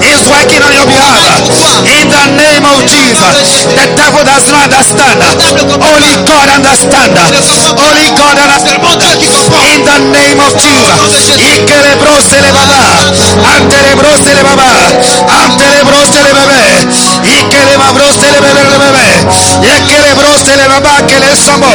He's 0.05 0.25
working 0.29 0.61
on 0.61 0.73
your 0.77 0.87
behalf. 0.87 1.49
In 1.89 2.13
the 2.13 2.25
name 2.37 2.65
of 2.65 2.85
Jesus. 2.85 3.65
The 3.73 3.89
devil 3.97 4.21
does 4.25 4.45
not 4.53 4.69
understand. 4.69 5.17
Only 5.81 6.15
God 6.29 6.49
understand. 6.53 7.17
Only 7.17 8.09
God 8.13 8.37
understand. 8.37 8.85
In 8.85 9.81
the 9.85 9.99
name 10.13 10.39
of 10.45 10.53
Jesus. 10.61 11.33
Yekerebro 11.41 12.21
serebaba 12.21 13.01
kele 21.07 21.37
somo. 21.37 21.71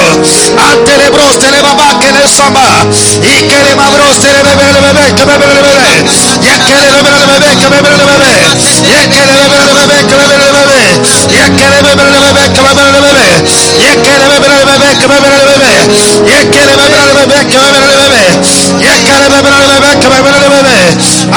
samba 2.29 2.85
y 2.91 3.41
que 3.47 3.57
le 3.63 3.75
mabros 3.75 4.19
te 4.21 4.29
le 4.31 4.41
bebe 4.43 4.65
le 4.73 4.79
bebe 4.81 5.05
que 5.15 5.23
bebe 5.25 5.45
le 5.45 5.61
bebe 5.61 5.93
y 6.41 6.47
es 6.47 6.59
que 6.65 6.75
le 6.75 6.87
bebe 6.95 7.11
le 7.15 7.25
bebe 7.31 7.49
que 7.59 7.67
bebe 7.69 7.89
le 7.89 8.05
bebe 8.05 8.31
y 8.55 8.93
es 8.93 9.07
que 9.13 9.21
le 9.25 9.35
bebe 9.41 9.59
le 9.65 9.73
bebe 9.75 9.97
que 10.05 10.15
bebe 10.15 10.35
le 10.41 10.49
bebe 10.55 10.79
y 11.05 11.37
es 11.37 11.49
que 11.55 11.65
le 11.69 11.79
bebe 11.85 12.05
le 12.11 12.19
bebe 12.25 12.43
que 12.53 12.61
bebe 12.65 12.83
le 12.85 12.99
bebe 13.05 13.27
y 13.45 13.85
es 13.85 13.97
que 14.01 14.13
le 14.19 14.25
bebe 14.31 14.47
le 14.49 14.63
bebe 14.65 14.89
que 14.99 15.07
bebe 15.07 15.29
le 15.29 15.43
bebe 15.45 15.73
y 15.95 16.31
es 16.31 16.45
que 16.49 16.61
le 16.65 16.73
bebe 16.75 16.99
le 17.05 17.13
bebe 17.19 17.37
que 17.49 17.57
bebe 17.57 17.79
le 17.81 17.95
bebe 18.01 18.84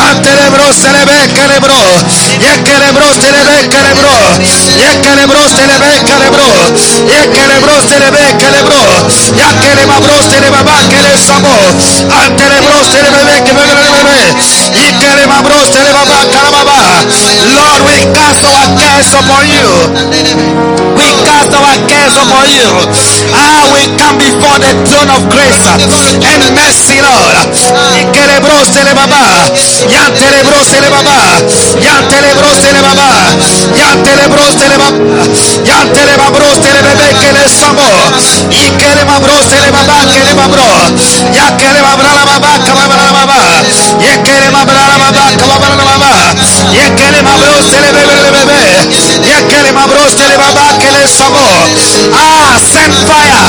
Aterebro 0.08 0.66
celebe 0.72 1.18
cerebro, 1.34 1.74
ye 2.38 2.52
cerebro 2.64 3.06
celebe 3.18 3.56
cerebro, 3.72 4.14
ye 4.78 4.90
cerebro 5.02 5.42
celebe 5.48 5.90
cerebro, 6.06 6.48
ye 7.08 7.20
cerebro 7.34 7.74
celebe 7.88 8.24
cerebro, 8.38 8.80
ya 9.34 9.48
cerebro 9.60 10.16
celebe 10.30 10.60
ba 10.62 10.78
que 10.88 11.00
le 11.02 11.14
sabo, 11.18 11.54
aterebro 12.22 12.78
celebe 12.92 13.34
que 13.44 13.52
me 13.52 13.68
Lord, 16.58 17.80
we 17.86 17.98
cast 18.16 18.42
our 18.50 18.66
cares 18.78 19.10
upon 19.14 19.44
you. 19.46 19.68
We 20.98 21.06
cast 21.22 21.52
our 21.54 21.76
cares 21.86 22.16
upon 22.18 22.46
you. 22.50 22.68
Ah, 23.30 23.62
we 23.74 23.82
come 24.00 24.16
before 24.18 24.58
the 24.58 24.72
throne 24.88 25.10
of 25.14 25.22
grace 25.30 25.62
and 25.70 25.86
mercy, 26.56 26.98
Lord. 26.98 27.46
Ikerebro 28.00 28.58
sele 28.66 28.92
baba. 28.94 29.22
Yanterebro 29.86 30.58
sele 30.66 30.88
baba. 30.90 31.14
Yanterebro 31.78 32.50
sele 32.58 32.80
baba. 32.82 33.08
Yanterebro 33.78 34.46
sele 34.58 34.76
baba. 34.82 34.98
Yanterebro 35.68 36.48
sele 36.58 36.80
bebe 36.82 37.08
kele 37.22 37.44
samo. 37.48 37.88
Ikerebro 38.50 39.36
sele 39.46 39.70
baba 39.70 39.96
kele 40.10 40.32
babro. 40.34 40.68
Yakerebra 41.30 42.10
la 42.18 42.24
baba 42.26 42.50
kababra 42.66 43.02
la 43.06 43.12
baba. 43.12 43.38
Kababra 44.48 44.82
la 44.87 44.87
Ah, 52.14 52.56
send 52.56 52.94
fire. 53.04 53.44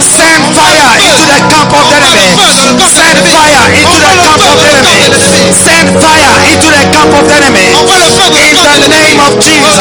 Send 0.00 0.42
fire 0.56 0.90
into 1.04 1.24
the 1.28 1.40
camp 1.52 1.72
of 1.74 1.84
the 1.90 1.98
enemy. 2.00 2.32
Send 2.80 3.18
fire 3.28 3.66
into 3.76 3.98
the 4.00 4.12
camp 4.24 4.40
of 4.40 4.56
the 4.56 4.70
enemy. 4.72 5.04
Send 5.52 5.88
fire 6.00 6.36
into 6.48 6.68
the 6.70 6.84
camp 6.94 7.12
of 7.12 7.24
the 7.28 7.34
enemy. 7.36 7.66
In 8.40 8.56
the 8.56 8.88
name 8.88 9.20
of 9.20 9.32
Jesus. 9.42 9.76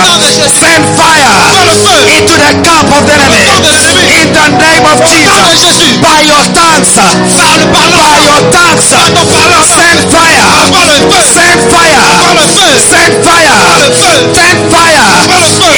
Send 0.51 0.83
fire 0.99 1.31
into 2.11 2.35
the 2.35 2.51
camp 2.65 2.89
of 2.91 3.03
the 3.07 3.15
enemy. 3.15 3.45
In 4.19 4.27
the 4.35 4.47
name 4.59 4.85
of 4.89 4.97
Jesus. 5.07 5.55
By 6.03 6.19
your 6.27 6.43
tax. 6.79 7.35
Par 7.73 8.15
your 8.23 8.41
tax. 8.51 8.77
Send 8.89 9.99
fire. 10.11 10.47
Send 11.19 11.59
fire. 11.67 12.07
Send 12.79 13.13
fire. 13.23 13.59
Send 13.91 14.59
fire. 14.71 15.09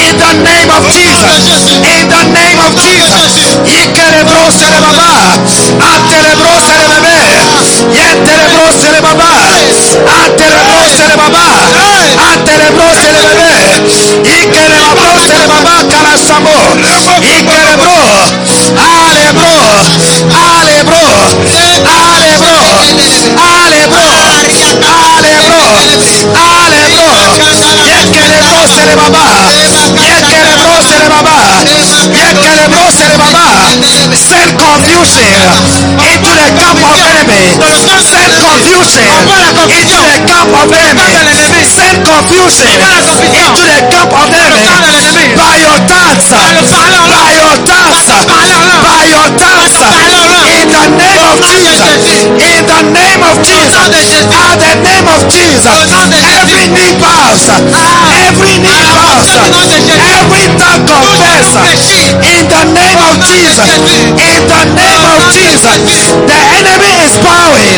In 0.02 0.14
the 0.18 0.32
name 0.46 0.70
of 0.70 0.82
Jesus. 0.92 1.42
In 1.82 2.08
the 2.08 2.22
name 2.30 2.58
of 2.62 2.72
Jesus. 2.78 3.58
Yekelebrosa 3.66 4.66
le 4.70 4.80
baba. 4.80 5.34
Atelebrosa 5.82 6.74
le 6.78 6.92
Alebro. 19.02 20.71
Alebo. 23.02 23.96
Alebo. 24.80 25.41
Alebro. 25.62 27.18
Yekerebro 27.86 28.60
sere 28.74 28.94
baba. 28.96 29.24
Yekerebro 29.94 30.76
sere 30.88 31.08
baba. 31.08 31.36
Yekerebro 32.10 32.84
sere 32.90 33.16
baba. 33.18 33.44
Send 34.12 34.58
confusion 34.58 35.30
into 36.02 36.32
the 36.34 36.48
camp 36.58 36.82
of 36.82 36.98
enemy. 36.98 37.54
Send 38.02 38.32
confusion 38.42 39.06
into 39.70 39.98
the 40.02 40.18
camp 40.26 40.52
of 40.52 40.72
enemy. 40.72 41.10
Send 41.64 42.04
confusion 42.04 42.72
into 42.72 43.64
the 43.70 43.80
camp 43.90 44.12
of 44.12 44.28
enemy. 44.32 44.66
By 45.36 45.56
your 45.62 45.78
tongues. 45.86 46.28
By 46.32 47.30
your 47.38 47.56
tongues. 47.66 48.08
By 48.82 49.02
your 49.06 49.28
tongues. 49.38 49.74
In 50.52 50.68
the 50.68 50.84
name 50.98 51.22
of 51.22 51.36
Jesus. 51.46 52.02
In 52.22 52.66
the 52.66 52.80
name 52.92 53.22
of 53.22 53.36
Jesus. 53.42 53.72
At 54.32 54.58
the 54.58 54.74
name 54.82 55.06
of 55.08 55.20
Jesus. 55.30 55.51
Every 55.60 56.64
knee 56.72 56.96
bows. 56.96 57.44
Every 57.52 58.56
knee 58.64 58.84
bows. 58.88 59.28
Every 59.36 60.46
tongue 60.56 60.84
confess. 60.88 61.52
In 62.24 62.48
the 62.48 62.62
name 62.72 63.00
of 63.04 63.20
Jesus. 63.20 63.76
In 64.16 64.40
the 64.48 64.62
name 64.72 65.04
of 65.12 65.20
Jesus. 65.30 65.76
The 66.24 66.40
enemy 66.56 66.92
is 67.04 67.14
bowing. 67.20 67.76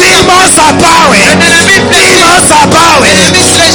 Demons 0.00 0.56
are 0.58 0.74
bowing. 0.80 1.28
Demons 1.92 2.33
are 2.50 2.68
bowing. 2.68 3.20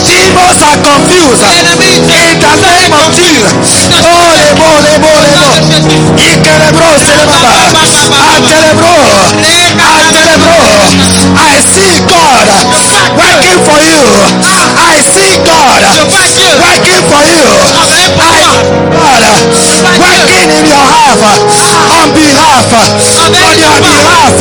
Demons 0.06 0.62
are 0.62 0.80
confused. 0.82 1.44
In 1.46 2.38
the 2.40 2.54
name 2.62 2.94
of 2.94 3.08
Jesus. 3.16 3.90
Oh, 3.94 4.34
lebo, 4.38 4.68
lebo, 4.86 5.12
lebo. 5.24 5.48
Ikerebro, 6.18 6.90
selebaba. 7.00 7.72
Antelebro. 8.36 8.94
Antelebro. 9.80 10.58
I 11.40 11.56
see 11.62 12.02
God 12.06 12.48
working 13.18 13.60
for 13.66 13.80
you. 13.80 14.04
I 14.78 15.02
see 15.02 15.38
God 15.46 15.82
working 15.86 17.02
for 17.08 17.24
you. 17.26 17.46
I 17.80 18.00
God 18.18 18.60
working 20.00 20.50
in 20.50 20.66
your 20.68 20.86
half 20.86 21.20
on 21.24 21.89
behalf 22.20 22.68
on 22.76 23.00
your 23.00 23.80
behalf 23.80 24.36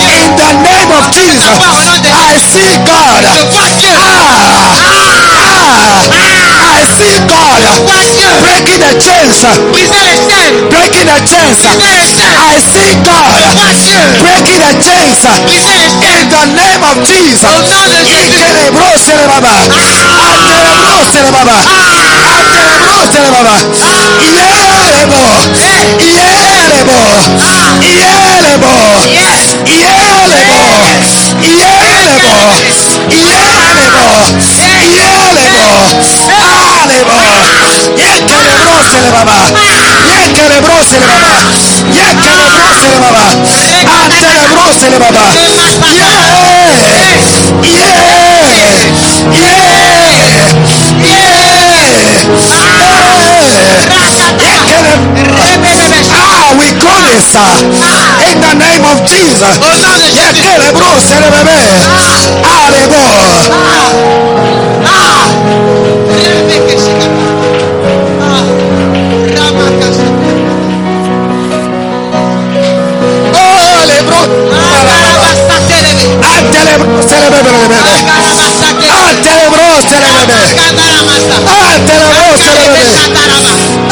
in 0.00 0.28
the 0.40 0.50
name 0.64 0.90
of 0.96 1.04
Jesus. 1.12 1.60
I 2.08 2.36
see 2.40 2.72
God. 2.88 3.20
Ah, 4.00 5.59
I 5.80 6.84
see 6.84 7.16
God 7.24 7.64
breaking 8.44 8.80
the 8.84 8.92
chains. 9.00 9.40
Breaking 10.68 11.08
the 11.08 11.18
chains. 11.24 11.64
I 11.64 12.60
see 12.60 12.92
God 13.00 13.40
breaking 14.20 14.60
the 14.60 14.72
chains. 14.84 15.24
In 15.24 16.28
the 16.28 16.44
name 16.52 16.82
of 16.84 17.00
Jesus. 17.08 17.64
Ikerebro 18.20 18.90
Alebo, 32.10 32.50
Alebo, 32.50 33.94
Alebo, 36.80 37.14
Alebo, 37.14 37.70
Yekelebrósele 37.96 39.10
baba, 39.12 39.50
in 57.10 58.38
the 58.38 58.54
name 58.54 58.84
of 58.84 59.02
Jesus. 59.04 59.58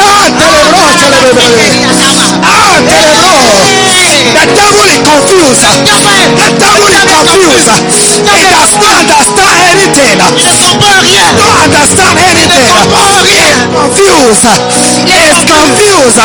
Ah, 0.01 0.78
Ah, 0.99 2.83
tell 2.83 3.07
the 3.07 3.39
The 4.35 4.45
devil 4.51 4.85
is 4.91 4.99
confused. 5.07 5.63
The 5.63 6.49
devil 6.59 6.89
is 6.91 7.05
confused. 7.07 7.71
He 7.89 8.43
does 8.51 8.73
not 8.83 8.99
understand 9.07 9.59
anything. 9.63 10.19
He 10.35 11.23
don't 11.39 11.59
understand 11.63 12.19
anything. 12.19 12.67
He's 13.27 13.55
confused. 13.71 14.47
He's 15.07 15.39
confused. 15.47 16.19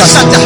cosas. 0.00 0.39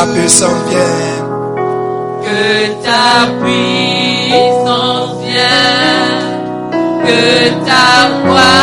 Ta 0.00 0.06
puissance 0.06 0.64
vienne. 0.70 1.20
que 2.22 2.42
ta 2.82 3.28
puissance 3.38 5.12
vienne, 5.20 6.40
que 7.04 7.22
ta 7.66 7.88
voix 8.24 8.59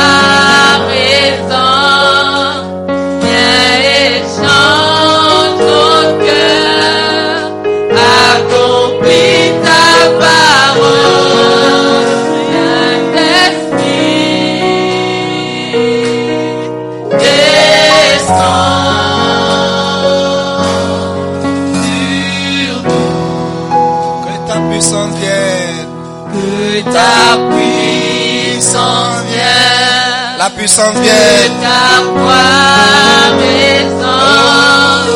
Ta 27.28 27.36
puissance 27.52 29.24
vienne, 29.28 30.38
La 30.40 30.50
puissance 30.50 30.96
vienne. 30.98 31.52
ta 31.62 32.04
voix 32.16 33.36
résonne, 33.38 35.10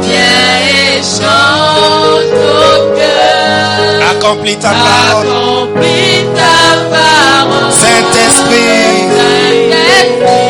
viens 0.00 0.56
et 0.72 1.02
chante 1.02 2.32
au 2.32 2.96
cœur, 2.96 4.08
Accomplis 4.10 4.56
ta 4.56 4.70
parole. 4.70 5.26
accomplis 5.26 6.24
ta 6.34 6.56
parole, 6.88 7.72
Saint-Esprit. 7.72 9.00
Saint-Esprit, 9.60 10.49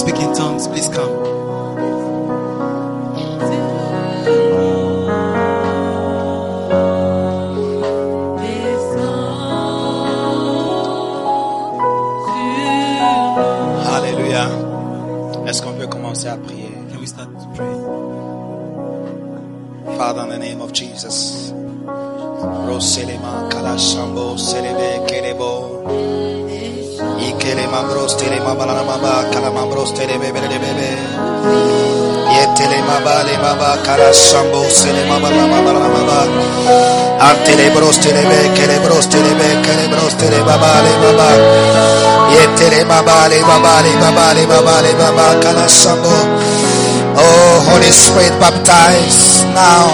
speak 0.00 0.16
in 0.16 0.32
tongues, 0.32 0.66
please 0.66 0.88
come. 0.88 1.12
Alléluia. 13.84 14.48
Est-ce 15.46 15.60
qu'on 15.62 15.74
peut 15.74 15.86
commencer 15.86 16.28
à 16.28 16.36
prier? 16.38 16.70
Can 16.90 16.98
we 17.00 17.06
start 17.06 17.28
to 17.38 17.46
pray? 17.54 17.74
Father, 19.98 20.22
in 20.22 20.28
the 20.30 20.38
name 20.38 20.62
of 20.62 20.72
Jesus. 20.72 21.52
Roselema 22.66 23.48
kalashambo 23.50 24.38
selebe 24.38 25.04
kerebo. 25.06 25.69
Tere 27.50 27.66
mambros, 27.66 28.14
tere 28.16 28.38
mabala 28.38 28.84
mamba, 28.86 29.26
kala 29.32 29.50
mambros, 29.50 29.90
tere 29.92 30.16
bebe 30.22 30.38
bebe. 30.38 30.90
Yetele 32.30 32.78
mabale 32.86 33.34
maba, 33.42 33.70
kala 33.82 34.12
shambo, 34.14 34.62
sele 34.70 35.02
mabala 35.10 35.44
mabala 35.50 35.88
maba. 35.94 36.18
Antele 37.18 37.74
bros, 37.74 37.98
tere 37.98 38.22
be, 38.30 38.38
kere 38.54 38.78
bros, 38.86 39.08
tere 39.10 39.34
be, 39.34 39.48
kere 39.66 39.88
bros, 39.90 40.14
tere 40.14 40.38
babale 40.46 40.92
baba. 41.02 41.28
Yetele 42.30 42.84
babale 42.86 43.42
babale 43.42 43.92
babale 43.98 44.46
babale 44.46 44.92
baba, 45.00 45.26
kala 45.42 45.66
shambo. 45.66 46.14
Oh, 47.18 47.66
Holy 47.66 47.90
Spirit, 47.90 48.38
baptize 48.38 49.42
now. 49.58 49.90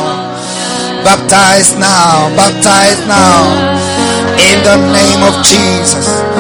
Baptize 1.09 1.73
now, 1.79 2.29
baptize 2.37 3.01
now. 3.09 3.49
In 4.37 4.61
the 4.63 4.77
name 4.93 5.23
of 5.25 5.35
Jesus. 5.43 6.36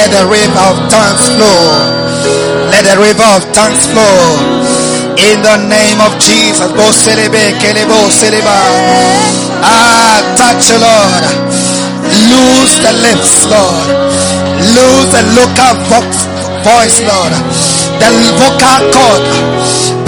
Let 0.00 0.16
the 0.16 0.24
river 0.32 0.64
of 0.64 0.80
tongues 0.88 1.28
flow. 1.28 1.60
Let 2.72 2.88
the 2.88 2.96
river 3.04 3.28
of 3.36 3.44
tongues 3.52 3.84
flow. 3.84 4.16
In 5.28 5.44
the 5.44 5.60
name 5.68 6.00
of 6.00 6.16
Jesus. 6.16 6.72
Bo 6.72 6.88
selebe, 6.88 7.52
kelebo 7.60 8.08
seleba. 8.08 8.56
Ah, 9.60 10.24
touch 10.40 10.72
the 10.72 10.80
Lord. 10.80 11.24
Lose 12.32 12.80
the 12.80 12.96
lips, 13.04 13.44
Lord. 13.44 13.88
Lose 14.72 15.12
the 15.12 15.24
local 15.36 15.76
voice, 16.64 16.96
Lord. 17.04 17.36
The 18.00 18.08
vocal 18.40 18.80
cord 18.96 19.24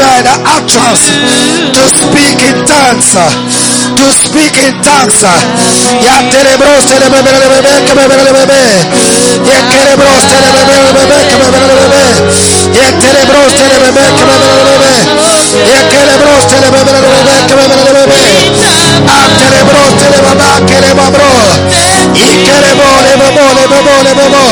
I 0.00 0.64
trust 0.64 1.12
to 1.74 1.82
speak 1.92 2.40
in 2.48 2.61
tongues, 2.72 3.12
to 3.96 4.06
speak 4.12 4.56
in 4.64 4.72
tongues. 4.80 5.20
Ya 6.00 6.16
terebros 6.32 6.88
terebrebrebrebrebrebrebre. 6.88 8.64
Ya 9.44 9.58
terebros 9.68 10.22
terebrebrebrebrebrebrebre. 10.32 12.04
Ya 12.72 12.88
terebros 12.96 13.52
terebrebrebrebrebrebre. 13.60 14.96
Ya 15.68 15.80
terebros 15.92 16.44
terebrebrebrebrebrebrebre. 16.48 18.24
Am 19.04 19.28
terebros 19.36 19.92
terebaba 20.00 20.50
kerebabro. 20.64 21.32
I 22.12 22.28
kerebo 22.46 22.88
lebebo 23.04 23.44
lebebo 23.56 23.92
lebebo. 24.06 24.44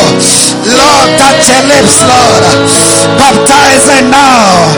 Lord, 0.61 1.09
touch 1.17 1.49
your 1.49 1.63
lips, 1.65 2.05
Lord. 2.05 2.45
Baptize 3.17 3.87
her 3.89 4.03
now. 4.05 4.77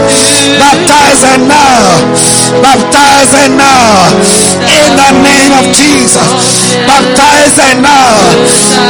Baptize 0.61 1.22
her 1.26 1.38
now. 1.43 2.07
Baptize 2.62 3.32
now. 3.57 4.12
In 4.68 4.89
the 4.97 5.11
name 5.24 5.53
of 5.57 5.64
Jesus. 5.72 6.28
Baptize 6.85 7.57
her 7.57 7.74
now. 7.80 8.12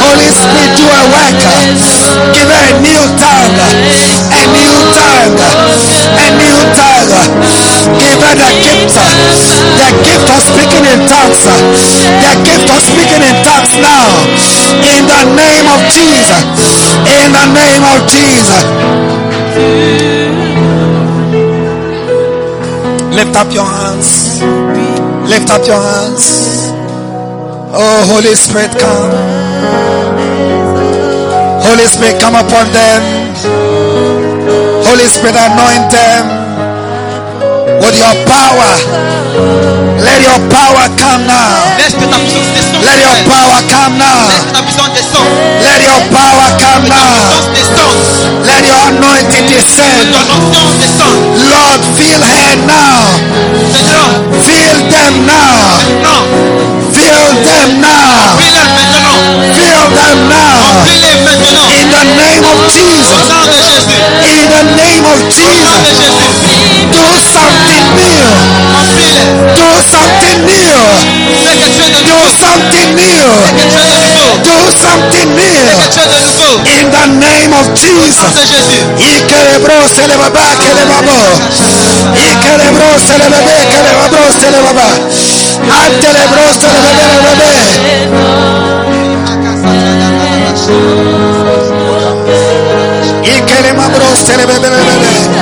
Holy 0.02 0.30
Spirit, 0.30 0.72
do 0.78 0.86
a 0.86 1.02
work. 1.14 1.38
Give 2.34 2.48
her 2.50 2.62
a 2.66 2.74
new 2.82 3.02
tongue. 3.18 3.56
A 4.34 4.42
new 4.50 4.74
tongue. 4.94 5.38
A 6.18 6.26
new 6.38 6.58
tongue. 6.74 7.10
Give 8.02 8.18
her 8.18 8.34
the 8.34 8.50
gift. 8.62 8.94
The 9.78 9.88
gift 10.06 10.26
of 10.26 10.40
speaking 10.42 10.84
in 10.90 11.00
tongues. 11.06 11.42
The 11.46 12.32
gift 12.42 12.68
of 12.70 12.80
speaking 12.82 13.22
in 13.22 13.36
tongues 13.46 13.74
now. 13.78 14.26
In 14.82 15.02
the 15.06 15.22
name 15.38 15.66
of 15.70 15.80
Jesus. 15.90 16.42
In 17.06 17.28
the 17.30 17.46
name 17.54 17.84
of 17.86 17.98
Jesus. 18.10 18.64
Lift 23.12 23.36
up 23.36 23.52
your 23.52 23.66
hands. 23.66 24.21
Lift 25.42 25.54
up 25.54 25.66
your 25.66 25.82
hands. 25.82 26.70
Oh, 27.74 28.06
Holy 28.14 28.32
Spirit, 28.36 28.70
come. 28.78 29.10
Holy 31.66 31.86
Spirit, 31.86 32.20
come 32.20 32.36
upon 32.36 32.70
them. 32.70 33.02
Holy 34.86 35.08
Spirit, 35.08 35.34
anoint 35.34 35.90
them 35.90 36.41
with 37.80 37.96
your 37.96 38.16
power. 38.28 38.70
Let 40.02 40.20
your 40.20 40.40
power 40.50 40.84
come 40.98 41.24
now. 41.26 41.72
Let 41.78 42.98
your 43.00 43.16
power 43.30 43.58
come 43.70 43.96
now. 43.98 44.28
Let 45.62 45.80
your 45.80 46.00
power 46.10 46.48
come 46.58 46.84
now. 46.90 47.48
Let 48.44 48.62
your 48.66 48.82
anointing 48.92 49.46
descend. 49.48 50.12
Lord, 50.12 51.80
feel 51.96 52.20
her 52.20 52.56
now. 52.66 53.00
Feel 54.42 54.76
them 54.90 55.14
now. 55.26 55.80
Feel 56.92 57.24
them 57.40 57.80
now. 57.80 58.36
Feel 59.56 59.84
them 59.96 60.18
now. 60.28 60.84
In 61.72 61.88
the 61.88 62.04
name 62.20 62.44
of 62.44 62.58
Jesus. 62.68 63.30
In 64.28 64.44
the 64.50 64.62
name 64.76 65.04
of 65.06 65.18
Jesus. 65.30 66.41
Do 71.72 72.20
something 72.28 72.88
new. 72.94 73.32
Do 74.44 74.56
something 74.84 75.28
new. 75.32 75.64
In 76.68 76.84
the 76.92 77.06
name 77.16 77.52
of 77.56 77.66
Jesus. 77.72 78.32
Ikerebro 79.00 79.80
celebaba 79.88 80.52
kelebabo. 80.60 81.16
Ikerebro 82.12 82.90
celebebe 83.00 83.56
kelebabro 83.72 84.24
le 84.28 84.40
Antelebro 85.72 86.44
celebebe 86.60 87.04
celebebe. 87.22 87.52
Ikerebro 93.24 93.98
le 93.98 94.16
celebebe. 94.26 95.41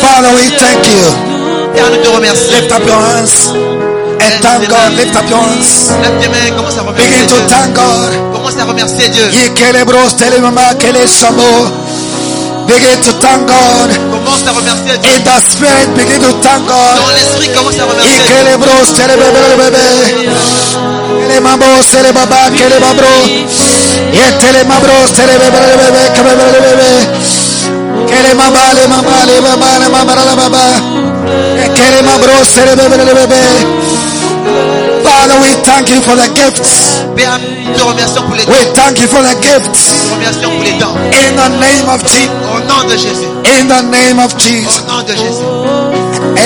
Father, 0.00 0.30
we 0.34 0.48
thank 0.56 0.86
you. 0.86 1.04
Père, 1.74 1.90
nous 1.90 2.02
te 2.02 2.08
remercions. 2.08 2.50
Lift 2.54 2.72
up 2.72 2.86
your 2.86 2.96
hands 2.96 3.52
and 4.20 4.32
thank 4.40 4.68
God. 4.68 4.92
Lift 4.96 5.16
up 5.16 5.28
your 5.28 5.38
hands. 5.38 5.90
Lève 6.02 6.18
tes 6.20 6.28
mains, 6.28 6.50
commence 6.56 6.76
à 6.78 6.82
remercier 6.82 7.10
Begin 7.10 7.26
to 7.26 7.36
thank 7.48 7.74
God. 7.74 8.12
Commence 8.32 8.56
à 8.58 8.64
remercier 8.64 9.08
Dieu. 9.10 9.28
Begin 12.66 12.98
to 13.06 13.12
thank 13.22 13.46
God. 13.48 13.88
In 15.06 15.20
the 15.24 15.36
spirit, 15.40 15.88
begin 15.94 16.20
to 16.20 16.32
thank 16.42 16.66
God. 16.66 16.96
Kelema 31.76 32.14
bro, 32.18 32.44
Father, 35.26 35.42
we 35.42 35.50
thank 35.66 35.90
you 35.90 35.98
for 36.06 36.14
the 36.14 36.30
gifts. 36.38 37.02
Père, 37.18 37.34
nous 37.42 37.74
te 37.74 37.82
remercions 37.82 38.22
pour 38.22 38.36
les 38.36 38.44
dons. 38.44 38.52
We 38.52 38.62
thank 38.78 39.00
you 39.00 39.08
for 39.08 39.22
the 39.26 39.34
gifts. 39.42 39.90
Nous 39.90 40.06
te 40.06 40.14
remercions 40.14 40.50
pour 40.50 40.62
les 40.62 40.78
dons. 40.78 40.94
In 40.94 41.34
the 41.34 41.48
name 41.58 41.88
of 41.90 42.00
Jesus. 42.06 42.30
Au 42.46 42.60
nom 42.62 42.86
de 42.86 42.96
Jésus. 42.96 43.26
In 43.58 43.66
the 43.66 43.82
name 43.90 44.20
of 44.20 44.38
Jesus. 44.38 44.70
Au 44.70 44.86
nom 44.86 45.02
de 45.02 45.16
Jésus. 45.16 45.42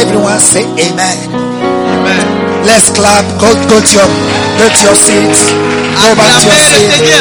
Everyone 0.00 0.40
say 0.40 0.64
amen. 0.64 1.28
Amen. 1.28 2.24
Let's 2.64 2.88
clap. 2.88 3.26
Go, 3.38 3.52
go 3.68 3.80
to 3.84 3.92
your, 3.92 4.08
go 4.56 4.66
to 4.72 4.82
your 4.82 4.96
seats. 4.96 5.52
Go 5.52 6.14
back 6.16 6.40
to 6.40 6.48
your 6.48 6.56
Acclamez 6.56 6.88
le 6.88 6.96
seat. 6.96 7.20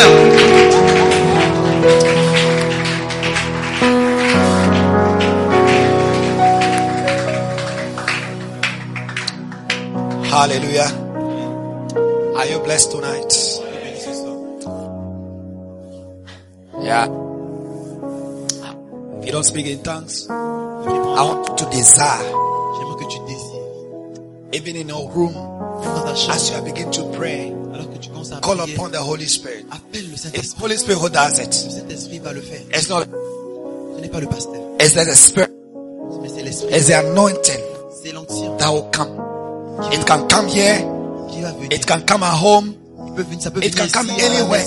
Hallelujah 10.31 11.08
blessed 12.69 12.91
tonight. 12.91 13.33
Yeah. 16.85 17.05
If 19.17 19.25
you 19.25 19.31
don't 19.31 19.43
speak 19.43 19.65
in 19.65 19.81
tongues, 19.81 20.29
I 20.29 21.23
want 21.23 21.57
to 21.57 21.65
desire. 21.71 22.29
Even 24.53 24.75
in 24.75 24.89
your 24.89 25.11
room, 25.13 25.33
as 26.29 26.51
you 26.51 26.61
begin 26.61 26.91
to 26.91 27.11
pray, 27.17 27.49
call 28.43 28.59
upon 28.59 28.91
the 28.91 29.01
Holy 29.01 29.25
Spirit. 29.25 29.65
It's 29.91 30.53
Holy 30.53 30.77
Spirit 30.77 30.99
who 30.99 31.09
does 31.09 31.39
it. 31.39 31.47
It's 31.49 32.87
not. 32.87 33.07
It's 34.79 34.93
the 34.93 35.15
Spirit. 35.15 35.49
It's 36.71 36.87
the 36.87 36.99
anointing 36.99 37.63
that 38.59 38.69
will 38.69 38.89
come. 38.91 39.09
It 39.91 40.05
can 40.05 40.27
come 40.29 40.47
here. 40.47 40.98
It 41.71 41.85
can 41.85 42.01
come 42.05 42.23
at 42.23 42.33
home. 42.33 42.75
It 43.61 43.75
can 43.75 43.89
come 43.89 44.09
anywhere. 44.09 44.63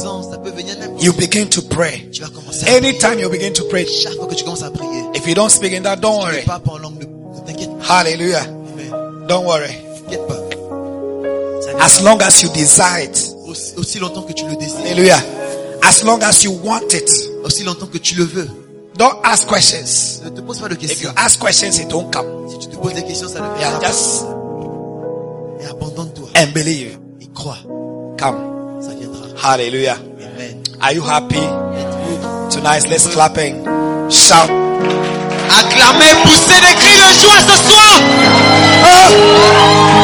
You 0.98 1.12
begin 1.12 1.48
to 1.50 1.62
pray. 1.62 2.08
Anytime 2.66 3.18
you 3.18 3.28
begin 3.30 3.52
to 3.54 3.64
pray, 3.70 3.84
if 3.86 5.26
you 5.26 5.34
don't 5.34 5.50
speak 5.50 5.72
in 5.72 5.82
that, 5.84 6.00
don't 6.00 6.18
worry. 6.20 6.42
Hallelujah. 7.82 8.44
Don't 9.26 9.46
worry. 9.46 9.74
As 11.80 12.00
long 12.02 12.20
as 12.22 12.42
you 12.42 12.48
desire 12.50 13.04
it. 13.04 13.18
aussi, 13.46 13.74
aussi 13.76 13.98
longtemps 13.98 14.22
que 14.22 14.32
tu 14.32 14.44
le 14.46 14.56
désires, 14.56 14.78
Hallelujah. 14.86 15.20
As 15.82 16.02
long 16.04 16.22
as 16.22 16.42
you 16.44 16.52
want 16.52 16.92
it. 16.94 17.10
aussi 17.44 17.64
longtemps 17.64 17.86
que 17.86 17.98
tu 17.98 18.14
le 18.14 18.24
veux, 18.24 18.48
Don't 18.96 19.16
ask 19.24 19.48
questions. 19.48 20.20
ne 20.24 20.30
te 20.30 20.40
pose 20.42 20.58
pas 20.58 20.68
de 20.68 20.74
If 20.74 20.82
you 20.82 20.88
questions. 20.88 21.12
ask 21.16 21.40
questions, 21.40 21.78
it 21.80 21.92
won't 21.92 22.12
come. 22.12 22.26
Si 22.50 22.58
tu 22.58 22.68
te 22.68 22.76
poses 22.76 22.94
des 22.94 23.02
questions, 23.02 23.28
ça 23.28 23.40
ne 23.40 23.46
Yeah, 23.58 23.70
viendra 23.70 23.80
pas. 23.80 23.88
just 23.88 24.24
Et 25.60 25.66
abandonne-toi 25.66 26.11
and 26.42 26.52
believe. 26.52 26.98
et 27.20 27.28
crois, 27.32 27.58
Come. 28.18 28.80
ça 28.82 28.90
viendra. 28.98 29.26
Hallelujah. 29.42 29.96
Amen. 29.96 30.62
Are 30.80 30.92
you 30.92 31.02
happy? 31.02 31.40
Tonight, 32.50 32.88
let's 32.90 33.06
clapping. 33.14 33.64
Shout. 34.10 34.50
Acclamez, 35.50 36.14
poussez 36.22 36.60
des 36.60 36.74
cris 36.74 36.98
de 36.98 37.12
joie 37.20 37.40
ce 37.46 37.56
soir. 37.68 38.00
Oh! 38.84 39.10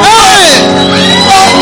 Hey! 0.04 1.58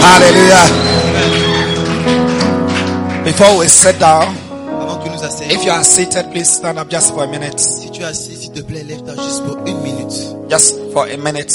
Hallelujah. 0.00 0.66
Before 3.24 3.58
we 3.58 3.68
sit 3.68 3.98
down, 3.98 4.36
Avant 4.80 4.98
que 5.02 5.08
nous 5.08 5.22
if 5.50 5.64
you 5.64 5.70
are 5.70 5.84
seated, 5.84 6.30
please 6.32 6.50
stand 6.50 6.78
up 6.78 6.88
just 6.88 7.14
for 7.14 7.24
a 7.24 7.26
minute. 7.26 7.60
Tu 8.02 8.06
es 8.06 8.08
assis, 8.10 8.36
s'il 8.36 8.52
te 8.52 8.60
plaît, 8.60 8.82
lève-toi 8.84 9.14
juste 9.14 9.42
pour 9.44 9.56
une 9.66 9.80
minute. 9.80 10.12
Just 10.50 10.76
for 10.92 11.04
a 11.04 11.16
minute. 11.16 11.52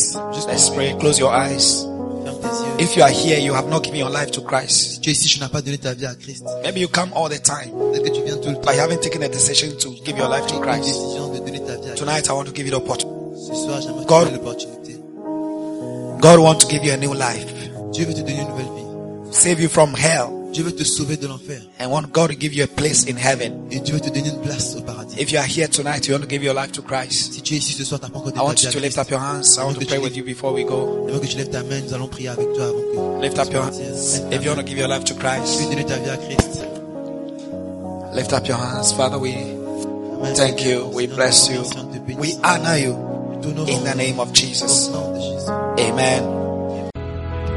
Let's 0.48 0.70
pray. 0.70 0.96
Close 1.00 1.20
your 1.20 1.32
eyes. 1.34 1.86
Ferme 2.24 2.40
tes 2.42 2.48
yeux. 2.48 2.90
If 2.90 2.96
you 2.96 3.04
are 3.04 3.12
here, 3.12 3.40
you 3.40 3.54
have 3.54 3.68
not 3.70 3.82
given 3.84 4.00
your 4.00 4.10
life 4.10 4.32
to 4.32 4.42
Christ. 4.42 4.72
Si 4.94 5.00
tu 5.02 5.10
es 5.10 5.14
ici, 5.14 5.28
tu 5.30 5.40
n'as 5.40 5.50
pas 5.50 5.62
donné 5.62 5.78
ta 5.78 5.94
vie 5.94 6.06
à 6.06 6.16
Christ. 6.16 6.44
Maybe 6.64 6.80
you 6.82 6.88
come 6.88 7.12
all 7.16 7.30
the 7.30 7.42
time, 7.42 7.72
Peut-être 7.92 8.04
que 8.04 8.10
tu 8.10 8.22
viens 8.24 8.38
tout 8.38 8.50
le 8.50 8.56
temps. 8.56 8.62
but 8.66 8.74
you 8.76 8.82
haven't 8.82 9.02
taken 9.02 9.24
a 9.24 9.30
decision 9.30 9.70
to 9.80 9.90
give 10.06 10.18
your 10.18 10.30
life 10.30 10.46
to 10.48 10.56
Une 10.56 10.62
Christ. 10.62 10.84
décision 10.86 11.28
de 11.34 11.38
donner 11.40 11.60
ta 11.60 11.76
vie 11.76 11.90
à 11.90 11.94
Christ. 11.94 11.98
Tonight, 11.98 12.28
I 12.28 12.32
want 12.34 12.46
to 12.46 12.54
give 12.54 12.66
you 12.68 12.72
the 12.72 12.78
opportunity. 12.82 13.16
Ce 13.48 13.54
soir, 13.56 13.82
j'aimerais 13.82 14.04
te 14.04 14.08
God- 14.08 14.26
donner 14.26 14.38
l'opportunité. 14.38 14.98
God 16.22 16.40
wants 16.40 16.60
to 16.60 16.68
give 16.70 16.84
you 16.84 16.92
a 16.94 16.98
new 16.98 17.14
life, 17.14 17.46
Dieu 17.92 18.06
veut 18.06 18.14
te 18.14 18.20
donner 18.22 18.42
une 18.42 18.48
nouvelle 18.50 18.66
vie. 18.66 19.32
save 19.32 19.60
you 19.62 19.70
from 19.70 19.94
hell, 19.96 20.30
Dieu 20.58 20.66
veut 20.66 20.76
te 20.76 20.84
sauver 20.84 21.18
de 21.18 21.28
l'enfer. 21.28 21.62
and 21.80 21.92
want 21.92 22.12
God 22.12 22.32
to 22.32 22.36
give 22.36 22.52
you 22.52 22.64
a 22.64 22.68
place 22.68 23.06
in 23.08 23.16
heaven. 23.16 23.68
Et 23.70 23.80
Dieu 23.80 23.94
veut 23.94 24.02
te 24.02 24.10
donner 24.10 24.30
une 24.30 24.42
place 24.42 24.76
au 24.76 24.82
paradis. 24.82 25.16
If 25.20 25.32
you 25.32 25.38
are 25.38 25.46
here 25.46 25.68
tonight, 25.68 26.08
you 26.08 26.16
want 26.16 26.24
to 26.24 26.28
give 26.28 26.44
your 26.44 26.56
life 26.56 26.72
to 26.72 26.82
Christ. 26.82 27.34
Si 27.34 27.42
tu 27.44 27.54
es 27.54 27.58
ici 27.58 27.74
ce 27.74 27.84
soir, 27.86 28.00
tu 28.00 28.08
n'as 28.08 28.12
pas 28.12 28.18
encore 28.18 28.34
I 28.36 28.40
want 28.40 28.64
you 28.64 28.72
to 28.72 28.80
lift 28.80 28.98
up 28.98 29.08
your 29.12 29.20
hands. 29.20 29.56
I 29.60 29.66
want 29.66 29.76
to 29.80 29.86
pray 29.86 30.00
with 30.00 30.18
you 30.18 30.24
before 30.24 30.54
we 30.54 30.64
go. 30.64 31.06
J'aimerais 31.06 31.28
que 31.28 31.32
tu 31.32 31.38
lèves 31.38 31.52
ta 31.52 31.62
main, 31.62 31.82
nous 31.82 31.94
allons 31.94 32.08
prier 32.08 32.30
avec 32.30 32.52
toi 32.54 32.66
avant 32.66 33.20
que... 33.20 33.22
Lift 33.22 33.38
up 33.38 33.54
your 33.54 33.66
hands. 33.66 34.24
If 34.32 34.44
you 34.44 34.50
want 34.50 34.58
to 34.58 34.66
give 34.66 34.80
your 34.80 34.88
life 34.88 35.04
to 35.04 35.14
Tu 35.14 35.20
veux 35.20 35.30
Christ, 35.30 35.70
donner 35.70 35.86
ta 35.86 35.98
vie 35.98 36.10
à 36.10 36.18
Christ. 36.18 36.64
lift 38.16 38.34
up 38.34 38.48
your 38.48 38.58
hands. 38.58 38.94
Father, 38.94 39.20
we 39.20 39.36
thank 40.34 40.66
you. 40.66 40.88
We 40.92 41.06
bless 41.06 41.50
you. 41.50 41.62
remercions, 41.62 41.92
te 41.92 42.00
bénissons. 42.00 42.20
We 42.20 42.34
honor 42.44 42.78
you 42.80 42.96
in 43.68 43.84
the 43.84 43.94
name 43.96 44.20
of 44.20 44.34
Jesus. 44.34 44.90
au 44.90 44.94
nom 44.94 45.14
de 45.14 45.20
Jésus. 45.22 45.52
Amen. 45.88 46.24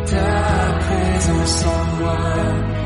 Ta 0.05 0.79
présence 0.81 1.65
en 1.65 2.03
moi 2.03 2.80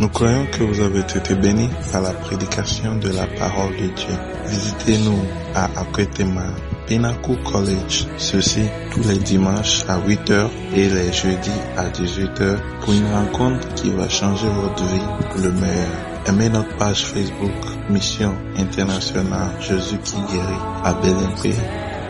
Nous 0.00 0.08
croyons 0.08 0.46
que 0.46 0.62
vous 0.62 0.80
avez 0.80 1.00
été 1.00 1.34
bénis 1.34 1.68
par 1.92 2.00
la 2.00 2.12
prédication 2.12 2.96
de 2.96 3.10
la 3.10 3.26
parole 3.26 3.72
de 3.72 3.88
Dieu. 3.88 4.16
Visitez-nous 4.46 5.18
à 5.54 5.66
Akwetema, 5.78 6.54
Pinnacle 6.86 7.36
College, 7.44 8.06
ceci 8.16 8.62
tous 8.92 9.06
les 9.06 9.18
dimanches 9.18 9.84
à 9.88 9.98
8h 9.98 10.48
et 10.74 10.88
les 10.88 11.12
jeudis 11.12 11.60
à 11.76 11.90
18h 11.90 12.56
pour 12.80 12.94
une 12.94 13.12
rencontre 13.12 13.74
qui 13.74 13.90
va 13.90 14.08
changer 14.08 14.48
votre 14.48 14.82
vie 14.84 15.28
pour 15.30 15.42
le 15.42 15.52
meilleur. 15.52 16.24
Aimez 16.26 16.48
notre 16.48 16.74
page 16.78 17.04
Facebook 17.04 17.52
Mission 17.90 18.34
Internationale 18.56 19.50
Jésus 19.60 19.98
qui 20.02 20.16
guérit 20.32 20.64
à 20.82 20.94
Bélimpé. 20.94 21.52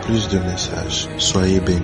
Plus 0.05 0.29
de 0.29 0.39
messages. 0.39 1.09
Soyez 1.17 1.59
bénis. 1.59 1.81